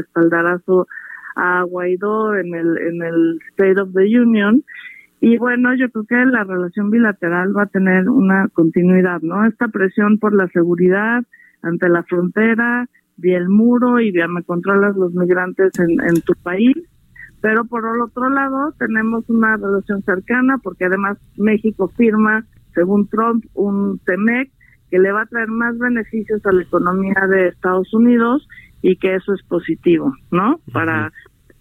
espaldarazo 0.00 0.86
a 1.36 1.62
Guaidó 1.62 2.36
en 2.36 2.54
el, 2.54 2.78
en 2.78 3.02
el 3.02 3.38
State 3.50 3.80
of 3.80 3.92
the 3.94 4.04
Union. 4.04 4.64
Y 5.20 5.36
bueno, 5.36 5.74
yo 5.74 5.90
creo 5.90 6.04
que 6.06 6.30
la 6.30 6.44
relación 6.44 6.90
bilateral 6.90 7.54
va 7.56 7.64
a 7.64 7.66
tener 7.66 8.08
una 8.08 8.48
continuidad, 8.48 9.20
¿no? 9.20 9.44
Esta 9.44 9.68
presión 9.68 10.18
por 10.18 10.34
la 10.34 10.48
seguridad 10.48 11.22
ante 11.62 11.88
la 11.90 12.02
frontera, 12.04 12.88
vía 13.18 13.36
el 13.36 13.50
muro 13.50 14.00
y 14.00 14.12
vía 14.12 14.28
me 14.28 14.42
controlas 14.42 14.96
los 14.96 15.12
migrantes 15.12 15.78
en, 15.78 16.00
en 16.08 16.22
tu 16.22 16.32
país. 16.42 16.74
Pero 17.42 17.64
por 17.64 17.84
el 17.84 18.00
otro 18.00 18.30
lado, 18.30 18.72
tenemos 18.78 19.28
una 19.28 19.56
relación 19.56 20.02
cercana 20.02 20.58
porque 20.62 20.86
además 20.86 21.18
México 21.36 21.88
firma, 21.96 22.46
según 22.74 23.08
Trump, 23.08 23.44
un 23.54 23.98
TEMEC 24.04 24.50
que 24.90 24.98
le 24.98 25.12
va 25.12 25.22
a 25.22 25.26
traer 25.26 25.48
más 25.48 25.78
beneficios 25.78 26.44
a 26.44 26.52
la 26.52 26.62
economía 26.62 27.26
de 27.30 27.48
Estados 27.48 27.92
Unidos 27.94 28.46
y 28.82 28.96
que 28.96 29.14
eso 29.14 29.34
es 29.34 29.42
positivo, 29.44 30.14
¿no? 30.30 30.60
Para 30.72 31.12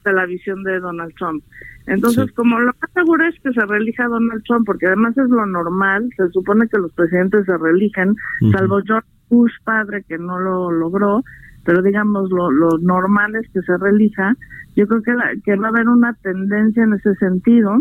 la 0.06 0.26
visión 0.26 0.64
de 0.64 0.80
Donald 0.80 1.14
Trump. 1.16 1.44
Entonces, 1.88 2.32
como 2.34 2.60
lo 2.60 2.68
más 2.68 2.92
seguro 2.94 3.26
es 3.26 3.36
que 3.42 3.52
se 3.52 3.66
reelija 3.66 4.08
Donald 4.08 4.44
Trump, 4.44 4.66
porque 4.66 4.88
además 4.88 5.18
es 5.18 5.30
lo 5.30 5.46
normal, 5.46 6.10
se 6.16 6.30
supone 6.30 6.68
que 6.68 6.78
los 6.78 6.92
presidentes 6.94 7.46
se 7.46 7.58
reeligen, 7.58 8.16
salvo 8.52 8.82
George 8.86 9.08
Bush 9.30 9.54
padre 9.64 10.04
que 10.08 10.18
no 10.18 10.40
lo 10.40 10.72
logró, 10.72 11.24
pero 11.66 11.82
digamos 11.82 12.30
lo, 12.30 12.52
lo 12.52 12.78
normal 12.80 13.36
es 13.36 13.50
que 13.52 13.62
se 13.62 13.78
reelija. 13.78 14.36
Yo 14.76 14.88
creo 14.88 15.02
que, 15.02 15.14
que 15.44 15.56
va 15.56 15.68
a 15.68 15.70
haber 15.70 15.88
una 15.88 16.14
tendencia 16.22 16.84
en 16.84 16.94
ese 16.94 17.16
sentido 17.16 17.80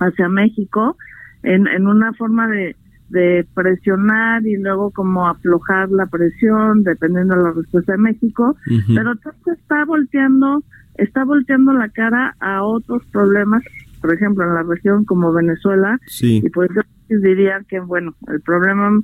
hacia 0.00 0.28
México, 0.28 0.96
en, 1.42 1.66
en 1.68 1.86
una 1.86 2.12
forma 2.14 2.48
de, 2.48 2.76
de 3.08 3.46
presionar 3.54 4.46
y 4.46 4.56
luego 4.56 4.90
como 4.90 5.26
aflojar 5.26 5.90
la 5.90 6.06
presión 6.06 6.82
dependiendo 6.82 7.36
de 7.36 7.42
la 7.42 7.52
respuesta 7.52 7.92
de 7.92 7.98
México, 7.98 8.56
pero 8.94 9.16
Trump 9.16 9.48
está 9.56 9.84
volteando 9.84 10.62
está 10.98 11.24
volteando 11.24 11.72
la 11.72 11.88
cara 11.88 12.36
a 12.40 12.62
otros 12.62 13.04
problemas, 13.06 13.62
por 14.00 14.12
ejemplo, 14.12 14.44
en 14.44 14.54
la 14.54 14.62
región 14.62 15.04
como 15.04 15.32
Venezuela, 15.32 15.98
y 16.20 16.48
pues 16.50 16.70
yo 16.74 16.82
diría 17.08 17.62
que, 17.68 17.80
bueno, 17.80 18.14
el 18.28 18.40
problema, 18.42 19.00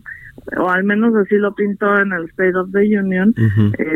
o 0.58 0.68
al 0.68 0.84
menos 0.84 1.14
así 1.14 1.36
lo 1.36 1.54
pintó 1.54 1.98
en 1.98 2.12
el 2.12 2.24
State 2.26 2.56
of 2.56 2.70
the 2.72 2.98
Union, 2.98 3.34
eh, 3.78 3.94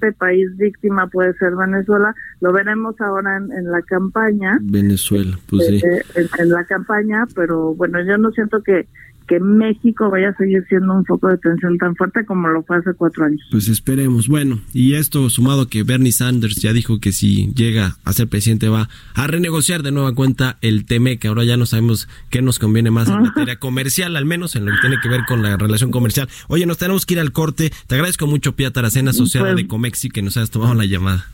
este 0.00 0.12
país 0.12 0.56
víctima 0.56 1.08
puede 1.08 1.34
ser 1.34 1.54
Venezuela, 1.54 2.14
lo 2.40 2.52
veremos 2.52 2.98
ahora 3.00 3.36
en, 3.36 3.70
la 3.70 3.82
campaña. 3.82 4.58
Venezuela, 4.62 5.38
pues 5.48 5.66
sí. 5.66 5.82
Eh, 5.84 6.26
en 6.38 6.48
la 6.48 6.64
campaña, 6.64 7.26
pero 7.34 7.74
bueno, 7.74 8.00
yo 8.02 8.16
no 8.16 8.30
siento 8.30 8.62
que 8.62 8.88
que 9.30 9.38
México 9.38 10.10
vaya 10.10 10.30
a 10.30 10.36
seguir 10.36 10.64
siendo 10.68 10.92
un 10.92 11.04
foco 11.04 11.28
de 11.28 11.38
tensión 11.38 11.78
tan 11.78 11.94
fuerte 11.94 12.24
como 12.26 12.48
lo 12.48 12.64
fue 12.64 12.78
hace 12.78 12.94
cuatro 12.94 13.26
años. 13.26 13.40
Pues 13.52 13.68
esperemos. 13.68 14.26
Bueno, 14.26 14.58
y 14.74 14.94
esto 14.94 15.30
sumado 15.30 15.68
que 15.68 15.84
Bernie 15.84 16.10
Sanders 16.10 16.56
ya 16.56 16.72
dijo 16.72 16.98
que 16.98 17.12
si 17.12 17.54
llega 17.54 17.96
a 18.02 18.12
ser 18.12 18.26
presidente 18.26 18.68
va 18.68 18.88
a 19.14 19.26
renegociar 19.28 19.84
de 19.84 19.92
nueva 19.92 20.16
cuenta 20.16 20.58
el 20.62 20.84
TME, 20.84 21.20
que 21.20 21.28
ahora 21.28 21.44
ya 21.44 21.56
no 21.56 21.64
sabemos 21.64 22.08
qué 22.28 22.42
nos 22.42 22.58
conviene 22.58 22.90
más 22.90 23.08
en 23.08 23.22
materia 23.22 23.56
comercial, 23.60 24.16
al 24.16 24.24
menos 24.24 24.56
en 24.56 24.66
lo 24.66 24.72
que 24.72 24.78
tiene 24.80 24.96
que 25.00 25.08
ver 25.08 25.20
con 25.28 25.44
la 25.44 25.56
relación 25.56 25.92
comercial. 25.92 26.28
Oye, 26.48 26.66
nos 26.66 26.78
tenemos 26.78 27.06
que 27.06 27.14
ir 27.14 27.20
al 27.20 27.30
corte. 27.30 27.70
Te 27.86 27.94
agradezco 27.94 28.26
mucho, 28.26 28.56
Pia 28.56 28.72
Taracena, 28.72 29.12
asociada 29.12 29.52
pues 29.52 29.62
de 29.62 29.68
Comexi, 29.68 30.10
que 30.10 30.22
nos 30.22 30.36
hayas 30.38 30.50
tomado 30.50 30.74
la 30.74 30.86
llamada. 30.86 31.26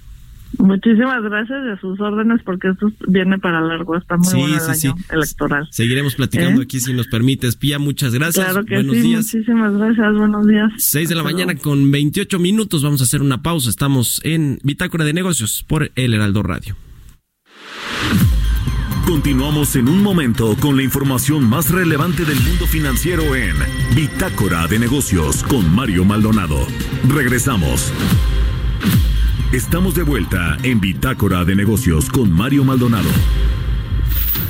Muchísimas 0.59 1.23
gracias 1.23 1.59
a 1.59 1.81
sus 1.81 2.01
órdenes 2.01 2.43
porque 2.45 2.69
esto 2.69 2.91
viene 3.09 3.39
para 3.39 3.61
largo, 3.61 3.97
está 3.97 4.17
muy 4.17 4.33
bueno 4.35 4.57
el 4.57 4.71
año 4.71 4.95
electoral. 5.11 5.69
Seguiremos 5.71 6.15
platicando 6.15 6.61
¿Eh? 6.61 6.65
aquí 6.65 6.81
si 6.81 6.93
nos 6.93 7.07
permites. 7.09 7.57
Pía, 7.57 7.79
muchas 7.79 8.15
gracias. 8.15 8.45
Claro 8.45 8.65
que 8.65 8.75
buenos 8.75 8.97
días. 8.97 9.25
muchísimas 9.25 9.77
gracias, 9.77 10.15
buenos 10.15 10.47
días. 10.47 10.73
Seis 10.79 11.09
de 11.09 11.15
la 11.15 11.23
mañana 11.23 11.55
con 11.57 11.91
28 11.91 12.39
minutos, 12.39 12.83
vamos 12.83 13.01
a 13.01 13.05
hacer 13.05 13.23
una 13.23 13.43
pausa. 13.43 13.71
Estamos 13.71 14.21
en 14.25 14.59
Bitácora 14.63 15.05
de 15.05 15.13
Negocios 15.13 15.65
por 15.67 15.91
El 15.95 16.15
Heraldo 16.15 16.43
Radio. 16.43 16.77
Continuamos 19.07 19.77
en 19.77 19.89
un 19.89 20.03
momento 20.03 20.57
con 20.61 20.77
la 20.77 20.83
información 20.83 21.49
más 21.49 21.71
relevante 21.71 22.25
del 22.25 22.41
mundo 22.41 22.67
financiero 22.67 23.37
en 23.37 23.55
Bitácora 23.95 24.67
de 24.67 24.81
Negocios 24.81 25.45
con 25.45 25.73
Mario 25.73 26.05
Maldonado. 26.05 26.67
Regresamos. 27.09 27.93
Estamos 29.53 29.95
de 29.95 30.03
vuelta 30.03 30.59
en 30.65 30.81
Bitácora 30.81 31.45
de 31.45 31.55
Negocios 31.55 32.11
con 32.11 32.33
Mario 32.33 32.65
Maldonado. 32.65 33.09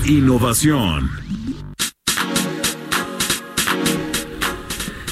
Innovación. 0.07 1.11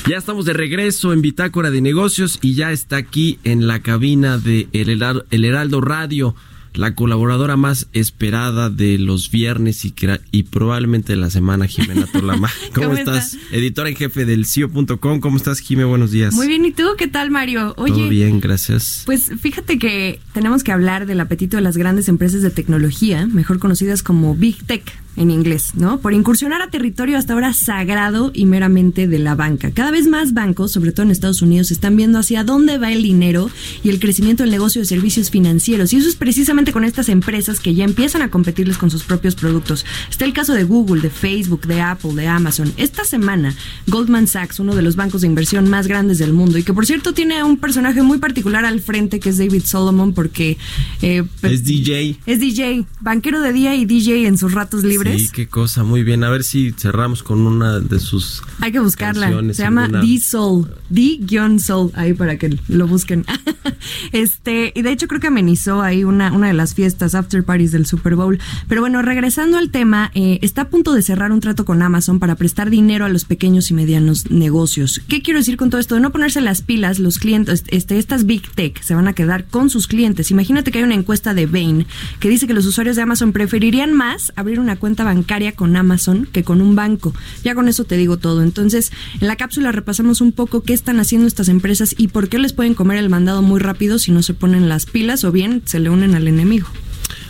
Ya 0.08 0.16
estamos 0.16 0.46
de 0.46 0.54
regreso 0.54 1.12
en 1.12 1.20
Bitácora 1.20 1.70
de 1.70 1.82
Negocios 1.82 2.38
y 2.40 2.54
ya 2.54 2.72
está 2.72 2.96
aquí 2.96 3.38
en 3.44 3.66
la 3.66 3.80
cabina 3.80 4.38
de 4.38 4.68
El 4.72 5.44
Heraldo 5.44 5.82
Radio 5.82 6.34
la 6.74 6.94
colaboradora 6.94 7.56
más 7.56 7.88
esperada 7.92 8.68
de 8.68 8.98
los 8.98 9.30
viernes 9.30 9.84
y, 9.84 9.94
y 10.32 10.42
probablemente 10.44 11.12
de 11.12 11.16
la 11.16 11.30
semana, 11.30 11.66
Jimena 11.66 12.06
Tolama. 12.06 12.50
¿Cómo, 12.74 12.94
estás? 12.94 13.36
Editora 13.52 13.88
en 13.88 13.96
jefe 13.96 14.24
del 14.24 14.44
CIO.com. 14.44 15.20
¿Cómo 15.20 15.36
estás, 15.36 15.60
Jimena? 15.60 15.88
Buenos 15.88 16.10
días. 16.10 16.34
Muy 16.34 16.48
bien, 16.48 16.64
¿y 16.64 16.72
tú? 16.72 16.84
¿Qué 16.98 17.06
tal, 17.06 17.30
Mario? 17.30 17.74
Oye, 17.76 17.92
Todo 17.92 18.08
bien, 18.08 18.40
gracias. 18.40 19.02
Pues 19.06 19.30
fíjate 19.40 19.78
que 19.78 20.20
tenemos 20.32 20.64
que 20.64 20.72
hablar 20.72 21.06
del 21.06 21.20
apetito 21.20 21.56
de 21.56 21.62
las 21.62 21.76
grandes 21.76 22.08
empresas 22.08 22.42
de 22.42 22.50
tecnología, 22.50 23.26
mejor 23.26 23.58
conocidas 23.58 24.02
como 24.02 24.34
Big 24.34 24.64
Tech 24.66 25.03
en 25.16 25.30
inglés, 25.30 25.72
¿no? 25.74 25.98
Por 25.98 26.12
incursionar 26.12 26.62
a 26.62 26.70
territorio 26.70 27.18
hasta 27.18 27.34
ahora 27.34 27.52
sagrado 27.52 28.30
y 28.34 28.46
meramente 28.46 29.06
de 29.06 29.18
la 29.18 29.34
banca. 29.34 29.70
Cada 29.70 29.90
vez 29.90 30.06
más 30.06 30.34
bancos, 30.34 30.72
sobre 30.72 30.92
todo 30.92 31.04
en 31.04 31.12
Estados 31.12 31.42
Unidos, 31.42 31.70
están 31.70 31.96
viendo 31.96 32.18
hacia 32.18 32.44
dónde 32.44 32.78
va 32.78 32.92
el 32.92 33.02
dinero 33.02 33.50
y 33.82 33.90
el 33.90 34.00
crecimiento 34.00 34.42
del 34.42 34.50
negocio 34.50 34.80
de 34.80 34.86
servicios 34.86 35.30
financieros. 35.30 35.92
Y 35.92 35.96
eso 35.96 36.08
es 36.08 36.16
precisamente 36.16 36.72
con 36.72 36.84
estas 36.84 37.08
empresas 37.08 37.60
que 37.60 37.74
ya 37.74 37.84
empiezan 37.84 38.22
a 38.22 38.30
competirles 38.30 38.78
con 38.78 38.90
sus 38.90 39.04
propios 39.04 39.34
productos. 39.34 39.86
Está 40.10 40.24
el 40.24 40.32
caso 40.32 40.52
de 40.52 40.64
Google, 40.64 41.00
de 41.00 41.10
Facebook, 41.10 41.66
de 41.66 41.80
Apple, 41.80 42.14
de 42.14 42.26
Amazon. 42.26 42.72
Esta 42.76 43.04
semana, 43.04 43.54
Goldman 43.86 44.26
Sachs, 44.26 44.58
uno 44.58 44.74
de 44.74 44.82
los 44.82 44.96
bancos 44.96 45.20
de 45.20 45.28
inversión 45.28 45.70
más 45.70 45.86
grandes 45.86 46.18
del 46.18 46.32
mundo, 46.32 46.58
y 46.58 46.64
que 46.64 46.72
por 46.72 46.86
cierto 46.86 47.14
tiene 47.14 47.42
un 47.44 47.58
personaje 47.58 48.02
muy 48.02 48.18
particular 48.18 48.64
al 48.64 48.80
frente, 48.80 49.20
que 49.20 49.28
es 49.28 49.38
David 49.38 49.62
Solomon, 49.64 50.12
porque... 50.12 50.58
Eh, 51.02 51.22
es 51.42 51.64
DJ. 51.64 52.18
Es 52.26 52.40
DJ, 52.40 52.84
banquero 53.00 53.40
de 53.40 53.52
día 53.52 53.74
y 53.74 53.84
DJ 53.84 54.26
en 54.26 54.38
sus 54.38 54.52
ratos 54.52 54.82
libres 54.82 55.03
Sí, 55.04 55.28
qué 55.32 55.46
cosa, 55.46 55.84
muy 55.84 56.02
bien. 56.02 56.24
A 56.24 56.30
ver 56.30 56.44
si 56.44 56.72
cerramos 56.72 57.22
con 57.22 57.46
una 57.46 57.80
de 57.80 57.98
sus. 57.98 58.42
Hay 58.60 58.72
que 58.72 58.80
buscarla. 58.80 59.30
Se 59.52 59.62
llama 59.62 59.88
D-Soul. 59.88 60.68
D-Soul, 60.88 61.90
ahí 61.94 62.14
para 62.14 62.38
que 62.38 62.58
lo 62.68 62.86
busquen. 62.86 63.24
este, 64.12 64.72
y 64.74 64.82
de 64.82 64.90
hecho 64.90 65.08
creo 65.08 65.20
que 65.20 65.26
amenizó 65.28 65.82
ahí 65.82 66.04
una, 66.04 66.32
una 66.32 66.48
de 66.48 66.54
las 66.54 66.74
fiestas, 66.74 67.14
after 67.14 67.44
parties 67.44 67.72
del 67.72 67.86
Super 67.86 68.16
Bowl. 68.16 68.38
Pero 68.68 68.80
bueno, 68.80 69.02
regresando 69.02 69.58
al 69.58 69.70
tema, 69.70 70.10
eh, 70.14 70.38
está 70.42 70.62
a 70.62 70.68
punto 70.68 70.94
de 70.94 71.02
cerrar 71.02 71.32
un 71.32 71.40
trato 71.40 71.64
con 71.64 71.82
Amazon 71.82 72.18
para 72.18 72.36
prestar 72.36 72.70
dinero 72.70 73.04
a 73.04 73.08
los 73.08 73.24
pequeños 73.24 73.70
y 73.70 73.74
medianos 73.74 74.30
negocios. 74.30 75.00
¿Qué 75.08 75.22
quiero 75.22 75.40
decir 75.40 75.56
con 75.56 75.70
todo 75.70 75.80
esto? 75.80 75.94
De 75.94 76.00
no 76.00 76.12
ponerse 76.12 76.40
las 76.40 76.62
pilas, 76.62 76.98
los 76.98 77.18
clientes, 77.18 77.64
este, 77.68 77.98
estas 77.98 78.26
Big 78.26 78.50
Tech 78.52 78.80
se 78.82 78.94
van 78.94 79.08
a 79.08 79.12
quedar 79.12 79.46
con 79.46 79.70
sus 79.70 79.86
clientes. 79.86 80.30
Imagínate 80.30 80.70
que 80.70 80.78
hay 80.78 80.84
una 80.84 80.94
encuesta 80.94 81.34
de 81.34 81.46
Bain 81.46 81.86
que 82.20 82.28
dice 82.28 82.46
que 82.46 82.54
los 82.54 82.66
usuarios 82.66 82.96
de 82.96 83.02
Amazon 83.02 83.32
preferirían 83.32 83.92
más 83.92 84.32
abrir 84.36 84.60
una 84.60 84.76
cuenta 84.76 84.93
bancaria 85.02 85.52
con 85.52 85.74
Amazon 85.76 86.28
que 86.30 86.44
con 86.44 86.60
un 86.60 86.76
banco. 86.76 87.12
Ya 87.42 87.56
con 87.56 87.66
eso 87.66 87.82
te 87.82 87.96
digo 87.96 88.18
todo. 88.18 88.42
Entonces, 88.42 88.92
en 89.20 89.26
la 89.26 89.34
cápsula 89.34 89.72
repasamos 89.72 90.20
un 90.20 90.30
poco 90.30 90.62
qué 90.62 90.74
están 90.74 91.00
haciendo 91.00 91.26
estas 91.26 91.48
empresas 91.48 91.94
y 91.98 92.08
por 92.08 92.28
qué 92.28 92.38
les 92.38 92.52
pueden 92.52 92.74
comer 92.74 92.98
el 92.98 93.10
mandado 93.10 93.42
muy 93.42 93.58
rápido 93.58 93.98
si 93.98 94.12
no 94.12 94.22
se 94.22 94.34
ponen 94.34 94.68
las 94.68 94.86
pilas 94.86 95.24
o 95.24 95.32
bien 95.32 95.62
se 95.64 95.80
le 95.80 95.90
unen 95.90 96.14
al 96.14 96.28
enemigo. 96.28 96.68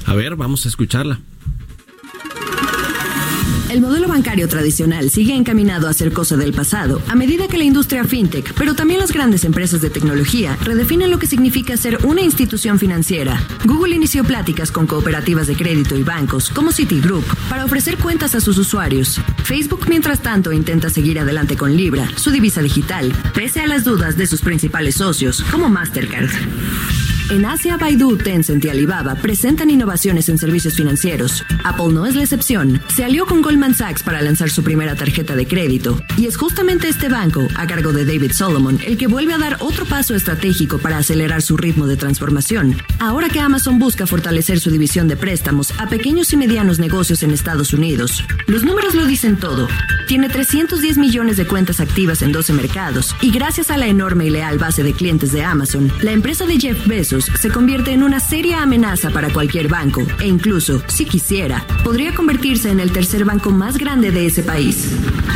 A 0.04 0.14
ver, 0.14 0.36
vamos 0.36 0.66
a 0.66 0.68
escucharla. 0.68 1.20
El 3.74 3.80
modelo 3.80 4.06
bancario 4.06 4.46
tradicional 4.46 5.10
sigue 5.10 5.34
encaminado 5.34 5.88
a 5.88 5.92
ser 5.92 6.12
cosa 6.12 6.36
del 6.36 6.52
pasado 6.52 7.02
a 7.08 7.16
medida 7.16 7.48
que 7.48 7.58
la 7.58 7.64
industria 7.64 8.04
fintech, 8.04 8.54
pero 8.54 8.76
también 8.76 9.00
las 9.00 9.10
grandes 9.10 9.44
empresas 9.44 9.80
de 9.80 9.90
tecnología, 9.90 10.56
redefinen 10.62 11.10
lo 11.10 11.18
que 11.18 11.26
significa 11.26 11.76
ser 11.76 11.98
una 12.06 12.20
institución 12.20 12.78
financiera. 12.78 13.44
Google 13.64 13.96
inició 13.96 14.22
pláticas 14.22 14.70
con 14.70 14.86
cooperativas 14.86 15.48
de 15.48 15.56
crédito 15.56 15.96
y 15.96 16.04
bancos 16.04 16.50
como 16.50 16.70
Citigroup 16.70 17.24
para 17.48 17.64
ofrecer 17.64 17.98
cuentas 17.98 18.36
a 18.36 18.40
sus 18.40 18.58
usuarios. 18.58 19.20
Facebook, 19.42 19.88
mientras 19.88 20.20
tanto, 20.22 20.52
intenta 20.52 20.88
seguir 20.88 21.18
adelante 21.18 21.56
con 21.56 21.76
Libra, 21.76 22.08
su 22.14 22.30
divisa 22.30 22.62
digital, 22.62 23.12
pese 23.34 23.60
a 23.60 23.66
las 23.66 23.82
dudas 23.82 24.16
de 24.16 24.28
sus 24.28 24.40
principales 24.40 24.94
socios, 24.94 25.42
como 25.50 25.68
Mastercard. 25.68 26.30
En 27.30 27.46
Asia, 27.46 27.78
Baidu, 27.78 28.18
Tencent 28.18 28.62
y 28.66 28.68
Alibaba 28.68 29.14
presentan 29.14 29.70
innovaciones 29.70 30.28
en 30.28 30.36
servicios 30.36 30.74
financieros. 30.74 31.42
Apple 31.64 31.88
no 31.88 32.04
es 32.04 32.14
la 32.14 32.22
excepción. 32.22 32.82
Se 32.94 33.02
alió 33.02 33.24
con 33.24 33.40
Goldman 33.40 33.74
Sachs 33.74 34.02
para 34.02 34.20
lanzar 34.20 34.50
su 34.50 34.62
primera 34.62 34.94
tarjeta 34.94 35.34
de 35.34 35.46
crédito. 35.46 35.98
Y 36.18 36.26
es 36.26 36.36
justamente 36.36 36.86
este 36.86 37.08
banco, 37.08 37.48
a 37.56 37.66
cargo 37.66 37.92
de 37.92 38.04
David 38.04 38.32
Solomon, 38.32 38.78
el 38.84 38.98
que 38.98 39.06
vuelve 39.06 39.32
a 39.32 39.38
dar 39.38 39.56
otro 39.60 39.86
paso 39.86 40.14
estratégico 40.14 40.78
para 40.78 40.98
acelerar 40.98 41.40
su 41.40 41.56
ritmo 41.56 41.86
de 41.86 41.96
transformación. 41.96 42.76
Ahora 42.98 43.30
que 43.30 43.40
Amazon 43.40 43.78
busca 43.78 44.06
fortalecer 44.06 44.60
su 44.60 44.70
división 44.70 45.08
de 45.08 45.16
préstamos 45.16 45.72
a 45.78 45.88
pequeños 45.88 46.30
y 46.34 46.36
medianos 46.36 46.78
negocios 46.78 47.22
en 47.22 47.30
Estados 47.30 47.72
Unidos. 47.72 48.22
Los 48.46 48.64
números 48.64 48.94
lo 48.94 49.06
dicen 49.06 49.36
todo. 49.36 49.66
Tiene 50.08 50.28
310 50.28 50.98
millones 50.98 51.38
de 51.38 51.46
cuentas 51.46 51.80
activas 51.80 52.20
en 52.20 52.32
12 52.32 52.52
mercados 52.52 53.16
y 53.22 53.30
gracias 53.30 53.70
a 53.70 53.78
la 53.78 53.86
enorme 53.86 54.26
y 54.26 54.30
leal 54.30 54.58
base 54.58 54.82
de 54.82 54.92
clientes 54.92 55.32
de 55.32 55.42
Amazon, 55.42 55.90
la 56.02 56.12
empresa 56.12 56.44
de 56.44 56.60
Jeff 56.60 56.86
Bezos 56.86 57.13
se 57.20 57.50
convierte 57.50 57.92
en 57.92 58.02
una 58.02 58.20
seria 58.20 58.62
amenaza 58.62 59.10
para 59.10 59.32
cualquier 59.32 59.68
banco 59.68 60.02
e 60.20 60.26
incluso, 60.26 60.82
si 60.88 61.04
quisiera, 61.04 61.64
podría 61.84 62.14
convertirse 62.14 62.70
en 62.70 62.80
el 62.80 62.92
tercer 62.92 63.24
banco 63.24 63.50
más 63.50 63.78
grande 63.78 64.10
de 64.10 64.26
ese 64.26 64.42
país. 64.42 64.90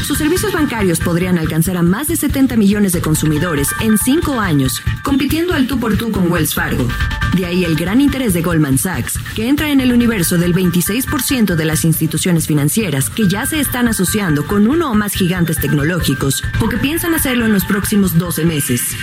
Sus 0.07 0.19
servicios 0.19 0.53
bancarios 0.53 1.01
podrían 1.01 1.39
alcanzar 1.39 1.77
a 1.77 1.83
más 1.83 2.09
de 2.09 2.17
70 2.17 2.57
millones 2.57 2.93
de 2.93 3.01
consumidores 3.01 3.69
en 3.81 3.99
cinco 3.99 4.41
años, 4.41 4.83
compitiendo 5.03 5.55
al 5.55 5.67
tú 5.67 5.79
por 5.79 5.97
tú 5.97 6.11
con 6.11 6.31
Wells 6.31 6.55
Fargo. 6.55 6.89
De 7.37 7.47
ahí 7.47 7.65
el 7.65 7.77
gran 7.77 8.01
interés 8.01 8.33
de 8.33 8.43
Goldman 8.43 8.79
Sachs, 8.79 9.19
que 9.35 9.49
entra 9.49 9.71
en 9.71 9.81
el 9.81 9.93
universo 9.93 10.39
del 10.39 10.55
26% 10.55 11.55
de 11.55 11.65
las 11.65 11.85
instituciones 11.85 12.47
financieras 12.47 13.11
que 13.11 13.29
ya 13.29 13.47
se 13.47 13.61
están 13.61 13.87
asociando 13.87 14.47
con 14.47 14.67
uno 14.67 14.91
o 14.91 14.95
más 14.95 15.13
gigantes 15.13 15.59
tecnológicos, 15.59 16.43
o 16.61 16.69
que 16.69 16.79
piensan 16.79 17.15
hacerlo 17.15 17.47
en 17.47 17.53
los 17.53 17.65
próximos 17.65 18.19
12 18.19 18.45
meses. 18.45 18.97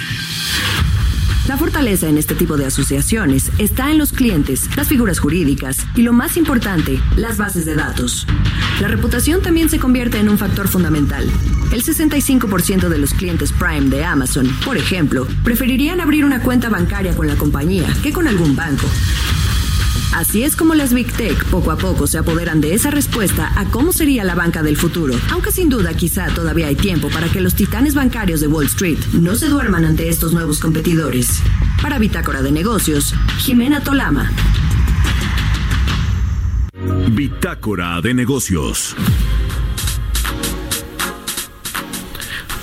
La 1.47 1.57
fortaleza 1.57 2.09
en 2.09 2.17
este 2.17 2.33
tipo 2.33 2.57
de 2.57 2.65
asociaciones 2.65 3.51
está 3.59 3.91
en 3.91 3.99
los 3.99 4.11
clientes, 4.11 4.67
las 4.75 4.87
figuras 4.87 5.19
jurídicas 5.19 5.85
y 5.95 6.01
lo 6.01 6.11
más 6.11 6.37
importante, 6.37 6.99
las 7.17 7.37
bases 7.37 7.65
de 7.65 7.75
datos. 7.75 8.25
La 8.81 8.87
reputación 8.87 9.43
también 9.43 9.69
se 9.69 9.77
convierte 9.77 10.17
en 10.17 10.27
un 10.27 10.39
factor 10.39 10.67
fundamental. 10.67 11.29
El 11.71 11.83
65% 11.83 12.89
de 12.89 12.97
los 12.97 13.13
clientes 13.13 13.51
Prime 13.51 13.89
de 13.89 14.03
Amazon, 14.03 14.49
por 14.65 14.75
ejemplo, 14.75 15.27
preferirían 15.43 16.01
abrir 16.01 16.25
una 16.25 16.41
cuenta 16.41 16.69
bancaria 16.69 17.15
con 17.15 17.27
la 17.27 17.35
compañía 17.35 17.87
que 18.01 18.11
con 18.11 18.27
algún 18.27 18.55
banco. 18.55 18.87
Así 20.15 20.43
es 20.43 20.55
como 20.55 20.75
las 20.75 20.93
Big 20.93 21.11
Tech 21.11 21.43
poco 21.47 21.71
a 21.71 21.77
poco 21.77 22.07
se 22.07 22.17
apoderan 22.17 22.61
de 22.61 22.73
esa 22.73 22.89
respuesta 22.89 23.51
a 23.59 23.65
cómo 23.65 23.91
sería 23.91 24.23
la 24.23 24.33
banca 24.33 24.63
del 24.63 24.77
futuro, 24.77 25.13
aunque 25.29 25.51
sin 25.51 25.67
duda 25.67 25.93
quizá 25.93 26.27
todavía 26.27 26.67
hay 26.67 26.77
tiempo 26.77 27.09
para 27.09 27.27
que 27.27 27.41
los 27.41 27.53
titanes 27.53 27.95
bancarios 27.95 28.39
de 28.39 28.47
Wall 28.47 28.67
Street 28.67 28.97
no 29.11 29.35
se 29.35 29.49
duerman 29.49 29.83
ante 29.83 30.07
estos 30.07 30.31
nuevos 30.31 30.61
competidores. 30.61 31.41
Para 31.81 31.99
Bitácora 31.99 32.41
de 32.41 32.53
Negocios, 32.53 33.13
Jimena 33.39 33.81
Tolama. 33.81 34.31
Bitácora 37.11 37.99
de 37.99 38.13
Negocios. 38.13 38.95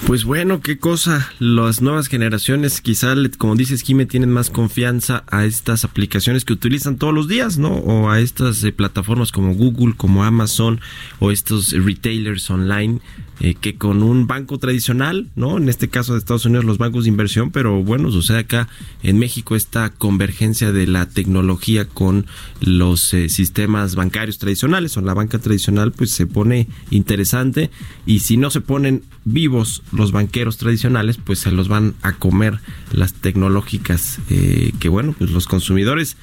Pues 0.07 0.25
bueno, 0.25 0.61
qué 0.61 0.79
cosa. 0.79 1.31
Las 1.39 1.81
nuevas 1.81 2.09
generaciones, 2.09 2.81
quizá, 2.81 3.15
como 3.39 3.55
dices, 3.55 3.83
Jime, 3.83 4.05
tienen 4.05 4.31
más 4.31 4.51
confianza 4.51 5.25
a 5.29 5.45
estas 5.45 5.85
aplicaciones 5.85 6.45
que 6.45 6.53
utilizan 6.53 6.97
todos 6.97 7.15
los 7.15 7.29
días, 7.29 7.57
¿no? 7.57 7.69
O 7.71 8.11
a 8.11 8.21
estas 8.21 8.63
eh, 8.65 8.73
plataformas 8.73 9.33
como 9.33 9.55
Google, 9.55 9.95
como 9.97 10.25
Amazon, 10.25 10.81
o 11.21 11.31
estos 11.31 11.73
retailers 11.73 12.51
online 12.51 13.01
eh, 13.45 13.57
que 13.61 13.75
con 13.75 14.05
un 14.05 14.29
banco 14.29 14.59
tradicional, 14.59 15.29
¿no? 15.35 15.59
En 15.59 15.69
este 15.69 15.89
caso 15.89 16.13
de 16.13 16.21
Estados 16.21 16.47
Unidos 16.47 16.65
los 16.65 16.79
bancos 16.79 17.05
de 17.05 17.11
inversión, 17.11 17.51
pero 17.51 17.83
bueno, 17.83 18.13
sucede 18.13 18.39
acá 18.39 18.69
en 19.03 19.19
México 19.19 19.57
esta 19.57 19.91
convergencia 19.91 20.71
de 20.71 20.87
la 20.87 21.09
tecnología 21.09 21.87
con 21.89 22.27
los 22.61 23.13
eh, 23.13 23.29
sistemas 23.29 23.97
bancarios 23.97 24.39
tradicionales 24.39 24.97
o 24.97 25.01
la 25.01 25.13
banca 25.13 25.41
tradicional 25.41 25.91
pues 25.91 26.13
se 26.13 26.29
pone 26.29 26.69
interesante 26.91 27.73
y 28.07 28.21
si 28.21 28.37
no 28.37 28.49
se 28.51 28.61
ponen 28.61 29.03
vivos 29.25 29.83
los 29.91 30.13
banqueros 30.13 30.57
tradicionales 30.57 31.17
pues 31.17 31.41
se 31.41 31.51
los 31.51 31.67
van 31.67 31.95
a 32.03 32.13
comer 32.13 32.61
las 32.93 33.13
tecnológicas 33.13 34.21
eh, 34.31 34.73
que 34.79 34.89
bueno 34.89 35.17
pues 35.19 35.33
los 35.33 35.47
consumidores 35.47 36.17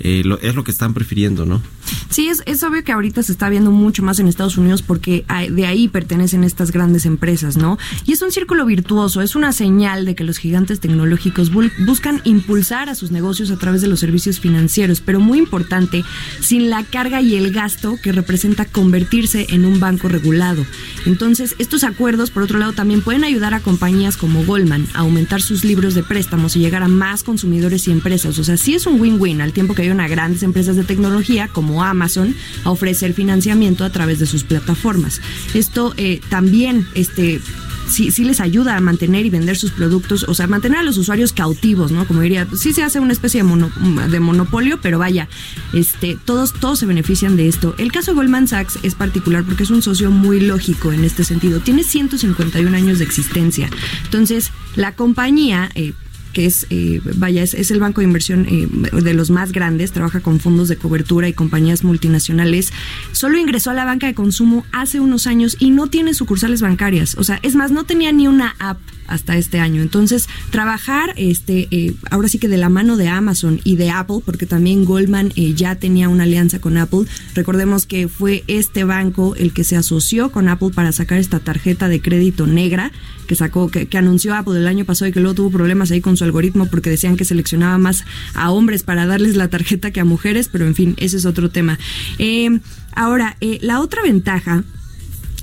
eh, 0.00 0.24
es 0.42 0.54
lo 0.54 0.64
que 0.64 0.70
están 0.70 0.94
prefiriendo, 0.94 1.46
¿no? 1.46 1.62
Sí, 2.08 2.28
es, 2.28 2.42
es 2.46 2.62
obvio 2.62 2.84
que 2.84 2.92
ahorita 2.92 3.22
se 3.22 3.32
está 3.32 3.48
viendo 3.48 3.70
mucho 3.70 4.02
más 4.02 4.18
en 4.18 4.28
Estados 4.28 4.56
Unidos 4.56 4.82
porque 4.82 5.24
de 5.50 5.66
ahí 5.66 5.88
pertenecen 5.88 6.44
estas 6.44 6.70
grandes 6.70 7.06
empresas, 7.06 7.56
¿no? 7.56 7.78
Y 8.04 8.12
es 8.12 8.22
un 8.22 8.32
círculo 8.32 8.64
virtuoso, 8.64 9.20
es 9.20 9.36
una 9.36 9.52
señal 9.52 10.04
de 10.04 10.14
que 10.14 10.24
los 10.24 10.38
gigantes 10.38 10.80
tecnológicos 10.80 11.50
buscan 11.52 12.20
impulsar 12.24 12.88
a 12.88 12.94
sus 12.94 13.10
negocios 13.10 13.50
a 13.50 13.56
través 13.56 13.80
de 13.82 13.88
los 13.88 14.00
servicios 14.00 14.40
financieros, 14.40 15.00
pero 15.00 15.20
muy 15.20 15.38
importante, 15.38 16.04
sin 16.40 16.70
la 16.70 16.84
carga 16.84 17.20
y 17.20 17.36
el 17.36 17.52
gasto 17.52 17.98
que 18.02 18.12
representa 18.12 18.64
convertirse 18.64 19.46
en 19.50 19.64
un 19.64 19.80
banco 19.80 20.08
regulado. 20.08 20.64
Entonces, 21.04 21.54
estos 21.58 21.84
acuerdos, 21.84 22.30
por 22.30 22.42
otro 22.42 22.58
lado, 22.58 22.72
también 22.72 23.02
pueden 23.02 23.24
ayudar 23.24 23.54
a 23.54 23.60
compañías 23.60 24.16
como 24.16 24.44
Goldman 24.44 24.86
a 24.94 25.00
aumentar 25.00 25.42
sus 25.42 25.64
libros 25.64 25.94
de 25.94 26.02
préstamos 26.02 26.56
y 26.56 26.60
llegar 26.60 26.82
a 26.82 26.88
más 26.88 27.22
consumidores 27.22 27.86
y 27.88 27.92
empresas. 27.92 28.38
O 28.38 28.44
sea, 28.44 28.56
sí 28.56 28.74
es 28.74 28.86
un 28.86 29.00
win-win 29.00 29.40
al 29.40 29.52
tiempo 29.52 29.74
que 29.74 29.82
hay 29.82 29.90
una 29.90 30.08
grandes 30.08 30.42
empresas 30.42 30.76
de 30.76 30.84
tecnología 30.84 31.48
como 31.48 31.75
Amazon 31.82 32.34
a 32.64 32.70
ofrecer 32.70 33.12
financiamiento 33.12 33.84
a 33.84 33.90
través 33.90 34.18
de 34.18 34.26
sus 34.26 34.44
plataformas. 34.44 35.20
Esto 35.54 35.94
eh, 35.96 36.20
también 36.28 36.86
este, 36.94 37.40
sí, 37.88 38.10
sí 38.10 38.24
les 38.24 38.40
ayuda 38.40 38.76
a 38.76 38.80
mantener 38.80 39.26
y 39.26 39.30
vender 39.30 39.56
sus 39.56 39.70
productos, 39.70 40.24
o 40.28 40.34
sea, 40.34 40.46
mantener 40.46 40.78
a 40.78 40.82
los 40.82 40.98
usuarios 40.98 41.32
cautivos, 41.32 41.92
¿no? 41.92 42.06
Como 42.06 42.20
diría, 42.20 42.46
sí 42.56 42.72
se 42.72 42.82
hace 42.82 43.00
una 43.00 43.12
especie 43.12 43.42
de, 43.42 44.20
monopolio, 44.20 44.78
pero 44.80 44.98
vaya, 44.98 45.28
este, 45.72 46.18
todos, 46.24 46.52
todos 46.52 46.78
se 46.78 46.86
benefician 46.86 47.36
de 47.36 47.48
esto. 47.48 47.74
El 47.78 47.92
caso 47.92 48.10
de 48.10 48.16
Goldman 48.16 48.48
Sachs 48.48 48.78
es 48.82 48.94
particular 48.94 49.44
porque 49.44 49.62
es 49.62 49.70
un 49.70 49.82
socio 49.82 50.10
muy 50.10 50.40
lógico 50.40 50.92
en 50.92 51.04
este 51.04 51.24
sentido. 51.24 51.60
Tiene 51.60 51.84
151 51.84 52.76
años 52.76 52.98
de 52.98 53.04
existencia. 53.04 53.70
Entonces, 54.04 54.50
la 54.74 54.92
compañía, 54.92 55.70
eh, 55.74 55.92
que 56.36 56.44
es, 56.44 56.66
eh, 56.68 57.00
vaya, 57.14 57.42
es, 57.42 57.70
el 57.70 57.80
banco 57.80 58.02
de 58.02 58.06
inversión 58.06 58.44
eh, 58.44 58.68
de 58.92 59.14
los 59.14 59.30
más 59.30 59.52
grandes, 59.52 59.92
trabaja 59.92 60.20
con 60.20 60.38
fondos 60.38 60.68
de 60.68 60.76
cobertura 60.76 61.28
y 61.28 61.32
compañías 61.32 61.82
multinacionales, 61.82 62.74
solo 63.12 63.38
ingresó 63.38 63.70
a 63.70 63.74
la 63.74 63.86
banca 63.86 64.06
de 64.06 64.12
consumo 64.12 64.66
hace 64.70 65.00
unos 65.00 65.26
años 65.26 65.56
y 65.58 65.70
no 65.70 65.86
tiene 65.86 66.12
sucursales 66.12 66.60
bancarias. 66.60 67.14
O 67.16 67.24
sea, 67.24 67.40
es 67.42 67.54
más, 67.54 67.70
no 67.70 67.84
tenía 67.84 68.12
ni 68.12 68.28
una 68.28 68.54
app 68.58 68.76
hasta 69.06 69.36
este 69.36 69.58
año. 69.60 69.82
Entonces, 69.82 70.28
trabajar 70.50 71.14
este 71.16 71.68
eh, 71.70 71.94
ahora 72.10 72.28
sí 72.28 72.38
que 72.38 72.48
de 72.48 72.56
la 72.56 72.68
mano 72.68 72.96
de 72.96 73.08
Amazon 73.08 73.60
y 73.64 73.76
de 73.76 73.90
Apple, 73.90 74.20
porque 74.24 74.46
también 74.46 74.84
Goldman 74.84 75.30
ya 75.30 75.74
tenía 75.76 76.08
una 76.08 76.24
alianza 76.24 76.60
con 76.60 76.76
Apple. 76.76 77.06
Recordemos 77.34 77.86
que 77.86 78.08
fue 78.08 78.44
este 78.46 78.84
banco 78.84 79.34
el 79.36 79.52
que 79.52 79.64
se 79.64 79.76
asoció 79.76 80.30
con 80.30 80.48
Apple 80.48 80.70
para 80.74 80.92
sacar 80.92 81.18
esta 81.18 81.40
tarjeta 81.40 81.88
de 81.88 82.00
crédito 82.00 82.46
negra 82.46 82.92
que 83.26 83.34
sacó, 83.34 83.68
que, 83.68 83.88
anunció 83.96 84.34
Apple 84.34 84.58
el 84.58 84.66
año 84.66 84.84
pasado 84.84 85.08
y 85.08 85.12
que 85.12 85.20
luego 85.20 85.34
tuvo 85.34 85.50
problemas 85.50 85.90
ahí 85.90 86.00
con 86.00 86.16
su 86.16 86.24
algoritmo 86.24 86.66
porque 86.66 86.90
decían 86.90 87.16
que 87.16 87.24
seleccionaba 87.24 87.76
más 87.78 88.04
a 88.34 88.50
hombres 88.50 88.82
para 88.82 89.06
darles 89.06 89.36
la 89.36 89.48
tarjeta 89.48 89.90
que 89.90 90.00
a 90.00 90.04
mujeres, 90.04 90.48
pero 90.50 90.66
en 90.66 90.74
fin, 90.74 90.94
ese 90.98 91.16
es 91.16 91.26
otro 91.26 91.50
tema. 91.50 91.78
Eh, 92.18 92.60
ahora, 92.94 93.36
eh, 93.40 93.58
la 93.62 93.80
otra 93.80 94.02
ventaja 94.02 94.64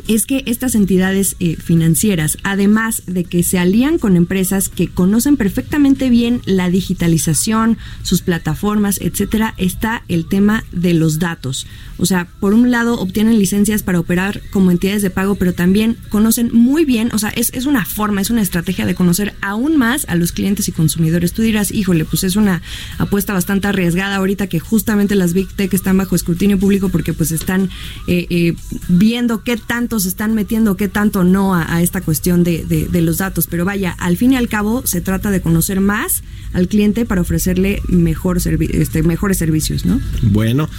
es 0.07 0.25
que 0.25 0.43
estas 0.45 0.75
entidades 0.75 1.35
eh, 1.39 1.55
financieras, 1.55 2.37
además 2.43 3.03
de 3.05 3.23
que 3.23 3.43
se 3.43 3.59
alían 3.59 3.97
con 3.97 4.17
empresas 4.17 4.69
que 4.69 4.87
conocen 4.87 5.37
perfectamente 5.37 6.09
bien 6.09 6.41
la 6.45 6.69
digitalización, 6.69 7.77
sus 8.01 8.21
plataformas, 8.21 8.99
etcétera, 9.01 9.53
está 9.57 10.03
el 10.07 10.27
tema 10.27 10.63
de 10.71 10.93
los 10.93 11.19
datos. 11.19 11.67
O 11.97 12.05
sea, 12.05 12.27
por 12.39 12.53
un 12.53 12.71
lado 12.71 12.99
obtienen 12.99 13.39
licencias 13.39 13.83
para 13.83 13.99
operar 13.99 14.41
como 14.51 14.71
entidades 14.71 15.01
de 15.01 15.09
pago, 15.09 15.35
pero 15.35 15.53
también 15.53 15.97
conocen 16.09 16.49
muy 16.51 16.85
bien, 16.85 17.09
o 17.13 17.17
sea, 17.17 17.29
es, 17.29 17.51
es 17.53 17.65
una 17.65 17.85
forma, 17.85 18.21
es 18.21 18.29
una 18.29 18.41
estrategia 18.41 18.85
de 18.85 18.95
conocer 18.95 19.33
aún 19.41 19.77
más 19.77 20.05
a 20.09 20.15
los 20.15 20.31
clientes 20.31 20.67
y 20.67 20.71
consumidores. 20.71 21.33
Tú 21.33 21.41
dirás, 21.41 21.71
híjole, 21.71 22.05
pues 22.05 22.23
es 22.23 22.35
una 22.35 22.61
apuesta 22.97 23.33
bastante 23.33 23.67
arriesgada 23.67 24.15
ahorita 24.17 24.47
que 24.47 24.59
justamente 24.59 25.15
las 25.15 25.33
Big 25.33 25.49
Tech 25.49 25.73
están 25.73 25.97
bajo 25.97 26.15
escrutinio 26.15 26.59
público 26.59 26.89
porque 26.89 27.13
pues 27.13 27.31
están 27.31 27.69
eh, 28.07 28.27
eh, 28.29 28.55
viendo 28.87 29.43
qué 29.43 29.57
tanto 29.57 29.92
se 29.99 30.09
están 30.09 30.33
metiendo, 30.33 30.75
qué 30.75 30.87
tanto 30.87 31.23
no 31.23 31.55
a, 31.55 31.81
esta 31.81 32.01
cuestión 32.01 32.43
de, 32.43 32.63
de, 32.65 33.01
los 33.01 33.17
datos. 33.17 33.47
Pero 33.47 33.65
vaya, 33.65 33.95
al 33.99 34.17
fin 34.17 34.33
y 34.33 34.35
al 34.35 34.47
cabo 34.47 34.83
se 34.85 35.01
trata 35.01 35.31
de 35.31 35.41
conocer 35.41 35.79
más 35.79 36.23
al 36.53 36.67
cliente 36.67 37.05
para 37.05 37.21
ofrecerle 37.21 37.81
mejor 37.87 38.37
este, 38.37 39.03
mejores 39.03 39.37
servicios, 39.37 39.85
¿no? 39.85 39.99
Bueno, 40.21 40.69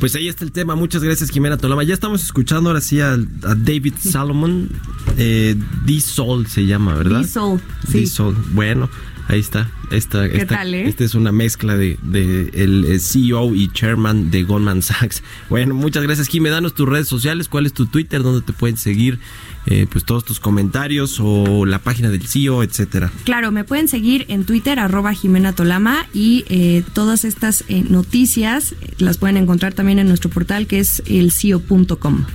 pues 0.00 0.14
ahí 0.14 0.28
está 0.28 0.44
el 0.44 0.52
tema. 0.52 0.74
Muchas 0.76 1.02
gracias, 1.02 1.30
Jimena 1.30 1.56
Tolama. 1.56 1.82
Ya 1.84 1.94
estamos 1.94 2.22
escuchando 2.22 2.70
ahora 2.70 2.80
sí 2.80 3.00
a, 3.00 3.16
David 3.16 3.94
Salomon. 4.00 4.68
Eh, 5.16 5.56
D-Sol 5.84 6.46
se 6.46 6.66
llama, 6.66 6.94
¿verdad? 6.94 7.20
D-Sol, 7.20 7.60
sí. 7.90 8.00
D-Sol. 8.00 8.36
Bueno, 8.52 8.88
ahí 9.28 9.40
está. 9.40 9.70
Esta, 9.90 10.28
¿Qué 10.28 10.44
tal, 10.46 10.74
eh? 10.74 10.88
esta 10.88 11.04
es 11.04 11.14
una 11.14 11.32
mezcla 11.32 11.76
de, 11.76 11.98
de, 12.02 12.50
el 12.54 12.84
eh, 12.84 12.98
CEO 12.98 13.54
y 13.54 13.70
chairman 13.72 14.30
de 14.30 14.42
Goldman 14.42 14.82
Sachs. 14.82 15.22
Bueno, 15.50 15.74
muchas 15.74 16.02
gracias, 16.02 16.28
Jimena. 16.28 16.56
Danos 16.56 16.74
tus 16.74 16.88
redes 16.88 17.06
sociales. 17.06 17.48
¿Cuál 17.48 17.66
es 17.66 17.72
tu 17.72 17.86
Twitter? 17.86 18.22
¿Dónde 18.22 18.40
te 18.44 18.52
pueden 18.52 18.76
seguir 18.76 19.18
eh, 19.66 19.86
pues 19.90 20.04
todos 20.04 20.26
tus 20.26 20.40
comentarios 20.40 21.18
o 21.20 21.64
la 21.64 21.78
página 21.78 22.10
del 22.10 22.26
CIO, 22.26 22.62
e 22.62 22.66
etcétera. 22.66 23.10
Claro, 23.24 23.50
me 23.50 23.64
pueden 23.64 23.88
seguir 23.88 24.26
en 24.28 24.44
Twitter, 24.44 24.78
arroba 24.78 25.14
Jimena 25.14 25.54
Tolama, 25.54 26.06
y 26.12 26.44
eh, 26.48 26.82
todas 26.92 27.24
estas 27.24 27.64
eh, 27.68 27.82
noticias 27.88 28.74
las 28.98 29.16
pueden 29.16 29.38
encontrar 29.38 29.72
también 29.72 29.98
en 29.98 30.08
nuestro 30.08 30.28
portal 30.28 30.66
que 30.66 30.80
es 30.80 31.02
el 31.06 31.32
CIO.com. 31.32 32.26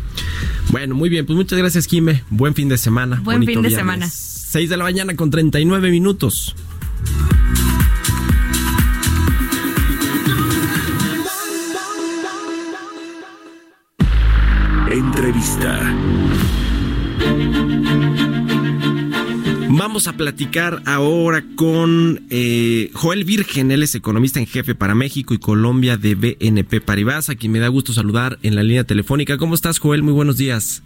Bueno, 0.71 0.95
muy 0.95 1.09
bien, 1.09 1.27
pues 1.27 1.37
muchas 1.37 1.59
gracias, 1.59 1.85
Jime. 1.85 2.23
Buen 2.31 2.55
fin 2.55 2.67
de 2.67 2.79
semana. 2.79 3.21
Buen 3.23 3.45
fin 3.45 3.61
de 3.61 3.69
semana. 3.69 4.09
6 4.09 4.67
de 4.67 4.77
la 4.77 4.83
mañana 4.83 5.15
con 5.15 5.29
39 5.29 5.91
minutos. 5.91 6.55
Entrevista. 14.91 15.95
Vamos 19.69 20.07
a 20.07 20.13
platicar 20.13 20.81
ahora 20.85 21.43
con 21.55 22.25
eh, 22.29 22.89
Joel 22.93 23.23
Virgen, 23.23 23.71
él 23.71 23.83
es 23.83 23.95
economista 23.95 24.39
en 24.39 24.45
jefe 24.45 24.75
para 24.75 24.95
México 24.95 25.33
y 25.33 25.37
Colombia 25.37 25.95
de 25.95 26.15
BNP 26.15 26.81
Paribas, 26.81 27.29
a 27.29 27.35
quien 27.35 27.51
me 27.51 27.59
da 27.59 27.69
gusto 27.69 27.93
saludar 27.93 28.39
en 28.43 28.55
la 28.55 28.63
línea 28.63 28.83
telefónica. 28.83 29.37
¿Cómo 29.37 29.55
estás, 29.55 29.79
Joel? 29.79 30.03
Muy 30.03 30.13
buenos 30.13 30.37
días. 30.37 30.83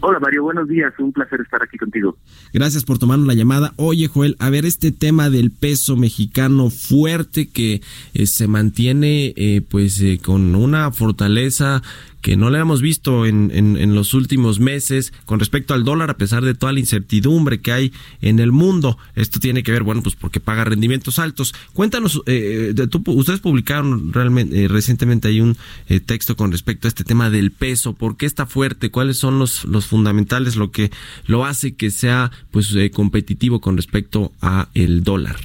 Hola 0.00 0.20
Mario, 0.20 0.42
buenos 0.42 0.68
días, 0.68 0.92
un 0.98 1.12
placer 1.12 1.40
estar 1.40 1.62
aquí 1.62 1.78
contigo. 1.78 2.16
Gracias 2.52 2.84
por 2.84 2.98
tomarnos 2.98 3.26
la 3.26 3.34
llamada. 3.34 3.72
Oye 3.76 4.08
Joel, 4.08 4.36
a 4.38 4.50
ver 4.50 4.66
este 4.66 4.92
tema 4.92 5.30
del 5.30 5.50
peso 5.50 5.96
mexicano 5.96 6.68
fuerte 6.68 7.48
que 7.48 7.80
eh, 8.12 8.26
se 8.26 8.46
mantiene 8.46 9.32
eh, 9.36 9.62
pues 9.68 10.00
eh, 10.02 10.20
con 10.22 10.54
una 10.54 10.92
fortaleza 10.92 11.82
que 12.26 12.36
no 12.36 12.50
le 12.50 12.58
hemos 12.58 12.82
visto 12.82 13.24
en, 13.24 13.52
en, 13.52 13.94
los 13.94 14.12
últimos 14.12 14.58
meses 14.58 15.12
con 15.26 15.38
respecto 15.38 15.74
al 15.74 15.84
dólar, 15.84 16.10
a 16.10 16.16
pesar 16.16 16.42
de 16.42 16.54
toda 16.54 16.72
la 16.72 16.80
incertidumbre 16.80 17.60
que 17.60 17.70
hay 17.70 17.92
en 18.20 18.40
el 18.40 18.50
mundo. 18.50 18.98
Esto 19.14 19.38
tiene 19.38 19.62
que 19.62 19.70
ver, 19.70 19.84
bueno, 19.84 20.02
pues 20.02 20.16
porque 20.16 20.40
paga 20.40 20.64
rendimientos 20.64 21.20
altos. 21.20 21.54
Cuéntanos, 21.72 22.20
eh, 22.26 22.74
ustedes 23.06 23.38
publicaron 23.38 24.12
realmente 24.12 24.64
eh, 24.64 24.66
recientemente 24.66 25.28
hay 25.28 25.40
un 25.40 25.56
eh, 25.88 26.00
texto 26.00 26.34
con 26.34 26.50
respecto 26.50 26.88
a 26.88 26.90
este 26.90 27.04
tema 27.04 27.30
del 27.30 27.52
peso, 27.52 27.92
¿por 27.92 28.16
qué 28.16 28.26
está 28.26 28.44
fuerte? 28.44 28.90
¿Cuáles 28.90 29.18
son 29.18 29.38
los, 29.38 29.64
los 29.64 29.86
fundamentales, 29.86 30.56
lo 30.56 30.72
que 30.72 30.90
lo 31.28 31.44
hace 31.44 31.76
que 31.76 31.92
sea 31.92 32.32
pues 32.50 32.76
competitivo 32.92 33.60
con 33.60 33.76
respecto 33.76 34.32
a 34.42 34.66
el 34.74 35.04
dólar? 35.04 35.36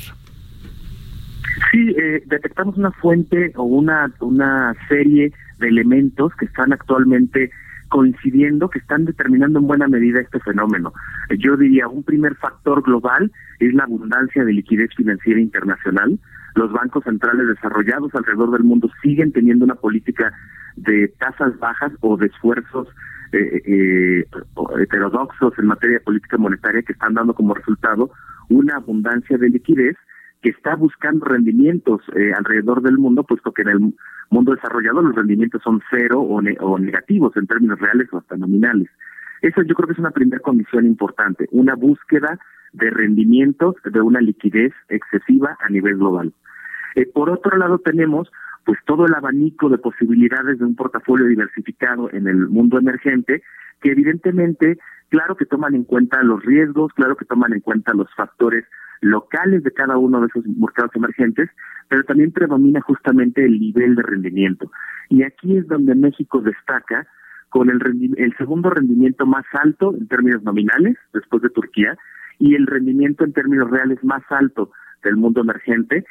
Sí, 1.72 1.94
detectamos 2.26 2.76
una 2.76 2.90
fuente 2.90 3.52
o 3.56 3.66
una, 3.66 4.12
una 4.20 4.74
serie 4.90 5.32
de 5.62 5.70
elementos 5.70 6.36
que 6.36 6.46
están 6.46 6.74
actualmente 6.74 7.52
coincidiendo, 7.92 8.70
que 8.70 8.80
están 8.80 9.06
determinando 9.06 9.60
en 9.60 9.68
buena 9.68 9.88
medida 9.88 10.22
este 10.22 10.40
fenómeno. 10.40 10.94
Yo 11.38 11.58
diría, 11.58 11.88
un 11.88 12.04
primer 12.04 12.36
factor 12.36 12.82
global 12.82 13.32
es 13.60 13.74
la 13.74 13.84
abundancia 13.84 14.44
de 14.44 14.54
liquidez 14.54 14.90
financiera 14.96 15.40
internacional. 15.40 16.18
Los 16.56 16.72
bancos 16.72 17.04
centrales 17.04 17.48
desarrollados 17.48 18.16
alrededor 18.16 18.52
del 18.52 18.64
mundo 18.64 18.90
siguen 19.02 19.32
teniendo 19.32 19.66
una 19.66 19.76
política 19.76 20.32
de 20.78 21.10
tasas 21.20 21.58
bajas 21.60 21.92
o 22.00 22.16
de 22.18 22.28
esfuerzos 22.28 22.88
eh, 23.34 23.62
eh, 23.66 24.26
heterodoxos 24.80 25.54
en 25.60 25.68
materia 25.68 25.98
de 25.98 26.04
política 26.04 26.38
monetaria 26.38 26.82
que 26.82 26.94
están 26.94 27.14
dando 27.14 27.34
como 27.34 27.54
resultado 27.54 28.12
una 28.50 28.76
abundancia 28.76 29.38
de 29.38 29.50
liquidez 29.50 29.96
que 30.42 30.50
está 30.50 30.76
buscando 30.76 31.26
rendimientos 31.26 32.02
eh, 32.16 32.34
alrededor 32.36 32.82
del 32.82 32.98
mundo, 32.98 33.24
puesto 33.24 33.52
que 33.52 33.62
en 33.62 33.70
el 33.70 33.94
mundo 34.30 34.54
desarrollado 34.54 35.02
los 35.02 35.16
rendimientos 35.16 35.62
son 35.64 35.82
cero 35.90 36.22
o, 36.22 36.42
o 36.60 36.80
negativos 36.80 37.36
en 37.38 37.48
términos 37.48 37.80
reales 37.80 38.08
o 38.12 38.18
hasta 38.18 38.38
nominales. 38.38 38.90
Eso 39.42 39.62
yo 39.64 39.76
creo 39.76 39.88
que 39.88 39.94
es 39.94 40.00
una 40.00 40.12
primera 40.12 40.40
condición 40.40 40.86
importante, 40.86 41.48
una 41.52 41.76
búsqueda 41.76 42.40
de 42.74 42.90
rendimientos 42.90 43.76
de 43.84 44.02
una 44.02 44.22
liquidez 44.22 44.74
excesiva 44.90 45.58
a 45.60 45.70
nivel 45.70 45.98
global. 45.98 46.34
Eh, 46.96 47.06
por 47.06 47.30
otro 47.30 47.58
lado 47.58 47.80
tenemos 47.80 48.32
pues 48.66 48.80
todo 48.86 49.06
el 49.06 49.14
abanico 49.14 49.70
de 49.70 49.78
posibilidades 49.78 50.60
de 50.60 50.66
un 50.66 50.76
portafolio 50.76 51.26
diversificado 51.26 52.10
en 52.12 52.28
el 52.28 52.48
mundo 52.48 52.78
emergente 52.78 53.42
que 53.82 53.92
evidentemente 53.92 54.78
claro 55.10 55.36
que 55.36 55.46
toman 55.46 55.74
en 55.74 55.84
cuenta 55.84 56.22
los 56.24 56.44
riesgos, 56.44 56.94
claro 56.94 57.16
que 57.16 57.26
toman 57.26 57.54
en 57.54 57.62
cuenta 57.62 57.94
los 57.94 58.14
factores 58.16 58.66
locales 59.02 59.64
de 59.64 59.72
cada 59.72 59.98
uno 59.98 60.22
de 60.22 60.28
esos 60.28 60.46
mercados 60.46 60.96
emergentes, 60.96 61.50
pero 61.90 62.04
también 62.04 62.32
predomina 62.32 62.82
justamente 62.82 63.44
el 63.44 63.60
nivel 63.60 63.96
de 63.96 64.04
rendimiento. 64.04 64.72
Y 65.10 65.24
aquí 65.24 65.58
es 65.58 65.68
donde 65.68 65.96
México 65.96 66.40
destaca 66.42 67.08
con 67.50 67.70
el, 67.70 67.82
el 68.18 68.36
segundo 68.38 68.70
rendimiento 68.70 69.26
más 69.26 69.46
alto 69.54 69.94
en 69.94 70.08
términos 70.08 70.42
nominales, 70.44 70.96
después 71.14 71.42
de 71.42 71.50
Turquía, 71.50 71.98
y 72.40 72.56
el 72.56 72.66
rendimiento 72.66 73.26
en 73.26 73.34
términos 73.34 73.70
reales 73.70 74.04
más 74.04 74.24
alto 74.30 74.72
del 75.04 75.18
mundo 75.18 75.42
emergente. 75.42 76.06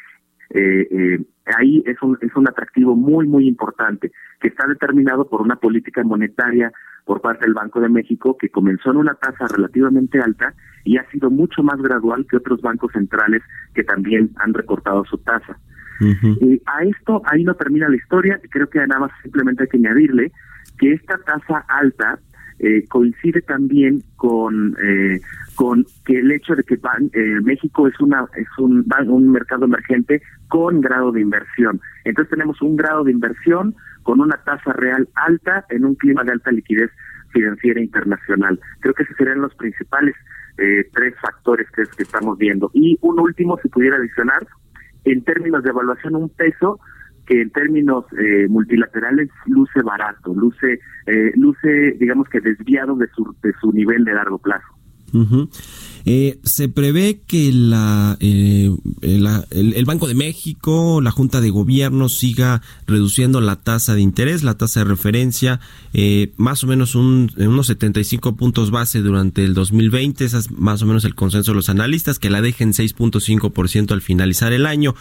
Eh, 0.51 0.87
eh, 0.91 1.25
ahí 1.57 1.83
es 1.87 1.97
un, 2.03 2.19
es 2.21 2.35
un 2.37 2.49
atractivo 2.49 2.95
muy, 2.95 3.27
muy 3.27 3.49
importante, 3.49 4.13
que 4.41 4.49
está 4.49 4.67
determinado 4.67 5.29
por 5.29 5.41
una 5.41 5.57
política 5.57 6.03
monetaria 6.03 6.73
por 7.11 7.21
parte 7.21 7.45
del 7.45 7.55
Banco 7.55 7.81
de 7.81 7.89
México 7.89 8.37
que 8.39 8.51
comenzó 8.51 8.93
en 8.93 8.99
una 8.99 9.15
tasa 9.15 9.49
relativamente 9.49 10.21
alta 10.21 10.55
y 10.85 10.97
ha 10.97 11.05
sido 11.11 11.29
mucho 11.29 11.61
más 11.61 11.83
gradual 11.83 12.25
que 12.31 12.37
otros 12.37 12.61
bancos 12.61 12.93
centrales 12.93 13.43
que 13.75 13.83
también 13.83 14.31
han 14.37 14.55
recortado 14.55 15.05
su 15.07 15.19
tasa. 15.19 15.59
y 16.01 16.63
a 16.67 16.85
esto 16.85 17.21
ahí 17.25 17.43
no 17.43 17.55
termina 17.55 17.89
la 17.89 17.97
historia, 17.97 18.41
creo 18.49 18.71
que 18.71 18.79
nada 18.87 19.01
más 19.01 19.11
simplemente 19.25 19.65
hay 19.65 19.69
que 19.69 19.79
añadirle 19.79 20.31
que 20.79 20.93
esta 20.93 21.19
tasa 21.19 21.65
alta 21.67 22.21
eh, 22.61 22.85
coincide 22.89 23.43
también 23.43 24.05
con 24.15 24.77
eh, 24.81 25.21
con 25.57 25.85
que 26.07 26.21
el 26.21 26.31
hecho 26.31 26.55
de 26.55 26.63
que 26.63 26.75
eh, 26.75 27.41
México 27.43 27.89
es 27.89 27.99
una 27.99 28.25
es 28.37 28.47
un, 28.59 28.87
un 29.09 29.33
mercado 29.33 29.65
emergente 29.65 30.23
con 30.47 30.81
grado 30.81 31.11
de 31.11 31.23
inversión. 31.23 31.81
Entonces 32.05 32.31
tenemos 32.31 32.63
un 32.63 32.77
grado 32.77 33.03
de 33.03 33.11
inversión 33.11 33.75
con 34.03 34.21
una 34.21 34.37
tasa 34.45 34.73
real 34.73 35.09
alta 35.15 35.65
en 35.71 35.85
un 35.85 35.95
clima 35.95 36.25
de 36.25 36.33
alta 36.33 36.51
liquidez 36.51 36.91
financiera 37.33 37.81
internacional. 37.81 38.59
Creo 38.81 38.95
que 38.95 39.05
esos 39.05 39.17
serían 39.17 39.41
los 39.41 39.55
principales 39.55 40.15
eh, 40.59 40.89
tres 40.93 41.15
factores 41.21 41.69
que, 41.71 41.83
que 41.97 42.03
estamos 42.03 42.37
viendo. 42.39 42.71
Y 42.75 42.99
un 43.03 43.21
último, 43.21 43.59
si 43.63 43.69
pudiera 43.69 43.97
adicionar, 43.97 44.47
en 45.05 45.23
términos 45.25 45.63
de 45.63 45.71
evaluación, 45.71 46.17
un 46.17 46.29
peso 46.29 46.81
que 47.27 47.43
en 47.43 47.51
términos 47.51 48.05
eh, 48.19 48.49
multilaterales 48.49 49.29
luce 49.47 49.83
barato, 49.83 50.35
luce, 50.35 50.81
eh, 51.07 51.33
luce, 51.37 51.93
digamos 51.99 52.29
que 52.29 52.41
desviado 52.41 52.97
de 52.97 53.07
su, 53.09 53.37
de 53.41 53.53
su 53.61 53.73
nivel 53.73 54.05
de 54.05 54.15
largo 54.15 54.39
plazo. 54.39 54.67
Eh, 56.07 56.39
se 56.45 56.69
prevé 56.69 57.21
que 57.27 57.53
la, 57.53 58.17
eh, 58.21 58.71
el, 59.03 59.85
Banco 59.85 60.09
de 60.09 60.15
México, 60.15 61.01
la 61.03 61.11
Junta 61.11 61.41
de 61.41 61.51
Gobierno 61.51 62.09
siga 62.09 62.63
reduciendo 62.87 63.41
la 63.41 63.57
tasa 63.57 63.95
de 63.95 64.01
interés, 64.01 64.43
la 64.43 64.55
tasa 64.55 64.81
de 64.81 64.85
referencia, 64.85 65.61
eh, 65.93 66.33
más 66.37 66.65
o 66.65 66.67
menos 66.67 66.95
un, 66.95 67.31
unos 67.37 67.67
75 67.67 68.37
puntos 68.37 68.71
base 68.71 69.01
durante 69.03 69.45
el 69.45 69.55
2020. 69.55 70.25
Ese 70.25 70.39
es 70.39 70.51
más 70.51 70.83
o 70.83 70.87
menos 70.87 71.05
el 71.05 71.15
consenso 71.15 71.53
de 71.53 71.57
los 71.57 71.69
analistas, 71.69 72.19
que 72.19 72.31
la 72.31 72.41
dejen 72.41 72.73
6.5% 72.73 73.93
al 73.93 74.01
finalizar 74.01 74.53
el 74.53 74.67
año. 74.67 74.95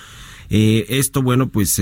esto, 0.50 1.22
bueno, 1.22 1.50
pues 1.50 1.80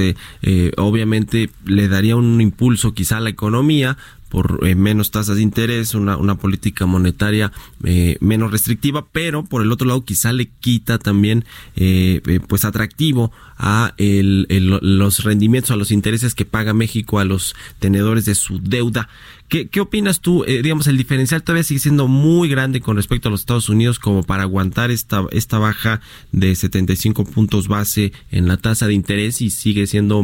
obviamente 0.75 1.49
le 1.65 1.88
daría 1.88 2.17
un 2.17 2.41
impulso 2.41 2.93
quizá 2.93 3.17
a 3.17 3.21
la 3.21 3.30
economía, 3.30 3.97
por 4.30 4.59
eh, 4.67 4.75
menos 4.75 5.11
tasas 5.11 5.38
de 5.38 5.41
interés, 5.41 5.93
una, 5.95 6.17
una 6.17 6.36
política 6.36 6.86
monetaria 6.86 7.51
eh, 7.84 8.17
menos 8.19 8.51
restrictiva, 8.51 9.05
pero 9.11 9.43
por 9.43 9.61
el 9.61 9.71
otro 9.71 9.88
lado 9.88 10.03
quizá 10.03 10.34
le 10.34 10.47
quita 10.47 10.99
también 10.99 11.45
eh, 11.75 12.21
pues 12.47 12.65
atractivo 12.65 13.32
a 13.57 13.93
el, 13.97 14.47
los 14.82 15.23
rendimientos, 15.23 15.71
a 15.71 15.75
los 15.75 15.91
intereses 15.91 16.36
que 16.36 16.45
paga 16.45 16.73
México 16.73 17.19
a 17.19 17.25
los 17.25 17.55
tenedores 17.80 18.25
de 18.25 18.36
su 18.36 18.59
deuda. 18.59 19.09
¿Qué, 19.50 19.80
opinas 19.80 20.20
tú? 20.20 20.43
Eh, 20.43 20.62
digamos, 20.62 20.88
el 20.88 20.98
diferencial 20.98 21.41
todavía 21.41 21.64
sigue 21.64 21.80
siendo 21.80 22.10
muy 22.10 22.50
grande 22.50 22.82
con 22.82 22.98
respecto 22.98 23.30
a 23.30 23.32
los 23.32 23.39
Estados 23.39 23.70
Unidos 23.70 23.98
como 23.98 24.24
para 24.24 24.43
aguantar 24.43 24.91
esta, 24.91 25.24
esta 25.32 25.58
baja 25.58 26.02
de 26.34 26.54
75 26.54 27.24
puntos 27.24 27.70
base 27.70 28.12
en 28.30 28.50
la 28.50 28.58
tasa 28.58 28.88
de 28.88 28.93
interés 28.93 29.41
y 29.41 29.50
sigue 29.50 29.88
siendo 29.88 30.22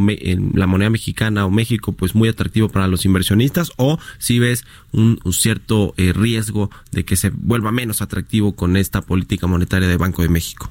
la 0.53 0.67
moneda 0.67 0.89
mexicana 0.89 1.45
o 1.45 1.51
México 1.51 1.93
pues 1.93 2.15
muy 2.15 2.27
atractivo 2.27 2.67
para 2.67 2.89
los 2.89 3.05
inversionistas 3.05 3.71
o 3.77 3.97
si 4.17 4.39
ves 4.39 4.65
un, 4.91 5.17
cierto 5.31 5.93
eh, 5.95 6.11
riesgo 6.11 6.69
de 6.91 7.05
que 7.05 7.15
se 7.15 7.29
vuelva 7.29 7.71
menos 7.71 8.01
atractivo 8.01 8.57
con 8.57 8.75
esta 8.75 9.01
política 9.01 9.47
monetaria 9.47 9.87
de 9.87 9.95
Banco 9.95 10.21
de 10.21 10.27
México? 10.27 10.69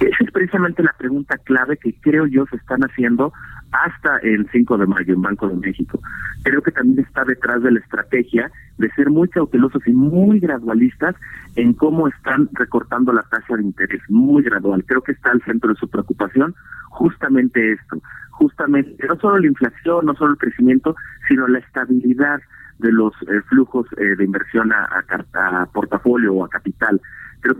Esa 0.00 0.24
es 0.24 0.30
precisamente 0.32 0.82
la 0.82 0.94
pregunta 0.98 1.38
clave 1.38 1.76
que 1.76 1.94
creo 1.94 2.26
yo 2.26 2.44
se 2.50 2.56
están 2.56 2.80
haciendo 2.82 3.32
hasta 3.74 4.18
el 4.18 4.48
5 4.52 4.78
de 4.78 4.86
mayo 4.86 5.14
en 5.14 5.22
Banco 5.22 5.48
de 5.48 5.56
México. 5.56 6.00
Creo 6.44 6.62
que 6.62 6.70
también 6.70 7.00
está 7.00 7.24
detrás 7.24 7.62
de 7.62 7.72
la 7.72 7.80
estrategia 7.80 8.50
de 8.78 8.88
ser 8.90 9.10
muy 9.10 9.28
cautelosos 9.28 9.82
y 9.86 9.92
muy 9.92 10.38
gradualistas 10.38 11.16
en 11.56 11.72
cómo 11.72 12.06
están 12.06 12.48
recortando 12.52 13.12
la 13.12 13.22
tasa 13.22 13.56
de 13.56 13.62
interés, 13.62 14.00
muy 14.08 14.42
gradual. 14.44 14.84
Creo 14.86 15.02
que 15.02 15.12
está 15.12 15.32
al 15.32 15.42
centro 15.42 15.70
de 15.70 15.80
su 15.80 15.88
preocupación 15.88 16.54
justamente 16.90 17.72
esto, 17.72 18.00
justamente 18.30 19.06
no 19.08 19.16
solo 19.16 19.38
la 19.38 19.46
inflación, 19.48 20.06
no 20.06 20.14
solo 20.14 20.32
el 20.32 20.38
crecimiento, 20.38 20.94
sino 21.28 21.48
la 21.48 21.58
estabilidad 21.58 22.40
de 22.78 22.92
los 22.92 23.12
eh, 23.22 23.40
flujos 23.48 23.86
eh, 23.96 24.14
de 24.16 24.24
inversión 24.24 24.72
a, 24.72 24.88
a, 25.34 25.66
portafolio 25.66 26.34
o 26.34 26.44
a 26.44 26.48
capital. 26.48 27.00
Creo 27.40 27.56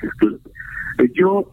que 0.00 0.08
yo, 1.14 1.50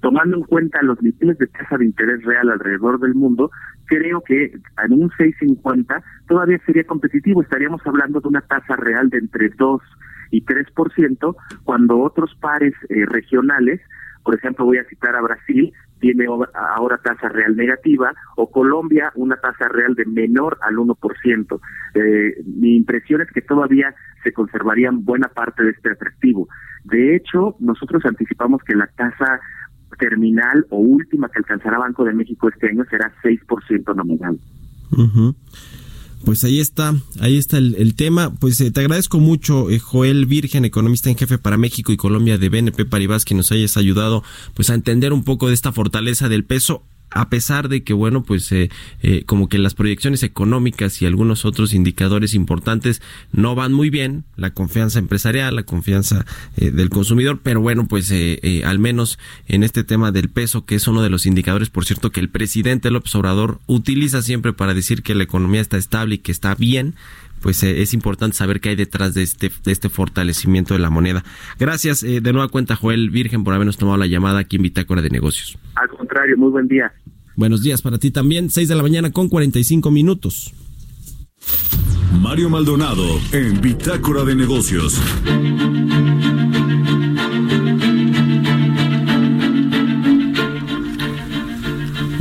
tomando 0.00 0.36
en 0.36 0.42
cuenta 0.44 0.82
los 0.82 1.02
niveles 1.02 1.38
de 1.38 1.46
tasa 1.48 1.78
de 1.78 1.86
interés 1.86 2.22
real 2.24 2.50
alrededor 2.50 3.00
del 3.00 3.14
mundo, 3.14 3.50
creo 3.86 4.20
que 4.22 4.52
en 4.84 4.92
un 4.92 5.10
6.50 5.10 6.02
todavía 6.28 6.58
sería 6.64 6.84
competitivo. 6.84 7.42
Estaríamos 7.42 7.80
hablando 7.84 8.20
de 8.20 8.28
una 8.28 8.40
tasa 8.42 8.76
real 8.76 9.10
de 9.10 9.18
entre 9.18 9.48
2 9.50 9.82
y 10.30 10.44
3%, 10.44 11.36
cuando 11.64 11.98
otros 11.98 12.34
pares 12.40 12.74
eh, 12.88 13.04
regionales, 13.06 13.80
por 14.24 14.34
ejemplo, 14.34 14.64
voy 14.64 14.78
a 14.78 14.84
citar 14.84 15.14
a 15.16 15.20
Brasil, 15.20 15.72
tiene 16.02 16.26
ahora 16.26 16.98
tasa 16.98 17.28
real 17.28 17.54
negativa, 17.54 18.12
o 18.36 18.50
Colombia 18.50 19.12
una 19.14 19.36
tasa 19.36 19.68
real 19.68 19.94
de 19.94 20.04
menor 20.04 20.58
al 20.60 20.74
1%. 20.74 21.60
Eh, 21.94 22.42
mi 22.44 22.74
impresión 22.74 23.20
es 23.20 23.30
que 23.30 23.40
todavía 23.40 23.94
se 24.24 24.32
conservarían 24.32 25.04
buena 25.04 25.28
parte 25.28 25.62
de 25.62 25.70
este 25.70 25.92
atractivo. 25.92 26.48
De 26.82 27.14
hecho, 27.14 27.54
nosotros 27.60 28.04
anticipamos 28.04 28.62
que 28.64 28.74
la 28.74 28.88
tasa 28.88 29.40
terminal 29.96 30.66
o 30.70 30.78
última 30.78 31.28
que 31.28 31.38
alcanzará 31.38 31.78
Banco 31.78 32.04
de 32.04 32.14
México 32.14 32.48
este 32.48 32.68
año 32.70 32.84
será 32.90 33.12
6% 33.22 33.94
nominal. 33.94 34.36
Pues 36.24 36.44
ahí 36.44 36.60
está, 36.60 36.94
ahí 37.20 37.36
está 37.36 37.58
el, 37.58 37.94
tema. 37.94 38.32
Pues 38.34 38.60
eh, 38.60 38.70
te 38.70 38.80
agradezco 38.80 39.18
mucho, 39.18 39.70
eh, 39.70 39.78
Joel 39.78 40.26
Virgen, 40.26 40.64
economista 40.64 41.10
en 41.10 41.16
jefe 41.16 41.38
para 41.38 41.56
México 41.56 41.92
y 41.92 41.96
Colombia 41.96 42.38
de 42.38 42.48
BNP 42.48 42.84
Paribas, 42.84 43.24
que 43.24 43.34
nos 43.34 43.50
hayas 43.50 43.76
ayudado 43.76 44.22
pues 44.54 44.70
a 44.70 44.74
entender 44.74 45.12
un 45.12 45.24
poco 45.24 45.48
de 45.48 45.54
esta 45.54 45.72
fortaleza 45.72 46.28
del 46.28 46.44
peso 46.44 46.84
a 47.14 47.28
pesar 47.28 47.68
de 47.68 47.82
que, 47.82 47.92
bueno, 47.92 48.22
pues 48.22 48.50
eh, 48.52 48.70
eh, 49.02 49.24
como 49.24 49.48
que 49.48 49.58
las 49.58 49.74
proyecciones 49.74 50.22
económicas 50.22 51.00
y 51.02 51.06
algunos 51.06 51.44
otros 51.44 51.74
indicadores 51.74 52.34
importantes 52.34 53.02
no 53.32 53.54
van 53.54 53.72
muy 53.72 53.90
bien, 53.90 54.24
la 54.36 54.50
confianza 54.50 54.98
empresarial, 54.98 55.54
la 55.54 55.62
confianza 55.62 56.24
eh, 56.56 56.70
del 56.70 56.90
consumidor, 56.90 57.40
pero 57.42 57.60
bueno, 57.60 57.86
pues 57.86 58.12
al 58.64 58.78
menos 58.78 59.18
en 59.46 59.62
este 59.62 59.84
tema 59.84 60.12
del 60.12 60.28
peso, 60.28 60.64
que 60.64 60.74
es 60.74 60.86
uno 60.86 61.02
de 61.02 61.10
los 61.10 61.26
indicadores, 61.26 61.70
por 61.70 61.84
cierto, 61.84 62.10
que 62.10 62.20
el 62.20 62.28
presidente 62.28 62.90
López 62.90 63.14
Obrador 63.14 63.60
utiliza 63.66 64.22
siempre 64.22 64.52
para 64.52 64.74
decir 64.74 65.02
que 65.02 65.14
la 65.14 65.24
economía 65.24 65.60
está 65.60 65.76
estable 65.76 66.16
y 66.16 66.18
que 66.18 66.32
está 66.32 66.54
bien, 66.54 66.94
pues 67.40 67.62
es 67.62 67.92
importante 67.92 68.36
saber 68.36 68.60
qué 68.60 68.70
hay 68.70 68.76
detrás 68.76 69.14
de 69.14 69.22
este, 69.22 69.50
de 69.64 69.72
este 69.72 69.88
fortalecimiento 69.88 70.74
de 70.74 70.80
la 70.80 70.90
moneda. 70.90 71.24
Gracias 71.58 72.02
de 72.02 72.32
nueva 72.32 72.48
cuenta, 72.48 72.76
Joel 72.76 73.10
Virgen, 73.10 73.42
por 73.42 73.54
habernos 73.54 73.78
tomado 73.78 73.98
la 73.98 74.06
llamada 74.06 74.40
aquí 74.40 74.56
en 74.56 74.62
Bitácora 74.62 75.02
de 75.02 75.10
Negocios. 75.10 75.58
Al 75.74 75.88
contrario, 75.88 76.36
muy 76.36 76.50
buen 76.50 76.68
día. 76.68 76.92
Buenos 77.36 77.62
días 77.62 77.82
para 77.82 77.98
ti 77.98 78.10
también, 78.10 78.50
6 78.50 78.68
de 78.68 78.74
la 78.74 78.82
mañana 78.82 79.10
con 79.10 79.28
45 79.28 79.90
minutos. 79.90 80.52
Mario 82.20 82.50
Maldonado 82.50 83.20
en 83.32 83.60
Bitácora 83.60 84.24
de 84.24 84.34
Negocios. 84.34 85.00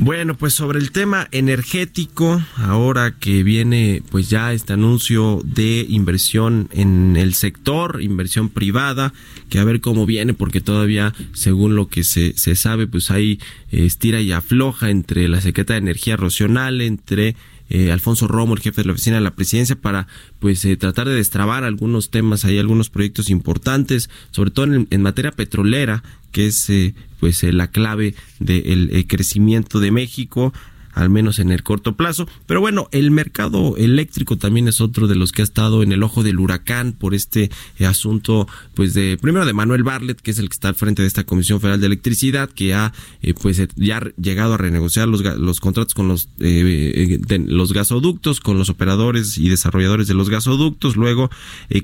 Bueno, 0.03 0.35
pues 0.35 0.55
sobre 0.55 0.79
el 0.79 0.91
tema 0.91 1.27
energético, 1.31 2.41
ahora 2.57 3.13
que 3.19 3.43
viene 3.43 4.01
pues 4.09 4.31
ya 4.31 4.51
este 4.51 4.73
anuncio 4.73 5.43
de 5.45 5.85
inversión 5.87 6.69
en 6.71 7.15
el 7.17 7.35
sector, 7.35 8.01
inversión 8.01 8.49
privada, 8.49 9.13
que 9.51 9.59
a 9.59 9.63
ver 9.63 9.79
cómo 9.79 10.07
viene, 10.07 10.33
porque 10.33 10.59
todavía, 10.59 11.13
según 11.33 11.75
lo 11.75 11.87
que 11.87 12.03
se, 12.03 12.33
se 12.35 12.55
sabe, 12.55 12.87
pues 12.87 13.11
hay 13.11 13.39
estira 13.69 14.21
y 14.21 14.31
afloja 14.31 14.89
entre 14.89 15.27
la 15.27 15.39
Secretaría 15.39 15.81
de 15.81 15.91
Energía 15.91 16.17
Rocional, 16.17 16.81
entre 16.81 17.35
eh, 17.73 17.89
Alfonso 17.91 18.27
Romo, 18.27 18.53
el 18.53 18.59
jefe 18.59 18.81
de 18.81 18.87
la 18.87 18.91
oficina 18.91 19.15
de 19.15 19.21
la 19.21 19.33
presidencia, 19.33 19.77
para 19.77 20.05
pues 20.39 20.65
eh, 20.65 20.75
tratar 20.75 21.07
de 21.07 21.15
destrabar 21.15 21.63
algunos 21.63 22.09
temas, 22.09 22.43
hay 22.43 22.59
algunos 22.59 22.89
proyectos 22.89 23.29
importantes, 23.29 24.09
sobre 24.31 24.51
todo 24.51 24.65
en, 24.65 25.01
materia 25.01 25.31
petrolera, 25.31 26.03
que 26.33 26.47
es 26.47 26.69
eh, 26.69 26.93
pues 27.21 27.41
la 27.43 27.71
clave 27.71 28.13
del 28.39 29.05
crecimiento 29.07 29.79
de 29.79 29.91
México 29.91 30.53
al 30.93 31.09
menos 31.09 31.39
en 31.39 31.51
el 31.51 31.63
corto 31.63 31.95
plazo. 31.95 32.27
Pero 32.45 32.61
bueno, 32.61 32.87
el 32.91 33.11
mercado 33.11 33.77
eléctrico 33.77 34.37
también 34.37 34.67
es 34.67 34.81
otro 34.81 35.07
de 35.07 35.15
los 35.15 35.31
que 35.31 35.41
ha 35.41 35.45
estado 35.45 35.83
en 35.83 35.91
el 35.91 36.03
ojo 36.03 36.23
del 36.23 36.39
huracán 36.39 36.93
por 36.93 37.13
este 37.13 37.51
eh, 37.77 37.85
asunto, 37.85 38.47
pues 38.75 38.93
de 38.93 39.17
primero 39.21 39.45
de 39.45 39.53
Manuel 39.53 39.83
Barlet, 39.83 40.19
que 40.19 40.31
es 40.31 40.39
el 40.39 40.49
que 40.49 40.53
está 40.53 40.69
al 40.69 40.75
frente 40.75 41.01
de 41.01 41.07
esta 41.07 41.23
Comisión 41.23 41.59
Federal 41.61 41.79
de 41.79 41.87
Electricidad, 41.87 42.49
que 42.49 42.73
ha 42.73 42.93
eh, 43.21 43.33
pues 43.33 43.59
eh, 43.59 43.67
ya 43.75 44.01
llegado 44.21 44.53
a 44.53 44.57
renegociar 44.57 45.07
los, 45.07 45.59
contratos 45.59 45.93
con 45.93 46.07
los, 46.07 46.29
los 46.37 47.73
gasoductos, 47.73 48.39
con 48.39 48.57
los 48.57 48.69
operadores 48.69 49.37
y 49.37 49.49
desarrolladores 49.49 50.07
de 50.07 50.13
los 50.13 50.29
gasoductos. 50.29 50.95
Luego 50.95 51.29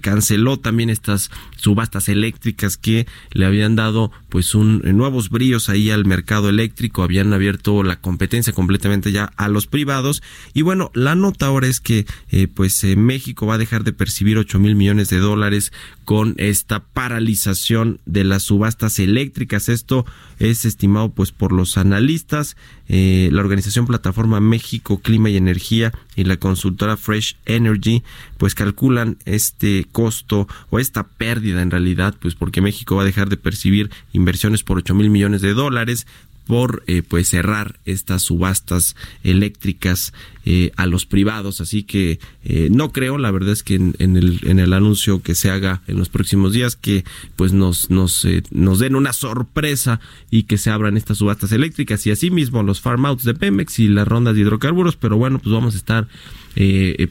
canceló 0.01 0.58
también 0.58 0.89
estas 0.89 1.32
subastas 1.55 2.10
eléctricas 2.10 2.78
que 2.78 3.08
le 3.32 3.45
habían 3.45 3.76
dado 3.76 4.12
pues 4.30 4.55
un 4.55 4.82
nuevos 4.97 5.30
bríos 5.30 5.70
ahí 5.70 5.89
al 5.89 6.05
mercado 6.05 6.49
eléctrico, 6.49 7.03
habían 7.03 7.34
abierto 7.34 7.84
la 7.84 7.99
competencia 7.99 8.53
completamente 8.53 8.97
ya 9.06 9.32
a 9.38 9.48
los 9.48 9.68
privados. 9.68 10.22
Y 10.54 10.62
bueno, 10.62 10.91
la 10.93 11.16
nota 11.16 11.48
ahora 11.48 11.68
es 11.68 11.80
que 11.80 12.06
eh, 12.30 12.48
pues 12.48 12.84
eh, 12.84 12.95
México 12.95 13.45
va 13.45 13.56
a 13.56 13.60
dejar 13.60 13.84
de 13.84 13.93
percibir 13.93 14.38
8 14.38 14.60
mil 14.60 14.76
millones 14.76 15.10
de 15.10 15.20
dólares 15.20 15.72
con 16.06 16.36
esta 16.38 16.80
paralización 16.86 18.00
de 18.06 18.24
las 18.24 18.43
subastas 18.43 19.00
eléctricas. 19.00 19.70
Esto 19.70 20.06
es 20.39 20.66
estimado 20.66 21.10
pues 21.10 21.32
por 21.32 21.52
los 21.52 21.78
analistas, 21.78 22.56
eh, 22.88 23.30
la 23.32 23.41
organización 23.41 23.88
Plataforma 23.88 24.39
México 24.39 25.00
Clima 25.00 25.30
y 25.30 25.38
Energía 25.38 25.91
y 26.16 26.24
la 26.24 26.38
consultora 26.38 26.95
Fresh 26.95 27.38
Energy 27.45 28.04
pues 28.38 28.56
calculan 28.56 29.18
este 29.26 29.86
costo 29.91 30.48
o 30.70 30.80
esta 30.80 31.04
pérdida 31.08 31.62
en 31.62 31.72
realidad 31.72 32.16
pues 32.20 32.36
porque 32.36 32.62
México 32.62 32.95
va 32.95 33.02
a 33.02 33.06
dejar 33.06 33.30
de 33.30 33.38
percibir 33.38 33.89
inversiones 34.14 34.64
por 34.64 34.78
8 34.78 34.95
mil 34.95 35.10
millones 35.10 35.41
de 35.41 35.54
dólares 35.54 36.08
por 36.48 36.84
eh, 36.88 37.04
pues 37.08 37.30
cerrar 37.30 37.80
estas 37.86 38.24
subastas 38.24 38.95
eléctricas 39.24 40.14
eh, 40.45 40.72
a 40.78 40.86
los 40.86 41.06
privados. 41.06 41.62
Así 41.62 41.84
que 41.84 42.20
eh, 42.43 42.70
no 42.72 42.91
creo 42.91 43.18
la 43.18 43.32
verdad 43.32 43.52
es 43.52 43.64
que 43.64 43.76
en, 43.76 43.95
el, 44.00 44.39
en 44.43 44.60
el 44.60 44.74
anuncio 44.74 45.22
que 45.22 45.36
se 45.36 45.52
haga 45.52 45.82
en 45.88 45.98
los 45.98 46.10
próximos 46.10 46.54
días 46.54 46.76
que 46.76 47.04
pues 47.36 47.54
nos 47.54 47.89
nos 47.89 48.26
nos 48.52 48.80
den 48.80 48.95
una 48.95 49.14
sorpresa 49.14 50.00
y 50.32 50.43
que 50.43 50.58
se 50.58 50.72
abran 50.72 50.98
estas 50.98 51.18
subastas 51.18 51.52
eléctricas. 51.52 52.08
Y 52.08 52.12
asimismo 52.12 52.64
los 52.64 52.82
farm 52.82 53.06
outs 53.06 53.24
de 53.24 53.34
Pemex 53.34 53.80
y 53.80 53.89
las 53.89 54.08
rondas 54.08 54.36
de 54.36 54.41
hidrocarburos. 54.41 54.95
Pero 54.95 55.18
bueno 55.18 55.39
pues 55.39 55.54
vamos 55.54 55.76
a 55.76 55.78
estar 55.78 56.08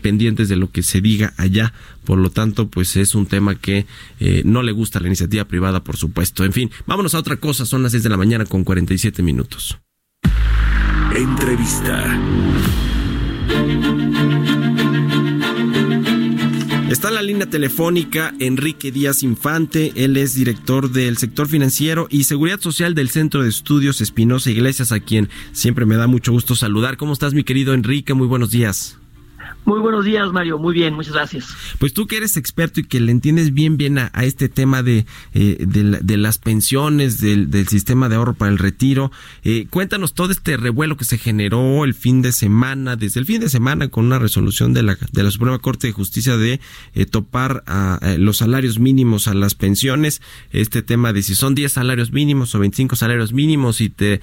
pendientes 0.02 0.48
de 0.48 0.56
lo 0.56 0.70
que 0.70 0.82
se 0.82 1.00
diga 1.00 1.32
allá 1.36 1.72
por 2.06 2.18
lo 2.18 2.30
tanto, 2.30 2.68
pues 2.68 2.96
es 2.96 3.16
un 3.16 3.26
tema 3.26 3.56
que 3.56 3.84
eh, 4.20 4.42
no 4.44 4.62
le 4.62 4.70
gusta 4.70 5.00
a 5.00 5.02
la 5.02 5.08
iniciativa 5.08 5.44
privada, 5.44 5.82
por 5.82 5.96
supuesto. 5.96 6.44
En 6.44 6.52
fin, 6.52 6.70
vámonos 6.86 7.16
a 7.16 7.18
otra 7.18 7.36
cosa. 7.36 7.66
Son 7.66 7.82
las 7.82 7.92
6 7.92 8.04
de 8.04 8.08
la 8.08 8.16
mañana 8.16 8.46
con 8.46 8.62
47 8.62 9.22
minutos. 9.24 9.76
Entrevista. 11.14 12.18
Está 16.88 17.08
en 17.08 17.14
la 17.16 17.22
línea 17.22 17.50
telefónica 17.50 18.32
Enrique 18.38 18.92
Díaz 18.92 19.24
Infante, 19.24 19.92
él 19.96 20.16
es 20.16 20.34
director 20.34 20.92
del 20.92 21.16
sector 21.16 21.48
financiero 21.48 22.06
y 22.08 22.24
seguridad 22.24 22.60
social 22.60 22.94
del 22.94 23.08
Centro 23.08 23.42
de 23.42 23.48
Estudios 23.48 24.00
Espinosa 24.00 24.52
Iglesias, 24.52 24.92
a 24.92 25.00
quien 25.00 25.28
siempre 25.50 25.84
me 25.84 25.96
da 25.96 26.06
mucho 26.06 26.30
gusto 26.30 26.54
saludar. 26.54 26.96
¿Cómo 26.96 27.12
estás, 27.12 27.34
mi 27.34 27.42
querido 27.42 27.74
Enrique? 27.74 28.14
Muy 28.14 28.28
buenos 28.28 28.52
días. 28.52 28.98
Muy 29.66 29.80
buenos 29.80 30.04
días, 30.04 30.32
Mario. 30.32 30.58
Muy 30.58 30.74
bien, 30.74 30.94
muchas 30.94 31.12
gracias. 31.12 31.48
Pues 31.80 31.92
tú 31.92 32.06
que 32.06 32.18
eres 32.18 32.36
experto 32.36 32.78
y 32.78 32.84
que 32.84 33.00
le 33.00 33.10
entiendes 33.10 33.52
bien, 33.52 33.76
bien 33.76 33.98
a, 33.98 34.10
este 34.22 34.48
tema 34.48 34.84
de, 34.84 35.06
eh, 35.34 35.56
de, 35.58 36.16
las 36.16 36.38
pensiones, 36.38 37.20
del, 37.20 37.66
sistema 37.66 38.08
de 38.08 38.14
ahorro 38.14 38.34
para 38.34 38.52
el 38.52 38.58
retiro, 38.58 39.10
eh, 39.42 39.66
cuéntanos 39.68 40.14
todo 40.14 40.30
este 40.30 40.56
revuelo 40.56 40.96
que 40.96 41.04
se 41.04 41.18
generó 41.18 41.84
el 41.84 41.94
fin 41.94 42.22
de 42.22 42.30
semana, 42.30 42.94
desde 42.94 43.18
el 43.18 43.26
fin 43.26 43.40
de 43.40 43.48
semana 43.48 43.88
con 43.88 44.06
una 44.06 44.20
resolución 44.20 44.72
de 44.72 44.84
la, 44.84 44.96
de 45.10 45.22
la 45.24 45.32
Suprema 45.32 45.58
Corte 45.58 45.88
de 45.88 45.92
Justicia 45.92 46.36
de 46.36 46.60
eh, 46.94 47.04
topar 47.04 47.64
a, 47.66 47.98
los 48.18 48.36
salarios 48.36 48.78
mínimos 48.78 49.26
a 49.26 49.34
las 49.34 49.56
pensiones, 49.56 50.22
este 50.52 50.82
tema 50.82 51.12
de 51.12 51.22
si 51.22 51.34
son 51.34 51.56
10 51.56 51.72
salarios 51.72 52.12
mínimos 52.12 52.54
o 52.54 52.60
25 52.60 52.94
salarios 52.94 53.32
mínimos 53.32 53.80
y 53.80 53.88
te 53.88 54.20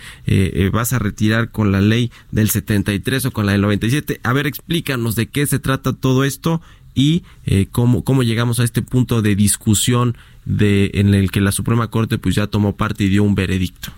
vas 0.71 0.93
a 0.93 0.99
retirar 0.99 1.51
con 1.51 1.73
la 1.73 1.81
ley 1.81 2.11
del 2.31 2.49
73 2.49 3.25
o 3.25 3.31
con 3.31 3.45
la 3.45 3.51
del 3.51 3.61
97. 3.61 4.21
A 4.23 4.31
ver, 4.31 4.47
explícanos 4.47 5.15
de 5.15 5.32
qué 5.33 5.45
se 5.45 5.59
trata 5.59 5.91
todo 5.91 6.23
esto 6.23 6.61
y 6.95 7.23
eh, 7.45 7.67
cómo, 7.71 8.03
cómo 8.03 8.23
llegamos 8.23 8.59
a 8.59 8.63
este 8.63 8.81
punto 8.81 9.21
de 9.21 9.35
discusión 9.35 10.15
de, 10.45 10.91
en 10.93 11.13
el 11.13 11.31
que 11.31 11.41
la 11.41 11.51
Suprema 11.51 11.89
Corte 11.89 12.17
pues 12.17 12.35
ya 12.35 12.47
tomó 12.47 12.75
parte 12.75 13.03
y 13.03 13.09
dio 13.09 13.23
un 13.23 13.35
veredicto. 13.35 13.91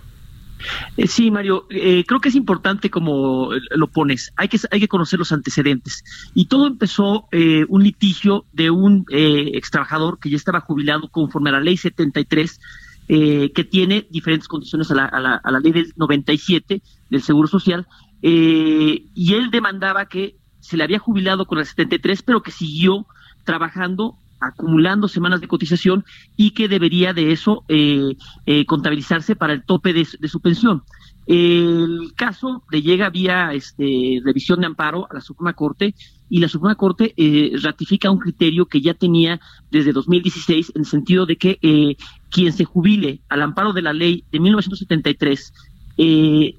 Eh, 0.96 1.06
sí, 1.06 1.30
Mario, 1.30 1.66
eh, 1.70 2.04
creo 2.06 2.20
que 2.20 2.30
es 2.30 2.34
importante 2.34 2.90
como 2.90 3.50
lo 3.70 3.88
pones. 3.88 4.32
Hay 4.36 4.48
que, 4.48 4.58
hay 4.70 4.80
que 4.80 4.88
conocer 4.88 5.18
los 5.18 5.30
antecedentes. 5.30 6.02
Y 6.34 6.46
todo 6.46 6.66
empezó 6.66 7.28
un 7.68 7.82
litigio 7.82 8.46
de 8.52 8.70
un 8.70 9.04
ex 9.10 9.70
trabajador 9.70 10.18
que 10.18 10.30
ya 10.30 10.36
estaba 10.36 10.60
jubilado 10.60 11.08
conforme 11.08 11.50
a 11.50 11.54
la 11.54 11.60
ley 11.60 11.76
73, 11.76 12.60
que 13.06 13.68
tiene 13.70 14.06
diferentes 14.10 14.48
condiciones 14.48 14.90
a 14.90 14.94
la, 14.94 15.04
a 15.04 15.20
la, 15.20 15.34
a 15.36 15.50
la 15.50 15.60
ley 15.60 15.72
del 15.72 15.92
97 15.96 16.82
del 17.10 17.22
Seguro 17.22 17.46
Social. 17.46 17.86
y 18.22 19.34
él 19.34 19.50
demandaba 19.50 20.06
que 20.06 20.36
se 20.66 20.76
le 20.76 20.84
había 20.84 20.98
jubilado 20.98 21.46
con 21.46 21.58
el 21.58 21.66
73, 21.66 22.22
pero 22.22 22.42
que 22.42 22.50
siguió 22.50 23.06
trabajando 23.44 24.16
acumulando 24.38 25.08
semanas 25.08 25.40
de 25.40 25.48
cotización 25.48 26.04
y 26.36 26.50
que 26.50 26.68
debería 26.68 27.14
de 27.14 27.32
eso 27.32 27.64
eh, 27.68 28.16
eh, 28.44 28.66
contabilizarse 28.66 29.34
para 29.34 29.54
el 29.54 29.64
tope 29.64 29.92
de, 29.94 30.04
su 30.04 30.40
pensión. 30.40 30.82
El 31.26 32.12
caso 32.14 32.62
le 32.70 32.82
llega 32.82 33.10
vía 33.10 33.52
este, 33.52 34.20
revisión 34.24 34.60
de 34.60 34.66
amparo 34.66 35.06
a 35.10 35.14
la 35.14 35.20
Suprema 35.20 35.54
Corte 35.54 35.94
y 36.28 36.40
la 36.40 36.48
Suprema 36.48 36.74
Corte 36.74 37.14
eh, 37.16 37.52
ratifica 37.62 38.10
un 38.10 38.18
criterio 38.18 38.66
que 38.66 38.80
ya 38.80 38.94
tenía 38.94 39.40
desde 39.70 39.92
2016 39.92 40.72
en 40.74 40.82
el 40.82 40.86
sentido 40.86 41.26
de 41.26 41.36
que 41.36 41.58
eh, 41.62 41.96
quien 42.30 42.52
se 42.52 42.64
jubile 42.64 43.20
al 43.28 43.42
amparo 43.42 43.72
de 43.72 43.82
la 43.82 43.92
ley 43.92 44.24
de 44.30 44.40
1973 44.40 45.52
eh, 45.98 46.54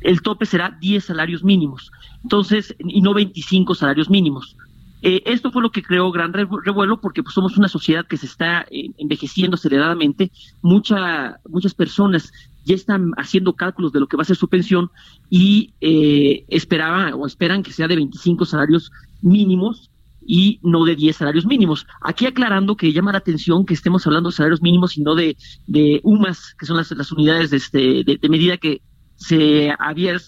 el 0.00 0.22
tope 0.22 0.46
será 0.46 0.76
10 0.80 1.04
salarios 1.04 1.44
mínimos, 1.44 1.90
entonces, 2.22 2.74
y 2.78 3.00
no 3.00 3.14
25 3.14 3.74
salarios 3.74 4.10
mínimos. 4.10 4.56
Eh, 5.00 5.22
esto 5.26 5.52
fue 5.52 5.62
lo 5.62 5.70
que 5.70 5.82
creó 5.82 6.10
gran 6.10 6.32
revuelo 6.32 7.00
porque 7.00 7.22
pues, 7.22 7.34
somos 7.34 7.56
una 7.56 7.68
sociedad 7.68 8.04
que 8.06 8.16
se 8.16 8.26
está 8.26 8.66
eh, 8.70 8.90
envejeciendo 8.98 9.54
aceleradamente. 9.54 10.32
Mucha, 10.60 11.38
muchas 11.48 11.74
personas 11.74 12.32
ya 12.64 12.74
están 12.74 13.12
haciendo 13.16 13.54
cálculos 13.54 13.92
de 13.92 14.00
lo 14.00 14.08
que 14.08 14.16
va 14.16 14.22
a 14.22 14.26
ser 14.26 14.36
su 14.36 14.48
pensión 14.48 14.90
y 15.30 15.72
eh, 15.80 16.44
esperaban 16.48 17.14
o 17.14 17.26
esperan 17.26 17.62
que 17.62 17.72
sea 17.72 17.86
de 17.86 17.96
25 17.96 18.44
salarios 18.44 18.90
mínimos 19.22 19.90
y 20.26 20.60
no 20.62 20.84
de 20.84 20.94
10 20.94 21.16
salarios 21.16 21.46
mínimos. 21.46 21.86
Aquí 22.02 22.26
aclarando 22.26 22.76
que 22.76 22.92
llama 22.92 23.12
la 23.12 23.18
atención 23.18 23.64
que 23.64 23.72
estemos 23.72 24.06
hablando 24.06 24.28
de 24.28 24.36
salarios 24.36 24.60
mínimos 24.60 24.98
y 24.98 25.02
no 25.02 25.14
de, 25.14 25.36
de 25.66 26.00
UMAS, 26.02 26.54
que 26.58 26.66
son 26.66 26.76
las, 26.76 26.90
las 26.90 27.10
unidades 27.12 27.50
de, 27.50 27.56
este, 27.56 28.04
de, 28.04 28.28
medida 28.28 28.58
que 28.58 28.82
se 29.18 29.74
habían 29.78 30.18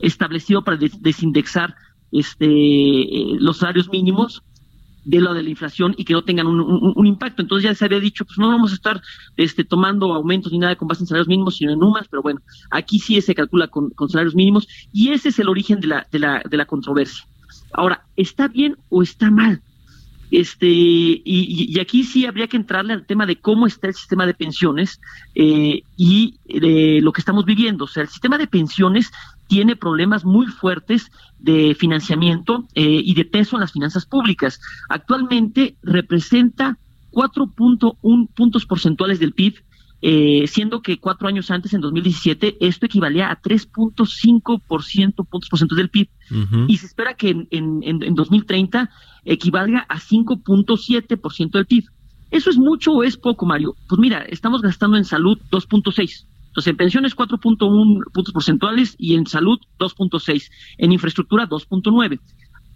establecido 0.00 0.64
para 0.64 0.76
desindexar 0.76 1.76
este, 2.10 2.46
eh, 2.46 3.36
los 3.38 3.58
salarios 3.58 3.88
mínimos 3.90 4.42
de 5.04 5.20
lo 5.20 5.34
de 5.34 5.42
la 5.42 5.50
inflación 5.50 5.94
y 5.98 6.04
que 6.04 6.14
no 6.14 6.24
tengan 6.24 6.46
un, 6.46 7.06
impacto. 7.06 7.42
Entonces 7.42 7.70
ya 7.70 7.74
se 7.74 7.84
había 7.84 8.00
dicho, 8.00 8.24
pues 8.24 8.38
no 8.38 8.48
vamos 8.48 8.72
a 8.72 8.74
estar 8.74 9.02
este, 9.36 9.62
tomando 9.62 10.14
aumentos 10.14 10.50
ni 10.50 10.58
nada 10.58 10.76
con 10.76 10.88
base 10.88 11.02
en 11.02 11.06
salarios 11.06 11.28
mínimos, 11.28 11.56
sino 11.56 11.72
en 11.72 11.82
UMAS, 11.82 12.08
pero 12.08 12.22
bueno, 12.22 12.40
aquí 12.70 12.98
sí 12.98 13.20
se 13.20 13.34
calcula 13.34 13.68
con, 13.68 13.90
con 13.90 14.08
salarios 14.08 14.34
mínimos 14.34 14.66
y 14.92 15.10
ese 15.10 15.28
es 15.28 15.38
el 15.38 15.48
origen 15.48 15.80
de 15.80 15.88
la, 15.88 16.06
de 16.10 16.18
la, 16.18 16.42
de 16.48 16.56
la 16.56 16.64
controversia. 16.64 17.26
Ahora, 17.72 18.06
¿está 18.16 18.48
bien 18.48 18.76
o 18.88 19.02
está 19.02 19.30
mal? 19.30 19.60
Este, 20.36 20.66
y, 20.66 21.78
aquí 21.78 22.02
sí 22.02 22.26
habría 22.26 22.48
que 22.48 22.56
entrarle 22.56 22.92
al 22.92 23.06
tema 23.06 23.24
de 23.24 23.36
cómo 23.36 23.68
está 23.68 23.86
el 23.86 23.94
sistema 23.94 24.26
de 24.26 24.34
pensiones 24.34 25.00
eh, 25.36 25.84
y 25.96 26.40
de 26.44 26.98
lo 27.02 27.12
que 27.12 27.20
estamos 27.20 27.44
viviendo. 27.44 27.84
O 27.84 27.86
sea, 27.86 28.02
el 28.02 28.08
sistema 28.08 28.36
de 28.36 28.48
pensiones 28.48 29.12
tiene 29.46 29.76
problemas 29.76 30.24
muy 30.24 30.48
fuertes 30.48 31.12
de 31.38 31.76
financiamiento 31.76 32.66
eh, 32.74 33.00
y 33.04 33.14
de 33.14 33.24
peso 33.24 33.54
en 33.54 33.60
las 33.60 33.70
finanzas 33.70 34.06
públicas. 34.06 34.60
Actualmente 34.88 35.76
representa 35.84 36.78
4.1 37.12 38.28
puntos 38.34 38.66
porcentuales 38.66 39.20
del 39.20 39.34
PIB, 39.34 39.62
eh, 40.06 40.46
siendo 40.48 40.82
que 40.82 40.98
cuatro 40.98 41.28
años 41.28 41.50
antes, 41.50 41.72
en 41.72 41.80
2017, 41.80 42.58
esto 42.60 42.84
equivalía 42.84 43.30
a 43.30 43.40
3.5% 43.40 45.14
puntos 45.26 45.48
porcentuales 45.48 45.82
del 45.82 45.88
PIB. 45.88 46.08
Y 46.68 46.76
se 46.76 46.84
espera 46.84 47.14
que 47.14 47.30
en, 47.30 47.48
en, 47.50 47.80
en 47.82 48.14
2030 48.14 48.90
equivalga 49.24 49.86
a 49.88 49.98
5.7% 49.98 51.50
del 51.52 51.64
PIB. 51.64 51.84
¿Eso 52.30 52.50
es 52.50 52.58
mucho 52.58 52.92
o 52.92 53.02
es 53.02 53.16
poco, 53.16 53.46
Mario? 53.46 53.76
Pues 53.88 53.98
mira, 53.98 54.26
estamos 54.28 54.60
gastando 54.60 54.98
en 54.98 55.04
salud 55.04 55.38
2.6 55.50 56.26
entonces, 56.48 56.70
en 56.70 56.76
pensiones 56.76 57.16
4.1 57.16 58.12
puntos 58.12 58.32
porcentuales 58.32 58.94
y 58.96 59.14
en 59.14 59.26
salud 59.26 59.58
2.6, 59.80 60.50
en 60.78 60.92
infraestructura 60.92 61.48
2.9. 61.48 62.20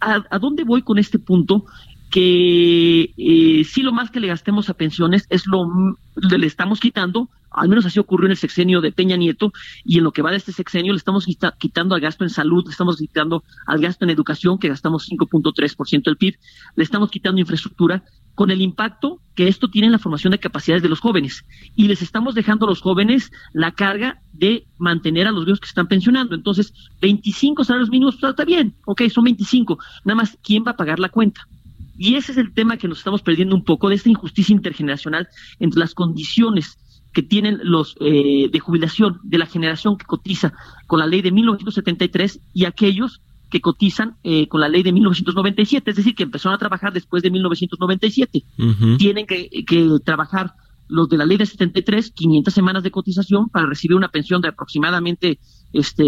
¿A, 0.01 0.21
¿A, 0.31 0.39
dónde 0.39 0.65
voy 0.65 0.81
con 0.81 0.97
este 0.97 1.17
punto? 1.17 1.63
Que 2.09 3.13
eh, 3.17 3.63
sí 3.63 3.81
lo 3.81 3.93
más 3.93 4.09
que 4.09 4.19
le 4.19 4.27
gastemos 4.27 4.69
a 4.69 4.73
pensiones 4.73 5.25
es 5.29 5.45
lo 5.45 5.65
le 6.15 6.47
estamos 6.47 6.79
quitando, 6.79 7.29
al 7.51 7.69
menos 7.69 7.85
así 7.85 7.99
ocurrió 7.99 8.25
en 8.25 8.31
el 8.31 8.37
sexenio 8.37 8.81
de 8.81 8.91
Peña 8.91 9.15
Nieto, 9.15 9.51
y 9.83 9.97
en 9.97 10.03
lo 10.03 10.11
que 10.11 10.21
va 10.21 10.31
de 10.31 10.37
este 10.37 10.51
sexenio 10.51 10.93
le 10.93 10.97
estamos 10.97 11.25
quitando 11.57 11.95
al 11.95 12.01
gasto 12.01 12.23
en 12.23 12.29
salud, 12.29 12.63
le 12.65 12.71
estamos 12.71 12.97
quitando 12.97 13.43
al 13.65 13.79
gasto 13.79 14.05
en 14.05 14.11
educación, 14.11 14.57
que 14.57 14.69
gastamos 14.69 15.07
5.3% 15.09 16.03
del 16.03 16.17
PIB, 16.17 16.35
le 16.75 16.83
estamos 16.83 17.09
quitando 17.09 17.39
infraestructura, 17.39 18.03
con 18.35 18.51
el 18.51 18.61
impacto 18.61 19.19
que 19.35 19.49
esto 19.49 19.69
tiene 19.69 19.87
en 19.87 19.91
la 19.91 19.99
formación 19.99 20.31
de 20.31 20.39
capacidades 20.39 20.81
de 20.81 20.87
los 20.87 21.01
jóvenes. 21.01 21.43
Y 21.75 21.89
les 21.89 22.01
estamos 22.01 22.35
dejando 22.35 22.65
a 22.65 22.69
los 22.69 22.79
jóvenes 22.79 23.33
la 23.51 23.73
carga 23.73 24.21
de 24.31 24.65
mantener 24.77 25.27
a 25.27 25.31
los 25.31 25.43
viejos 25.43 25.59
que 25.59 25.67
están 25.67 25.89
pensionando. 25.89 26.35
Entonces, 26.35 26.73
25 27.01 27.65
salarios 27.65 27.89
mínimos, 27.89 28.15
pues, 28.15 28.29
está 28.29 28.45
bien, 28.45 28.75
ok, 28.85 29.01
son 29.09 29.25
25. 29.25 29.77
Nada 30.05 30.15
más, 30.15 30.37
¿quién 30.41 30.63
va 30.65 30.71
a 30.71 30.77
pagar 30.77 30.99
la 30.99 31.09
cuenta? 31.09 31.49
Y 31.99 32.15
ese 32.15 32.31
es 32.31 32.37
el 32.37 32.53
tema 32.53 32.77
que 32.77 32.87
nos 32.87 32.99
estamos 32.99 33.21
perdiendo 33.21 33.53
un 33.55 33.65
poco 33.65 33.89
de 33.89 33.95
esta 33.95 34.09
injusticia 34.09 34.53
intergeneracional 34.55 35.27
entre 35.59 35.81
las 35.81 35.93
condiciones 35.93 36.79
que 37.11 37.21
tienen 37.23 37.59
los 37.61 37.97
eh, 37.99 38.49
de 38.49 38.59
jubilación 38.59 39.19
de 39.23 39.37
la 39.37 39.45
generación 39.45 39.97
que 39.97 40.05
cotiza 40.05 40.53
con 40.87 40.99
la 40.99 41.07
ley 41.07 41.21
de 41.21 41.31
1973 41.31 42.39
y 42.53 42.63
aquellos 42.63 43.21
que 43.49 43.59
cotizan 43.59 44.15
eh, 44.23 44.47
con 44.47 44.61
la 44.61 44.69
ley 44.69 44.81
de 44.81 44.93
1997, 44.93 45.89
es 45.89 45.97
decir, 45.97 46.15
que 46.15 46.23
empezaron 46.23 46.55
a 46.55 46.59
trabajar 46.59 46.93
después 46.93 47.21
de 47.21 47.31
1997. 47.31 48.43
Tienen 48.97 49.25
que, 49.25 49.49
trabajar 50.05 50.53
los 50.89 51.07
de 51.07 51.17
la 51.17 51.25
ley 51.25 51.37
de 51.37 51.45
73, 51.45 52.11
500 52.11 52.53
semanas 52.53 52.83
de 52.83 52.91
cotización 52.91 53.49
para 53.49 53.65
recibir 53.65 53.95
una 53.95 54.09
pensión 54.09 54.41
de 54.41 54.49
aproximadamente, 54.49 55.39
este, 55.71 56.03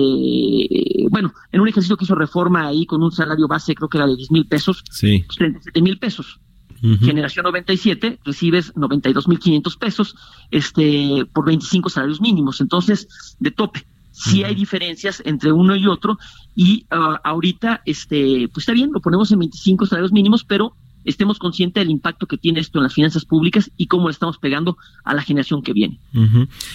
bueno, 1.10 1.34
en 1.52 1.62
un 1.62 1.68
ejercicio 1.68 1.96
que 1.96 2.06
hizo 2.06 2.16
reforma 2.16 2.68
ahí 2.68 2.86
con 2.86 3.02
un 3.02 3.12
salario 3.12 3.48
base, 3.48 3.76
creo 3.76 3.90
que 3.90 3.98
era 3.98 4.08
de 4.08 4.16
10 4.16 4.32
mil 4.32 4.48
pesos, 4.48 4.84
sí. 4.90 5.24
37 5.38 5.82
mil 5.82 5.98
pesos. 5.98 6.40
Generación 6.82 7.44
97, 7.44 8.22
recibes 8.26 8.76
92 8.76 9.28
mil 9.28 9.38
500 9.38 9.78
pesos, 9.78 10.16
este, 10.50 11.28
por 11.32 11.46
25 11.46 11.92
salarios 11.92 12.20
mínimos. 12.22 12.60
Entonces, 12.60 13.36
de 13.40 13.52
tope 13.52 13.86
sí 14.12 14.44
hay 14.44 14.56
diferencias 14.56 15.22
entre 15.26 15.52
uno 15.52 15.76
y 15.76 15.88
otro 15.88 16.18
y 16.56 16.86
ah, 16.92 17.20
ahorita 17.24 17.82
este 17.86 18.50
pues 18.54 18.64
está 18.64 18.74
bien 18.74 18.92
lo 18.92 19.00
ponemos 19.00 19.32
en 19.32 19.40
25 19.40 19.86
salarios 19.86 20.12
mínimos 20.12 20.44
pero 20.44 20.76
estemos 21.06 21.40
conscientes 21.40 21.82
del 21.82 21.92
impacto 21.92 22.28
que 22.28 22.38
tiene 22.38 22.60
esto 22.60 22.80
en 22.80 22.84
las 22.84 22.94
finanzas 22.94 23.26
públicas 23.26 23.72
y 23.78 23.88
cómo 23.88 24.08
le 24.08 24.14
estamos 24.14 24.38
pegando 24.38 24.78
a 25.04 25.14
la 25.14 25.22
generación 25.22 25.62
que 25.62 25.74
viene. 25.74 26.00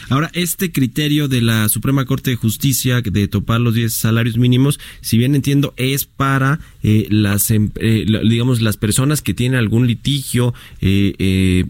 Ahora, 0.08 0.30
este 0.34 0.72
criterio 0.72 1.28
de 1.28 1.40
la 1.40 1.68
Suprema 1.68 2.04
Corte 2.04 2.30
de 2.30 2.36
Justicia 2.36 3.00
de 3.00 3.28
topar 3.28 3.60
los 3.60 3.74
10 3.74 3.92
salarios 3.92 4.36
mínimos, 4.36 4.80
si 5.00 5.18
bien 5.18 5.34
entiendo, 5.34 5.74
es 5.76 6.04
para 6.04 6.60
eh, 6.82 7.06
las, 7.10 7.50
em, 7.50 7.70
eh, 7.76 8.06
digamos, 8.28 8.60
las 8.60 8.76
personas 8.76 9.22
que 9.22 9.34
tienen 9.34 9.58
algún 9.58 9.86
litigio 9.86 10.54
eh, 10.80 11.64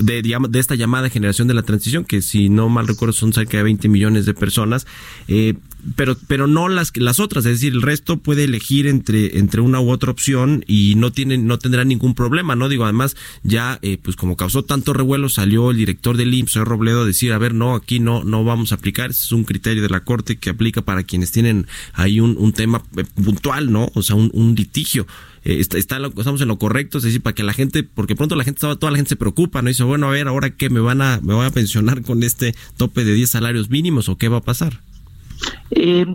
de, 0.00 0.22
digamos, 0.22 0.50
de 0.50 0.58
esta 0.58 0.74
llamada 0.74 1.10
generación 1.10 1.48
de 1.48 1.54
la 1.54 1.62
transición, 1.62 2.04
que 2.04 2.22
si 2.22 2.48
no 2.48 2.68
mal 2.68 2.86
recuerdo 2.86 3.12
son 3.12 3.32
cerca 3.32 3.58
de 3.58 3.62
20 3.64 3.88
millones 3.88 4.26
de 4.26 4.34
personas, 4.34 4.86
pero 5.96 6.16
pero 6.26 6.46
no 6.46 6.68
las 6.68 6.96
las 6.96 7.20
otras. 7.20 7.44
Es 7.46 7.52
decir 7.52 7.72
el 7.72 7.82
resto 7.82 8.18
puede 8.18 8.44
elegir 8.44 8.86
entre 8.86 9.38
entre 9.38 9.60
una 9.60 9.80
u 9.80 9.90
otra 9.90 10.10
opción 10.10 10.64
y 10.66 10.94
no 10.96 11.12
tienen 11.12 11.46
no 11.46 11.58
tendrá 11.58 11.84
ningún 11.84 12.14
problema 12.14 12.56
no 12.56 12.68
digo 12.68 12.84
además 12.84 13.16
ya 13.42 13.78
eh, 13.82 13.98
pues 14.02 14.16
como 14.16 14.36
causó 14.36 14.64
tanto 14.64 14.92
revuelo 14.92 15.28
salió 15.28 15.70
el 15.70 15.76
director 15.76 16.16
del 16.16 16.34
IMSS 16.34 16.56
Robledo 16.56 17.02
a 17.02 17.06
decir 17.06 17.32
a 17.32 17.38
ver 17.38 17.54
no 17.54 17.74
aquí 17.74 18.00
no 18.00 18.24
no 18.24 18.44
vamos 18.44 18.72
a 18.72 18.76
aplicar 18.76 19.10
es 19.10 19.32
un 19.32 19.44
criterio 19.44 19.82
de 19.82 19.88
la 19.88 20.00
corte 20.00 20.36
que 20.36 20.50
aplica 20.50 20.82
para 20.82 21.02
quienes 21.02 21.32
tienen 21.32 21.66
ahí 21.92 22.20
un, 22.20 22.52
tema 22.52 22.82
eh, 22.96 23.04
puntual 23.22 23.72
no 23.72 23.88
o 23.94 24.02
sea 24.02 24.16
un, 24.16 24.54
litigio. 24.54 25.06
Eh, 25.44 25.60
está, 25.60 25.76
estamos 25.76 26.40
en 26.40 26.48
lo 26.48 26.58
correcto, 26.58 26.98
es 26.98 27.04
decir, 27.04 27.22
para 27.22 27.34
que 27.34 27.42
la 27.42 27.52
gente, 27.52 27.82
porque 27.82 28.16
pronto 28.16 28.36
la 28.36 28.44
gente, 28.44 28.60
toda 28.60 28.90
la 28.90 28.96
gente 28.96 29.10
se 29.10 29.16
preocupa, 29.16 29.62
¿no? 29.62 29.68
dice, 29.68 29.84
bueno, 29.84 30.08
a 30.08 30.10
ver, 30.10 30.28
ahora 30.28 30.50
qué 30.50 30.70
me 30.70 30.80
van 30.80 31.00
a, 31.02 31.20
me 31.22 31.34
voy 31.34 31.46
a 31.46 31.50
pensionar 31.50 32.02
con 32.02 32.22
este 32.22 32.54
tope 32.76 33.04
de 33.04 33.14
10 33.14 33.30
salarios 33.30 33.70
mínimos 33.70 34.08
o 34.08 34.16
qué 34.16 34.28
va 34.28 34.38
a 34.38 34.42
pasar. 34.42 34.80
Eh, 35.70 36.06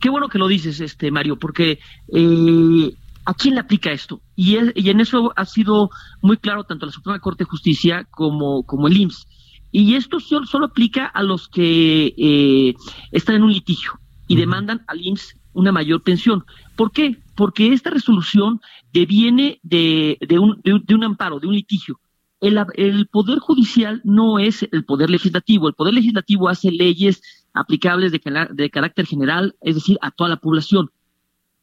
qué 0.00 0.10
bueno 0.10 0.28
que 0.28 0.38
lo 0.38 0.48
dices, 0.48 0.80
este 0.80 1.10
Mario, 1.10 1.38
porque 1.38 1.78
eh, 2.12 2.94
¿a 3.24 3.34
quién 3.34 3.54
le 3.54 3.60
aplica 3.60 3.92
esto? 3.92 4.20
Y, 4.34 4.56
en 4.56 5.00
eso 5.00 5.32
ha 5.36 5.44
sido 5.44 5.90
muy 6.22 6.36
claro 6.36 6.64
tanto 6.64 6.86
la 6.86 6.92
Suprema 6.92 7.20
Corte 7.20 7.44
de 7.44 7.50
Justicia 7.50 8.06
como, 8.10 8.64
como 8.64 8.88
el 8.88 8.96
IMSS. 8.96 9.26
Y 9.72 9.94
esto 9.94 10.20
solo, 10.20 10.46
solo 10.46 10.66
aplica 10.66 11.06
a 11.06 11.22
los 11.22 11.48
que 11.48 12.14
eh, 12.16 12.74
están 13.12 13.36
en 13.36 13.42
un 13.42 13.52
litigio 13.52 13.92
y 14.28 14.36
demandan 14.36 14.82
al 14.86 15.04
IMSS 15.04 15.36
una 15.52 15.72
mayor 15.72 16.02
pensión. 16.02 16.44
¿Por 16.76 16.92
qué? 16.92 17.16
Porque 17.34 17.72
esta 17.72 17.90
resolución 17.90 18.60
deviene 18.92 19.58
de, 19.62 20.18
de, 20.20 20.38
un, 20.38 20.60
de 20.62 20.94
un 20.94 21.04
amparo, 21.04 21.40
de 21.40 21.46
un 21.46 21.54
litigio. 21.54 21.98
El, 22.40 22.62
el, 22.74 23.06
poder 23.06 23.38
judicial 23.38 24.02
no 24.04 24.38
es 24.38 24.68
el 24.70 24.84
poder 24.84 25.08
legislativo. 25.08 25.68
El 25.68 25.74
poder 25.74 25.94
legislativo 25.94 26.48
hace 26.48 26.70
leyes 26.70 27.22
aplicables 27.56 28.12
de, 28.12 28.70
carácter 28.70 29.06
general, 29.06 29.56
es 29.62 29.74
decir, 29.74 29.98
a 30.02 30.10
toda 30.10 30.30
la 30.30 30.36
población. 30.36 30.90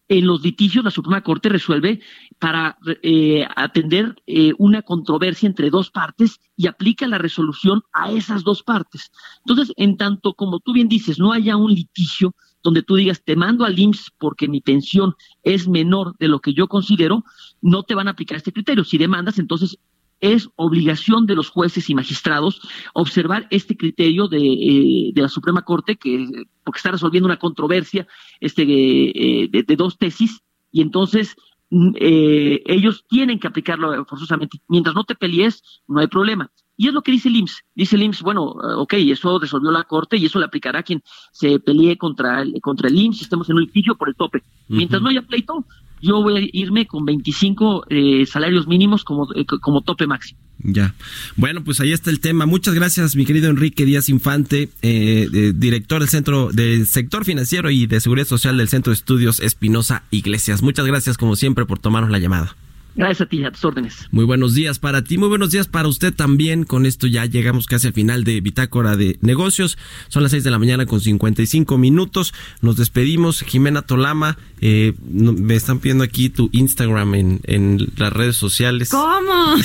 En 0.10 0.28
los 0.28 0.44
litigios, 0.44 0.84
la 0.84 0.92
Suprema 0.92 1.22
Corte 1.22 1.48
resuelve 1.48 2.02
para 2.38 2.78
eh, 3.04 3.48
atender 3.56 4.16
eh, 4.28 4.52
una 4.58 4.82
controversia 4.82 5.48
entre 5.48 5.70
dos 5.70 5.92
partes 5.92 6.42
y 6.58 6.68
aplica 6.68 7.08
la 7.08 7.18
resolución 7.18 7.84
a 7.94 8.12
esas 8.12 8.44
dos 8.44 8.64
partes. 8.64 9.12
Entonces, 9.46 9.74
en 9.78 9.96
tanto 9.96 10.34
como 10.34 10.60
tú 10.60 10.74
bien 10.74 10.90
dices, 10.90 11.20
no 11.20 11.32
haya 11.32 11.56
un 11.56 11.74
litigio, 11.74 12.36
donde 12.64 12.82
tú 12.82 12.96
digas, 12.96 13.22
te 13.24 13.36
mando 13.36 13.66
al 13.66 13.78
IMSS 13.78 14.12
porque 14.18 14.48
mi 14.48 14.62
pensión 14.62 15.14
es 15.44 15.68
menor 15.68 16.18
de 16.18 16.30
lo 16.30 16.40
que 16.40 16.54
yo 16.54 16.68
considero, 16.68 17.24
no 17.62 17.84
te 17.84 17.94
van 17.94 18.08
a 18.08 18.12
aplicar 18.12 18.38
este 18.38 18.54
criterio. 18.54 18.84
Si 18.84 18.98
demandas, 18.98 19.38
entonces 19.38 19.78
es 20.24 20.50
obligación 20.56 21.26
de 21.26 21.36
los 21.36 21.50
jueces 21.50 21.90
y 21.90 21.96
magistrados 21.96 22.62
observar 22.94 23.46
este 23.50 23.76
criterio 23.76 24.30
de, 24.30 24.40
eh, 24.40 25.12
de 25.14 25.22
la 25.22 25.28
Suprema 25.28 25.64
Corte, 25.64 25.98
que 25.98 26.46
porque 26.64 26.78
está 26.78 26.92
resolviendo 26.92 27.28
una 27.28 27.38
controversia 27.38 28.08
este, 28.40 28.64
eh, 28.64 29.50
de, 29.50 29.64
de, 29.64 29.76
dos 29.76 29.98
tesis, 29.98 30.42
y 30.72 30.82
entonces 30.82 31.36
mm, 31.70 31.96
eh, 32.00 32.64
ellos 32.68 33.04
tienen 33.10 33.38
que 33.38 33.48
aplicarlo 33.48 34.06
forzosamente. 34.06 34.62
Mientras 34.70 34.96
no 34.96 35.04
te 35.04 35.16
pelees, 35.16 35.62
no 35.90 36.00
hay 36.00 36.08
problema. 36.08 36.50
Y 36.78 36.88
es 36.88 36.94
lo 36.94 37.02
que 37.02 37.12
dice 37.12 37.28
el 37.28 37.36
IMSS. 37.36 37.66
Dice 37.76 37.98
el 37.98 38.04
IMSS, 38.04 38.22
bueno, 38.22 38.44
ok, 38.78 38.94
eso 38.94 39.38
resolvió 39.40 39.72
la 39.72 39.84
Corte 39.84 40.16
y 40.16 40.26
eso 40.26 40.40
le 40.40 40.46
aplicará 40.46 40.80
a 40.80 40.84
quien 40.84 41.04
se 41.34 41.60
pelee 41.60 41.98
contra 41.98 42.42
el, 42.42 42.62
contra 42.62 42.88
el 42.88 42.98
IMSS, 42.98 43.24
estemos 43.24 43.50
en 43.50 43.58
un 43.58 43.64
litigio 43.64 43.96
por 43.96 44.08
el 44.08 44.16
tope. 44.16 44.42
Mientras 44.70 45.02
no 45.02 45.10
haya 45.10 45.22
pleito, 45.22 45.66
yo 46.04 46.22
voy 46.22 46.38
a 46.38 46.50
irme 46.52 46.86
con 46.86 47.06
25 47.06 47.86
eh, 47.90 48.26
salarios 48.26 48.68
mínimos 48.68 49.04
como, 49.04 49.34
eh, 49.34 49.46
como 49.46 49.82
tope 49.82 50.06
máximo. 50.06 50.40
Ya. 50.60 50.94
Bueno, 51.36 51.64
pues 51.64 51.80
ahí 51.80 51.92
está 51.92 52.10
el 52.10 52.20
tema. 52.20 52.46
Muchas 52.46 52.74
gracias, 52.74 53.16
mi 53.16 53.26
querido 53.26 53.50
Enrique 53.50 53.86
Díaz 53.86 54.10
Infante, 54.10 54.70
eh, 54.82 55.54
director 55.56 56.00
del 56.02 56.10
Centro 56.10 56.52
del 56.52 56.86
Sector 56.88 57.26
Financiero 57.26 57.72
y 57.72 57.88
de 57.88 58.00
Seguridad 58.00 58.28
Social 58.28 58.58
del 58.58 58.70
Centro 58.70 58.92
de 58.92 58.96
Estudios 58.96 59.40
Espinosa 59.40 60.04
Iglesias. 60.12 60.62
Muchas 60.62 60.86
gracias, 60.86 61.18
como 61.18 61.36
siempre, 61.36 61.66
por 61.66 61.80
tomarnos 61.80 62.12
la 62.12 62.20
llamada. 62.20 62.56
Gracias 62.96 63.22
a 63.22 63.26
ti, 63.26 63.44
a 63.44 63.52
tus 63.52 63.66
órdenes. 63.66 64.08
Muy 64.12 64.24
buenos 64.24 64.54
días 64.54 64.78
para 64.78 65.04
ti, 65.04 65.18
muy 65.18 65.28
buenos 65.28 65.50
días 65.52 65.68
para 65.68 65.88
usted 65.88 66.14
también. 66.14 66.64
Con 66.64 66.86
esto 66.86 67.08
ya 67.08 67.26
llegamos 67.26 67.66
casi 67.66 67.88
al 67.88 67.94
final 67.94 68.24
de 68.24 68.40
Bitácora 68.40 68.96
de 68.96 69.18
Negocios. 69.22 69.78
Son 70.10 70.22
las 70.22 70.32
6 70.32 70.44
de 70.44 70.52
la 70.52 70.60
mañana 70.60 70.86
con 70.86 71.02
55 71.02 71.78
minutos. 71.78 72.34
Nos 72.62 72.78
despedimos. 72.78 73.42
Jimena 73.42 73.82
Tolama, 73.82 74.38
eh, 74.62 74.94
me 75.02 75.56
están 75.56 75.80
pidiendo 75.80 76.04
aquí 76.04 76.30
tu 76.30 76.50
Instagram 76.52 77.16
en, 77.16 77.40
en 77.46 77.88
las 77.98 78.14
redes 78.14 78.36
sociales. 78.36 78.90
¿Cómo? 78.90 79.56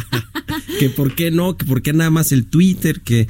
que 0.80 0.90
por 0.90 1.14
qué 1.14 1.30
no, 1.30 1.56
que 1.56 1.64
por 1.64 1.80
qué 1.80 1.92
nada 1.92 2.10
más 2.10 2.32
el 2.32 2.46
Twitter, 2.46 3.02
que 3.02 3.28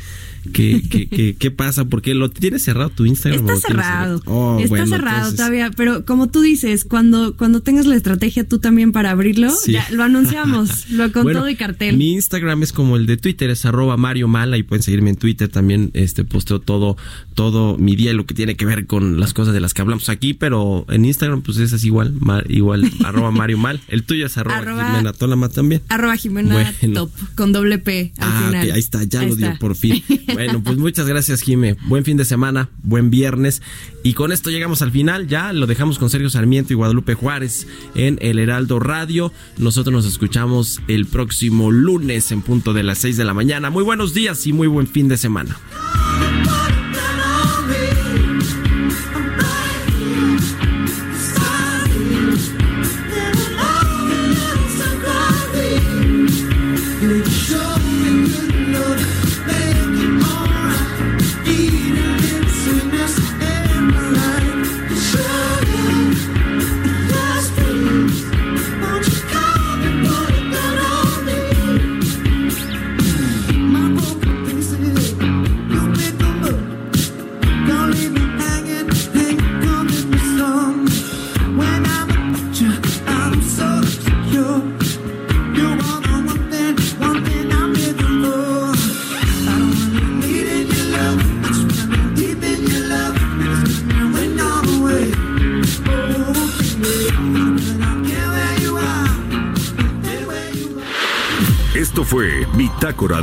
¿Qué, 0.53 0.83
qué, 0.89 1.37
qué, 1.39 1.51
pasa? 1.51 1.87
¿Por 1.87 2.03
qué 2.03 2.15
lo 2.15 2.31
tienes 2.31 2.63
cerrado 2.63 2.91
tu 2.91 3.07
Instagram? 3.07 3.49
Está 3.49 3.69
cerrado. 3.69 4.23
Oh, 4.27 4.59
está 4.61 4.87
cerrado 4.87 5.33
todavía, 5.33 5.71
pero 5.77 6.05
como 6.05 6.29
tú 6.29 6.41
dices, 6.43 6.85
cuando, 6.85 7.37
cuando 7.37 7.61
tengas 7.61 7.87
la 7.87 7.97
estrategia 7.97 8.47
tú 8.47 8.59
también 8.59 8.93
para 8.93 9.11
abrirlo, 9.11 9.53
ya 9.67 9.87
lo 9.91 10.03
anunciamos, 10.03 10.89
lo 10.91 11.11
con 11.13 11.33
todo 11.33 11.49
y 11.49 11.57
cartel. 11.57 11.97
Mi 11.97 12.13
Instagram 12.13 12.63
es 12.63 12.73
como 12.73 12.97
el 12.97 13.07
de 13.07 13.17
Twitter, 13.17 13.51
es 13.51 13.65
arroba 13.65 13.97
Mario 13.97 14.29
Mal, 14.29 14.55
y 14.55 14.63
pueden 14.63 14.83
seguirme 14.83 15.11
en 15.11 15.17
Twitter 15.17 15.49
también, 15.49 15.91
este 15.95 16.25
posteo 16.25 16.61
todo, 16.61 16.97
todo 17.35 17.79
mi 17.79 17.97
día 17.97 18.11
y 18.11 18.15
lo 18.15 18.27
que 18.27 18.35
tiene 18.35 18.57
que 18.57 18.67
ver 18.67 18.87
con 18.87 19.21
las 19.21 19.33
cosas 19.33 19.55
de 19.55 19.61
las 19.61 19.75
que 19.75 19.83
hablamos 19.83 20.09
aquí, 20.09 20.35
pero 20.35 20.85
en 20.89 21.05
Instagram 21.05 21.43
pues 21.43 21.59
es 21.59 21.73
así 21.73 21.87
igual, 21.87 22.15
igual, 22.49 22.91
arroba 23.05 23.31
Mario 23.31 23.59
Mal. 23.59 23.81
El 23.89 24.05
tuyo 24.05 24.27
es 24.27 24.37
arroba, 24.37 24.61
Jimena 24.61 25.13
Tolama 25.13 25.49
también. 25.49 25.83
Arroba 25.89 26.17
Jimena 26.17 26.73
Top, 26.93 27.11
con 27.35 27.53
doble 27.53 27.79
P 27.79 28.13
al 28.19 28.29
ah, 28.29 28.43
final. 28.47 28.71
ahí 28.73 28.81
está, 28.81 29.05
ya 29.05 29.23
lo 29.23 29.37
dio 29.37 29.59
por 29.59 29.75
fin. 29.75 30.03
Bueno, 30.35 30.63
pues 30.63 30.79
muchas 30.79 31.07
gracias, 31.07 31.41
Jime. 31.43 31.77
Buen 31.87 32.05
fin 32.05 32.17
de 32.17 32.25
semana, 32.25 32.69
buen 32.83 33.11
viernes. 33.11 33.63
Y 34.03 34.15
con 34.15 34.33
esto 34.33 34.51
llegamos 34.51 34.83
al 34.83 34.91
final. 34.91 35.29
Ya 35.29 35.53
lo 35.53 35.67
dejamos 35.67 35.99
con 35.99 36.11
Sergio 36.11 36.29
Sarmiento 36.29 36.73
y 36.73 36.77
Guadalupe 36.77 37.15
Juárez 37.15 37.67
en 37.95 38.19
El 38.21 38.39
Heraldo 38.39 38.81
Radio. 38.81 39.33
Nosotros 39.59 39.93
nos 39.93 40.07
escuchamos 40.07 40.81
el 40.89 41.07
próximo 41.07 41.71
lunes 41.71 42.33
en 42.33 42.43
punto 42.43 42.73
de 42.73 42.83
las 42.83 42.99
6 42.99 43.17
de 43.17 43.25
la 43.25 43.35
mañana. 43.35 43.71
Muy 43.71 43.85
buenos 43.85 44.13
días 44.13 44.47
y 44.47 44.53
muy 44.53 44.67
buen 44.67 44.87
fin 44.87 45.09
de 45.09 45.17
semana. 45.17 45.57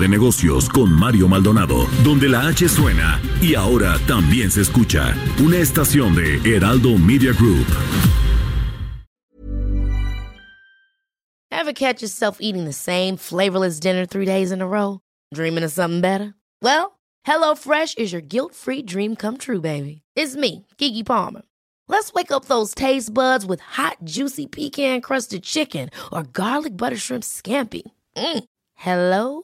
De 0.01 0.07
Negocios 0.07 0.67
con 0.67 0.91
Mario 0.91 1.27
Maldonado, 1.27 1.85
donde 2.03 2.27
la 2.27 2.47
H 2.47 2.67
suena 2.67 3.21
y 3.39 3.53
ahora 3.53 3.99
también 4.07 4.49
se 4.49 4.61
escucha 4.61 5.15
una 5.39 5.57
estación 5.57 6.15
de 6.15 6.41
Heraldo 6.43 6.97
Media 6.97 7.33
Group. 7.33 7.67
Ever 11.51 11.73
catch 11.73 12.01
yourself 12.01 12.39
eating 12.41 12.65
the 12.65 12.73
same 12.73 13.15
flavorless 13.15 13.79
dinner 13.79 14.07
three 14.07 14.25
days 14.25 14.51
in 14.51 14.61
a 14.61 14.67
row? 14.67 15.01
Dreaming 15.35 15.63
of 15.63 15.71
something 15.71 16.01
better? 16.01 16.33
Well, 16.63 16.99
HelloFresh 17.27 17.99
is 17.99 18.11
your 18.11 18.23
guilt-free 18.23 18.81
dream 18.81 19.15
come 19.15 19.37
true, 19.37 19.61
baby. 19.61 20.01
It's 20.15 20.35
me, 20.35 20.65
Kiki 20.79 21.03
Palmer. 21.03 21.43
Let's 21.87 22.11
wake 22.13 22.31
up 22.31 22.45
those 22.45 22.73
taste 22.73 23.13
buds 23.13 23.45
with 23.45 23.59
hot, 23.59 23.97
juicy 24.03 24.47
pecan-crusted 24.47 25.43
chicken 25.43 25.91
or 26.11 26.23
garlic 26.23 26.75
butter 26.75 26.97
shrimp 26.97 27.23
scampi. 27.23 27.83
Mm. 28.17 28.43
Hello 28.75 29.43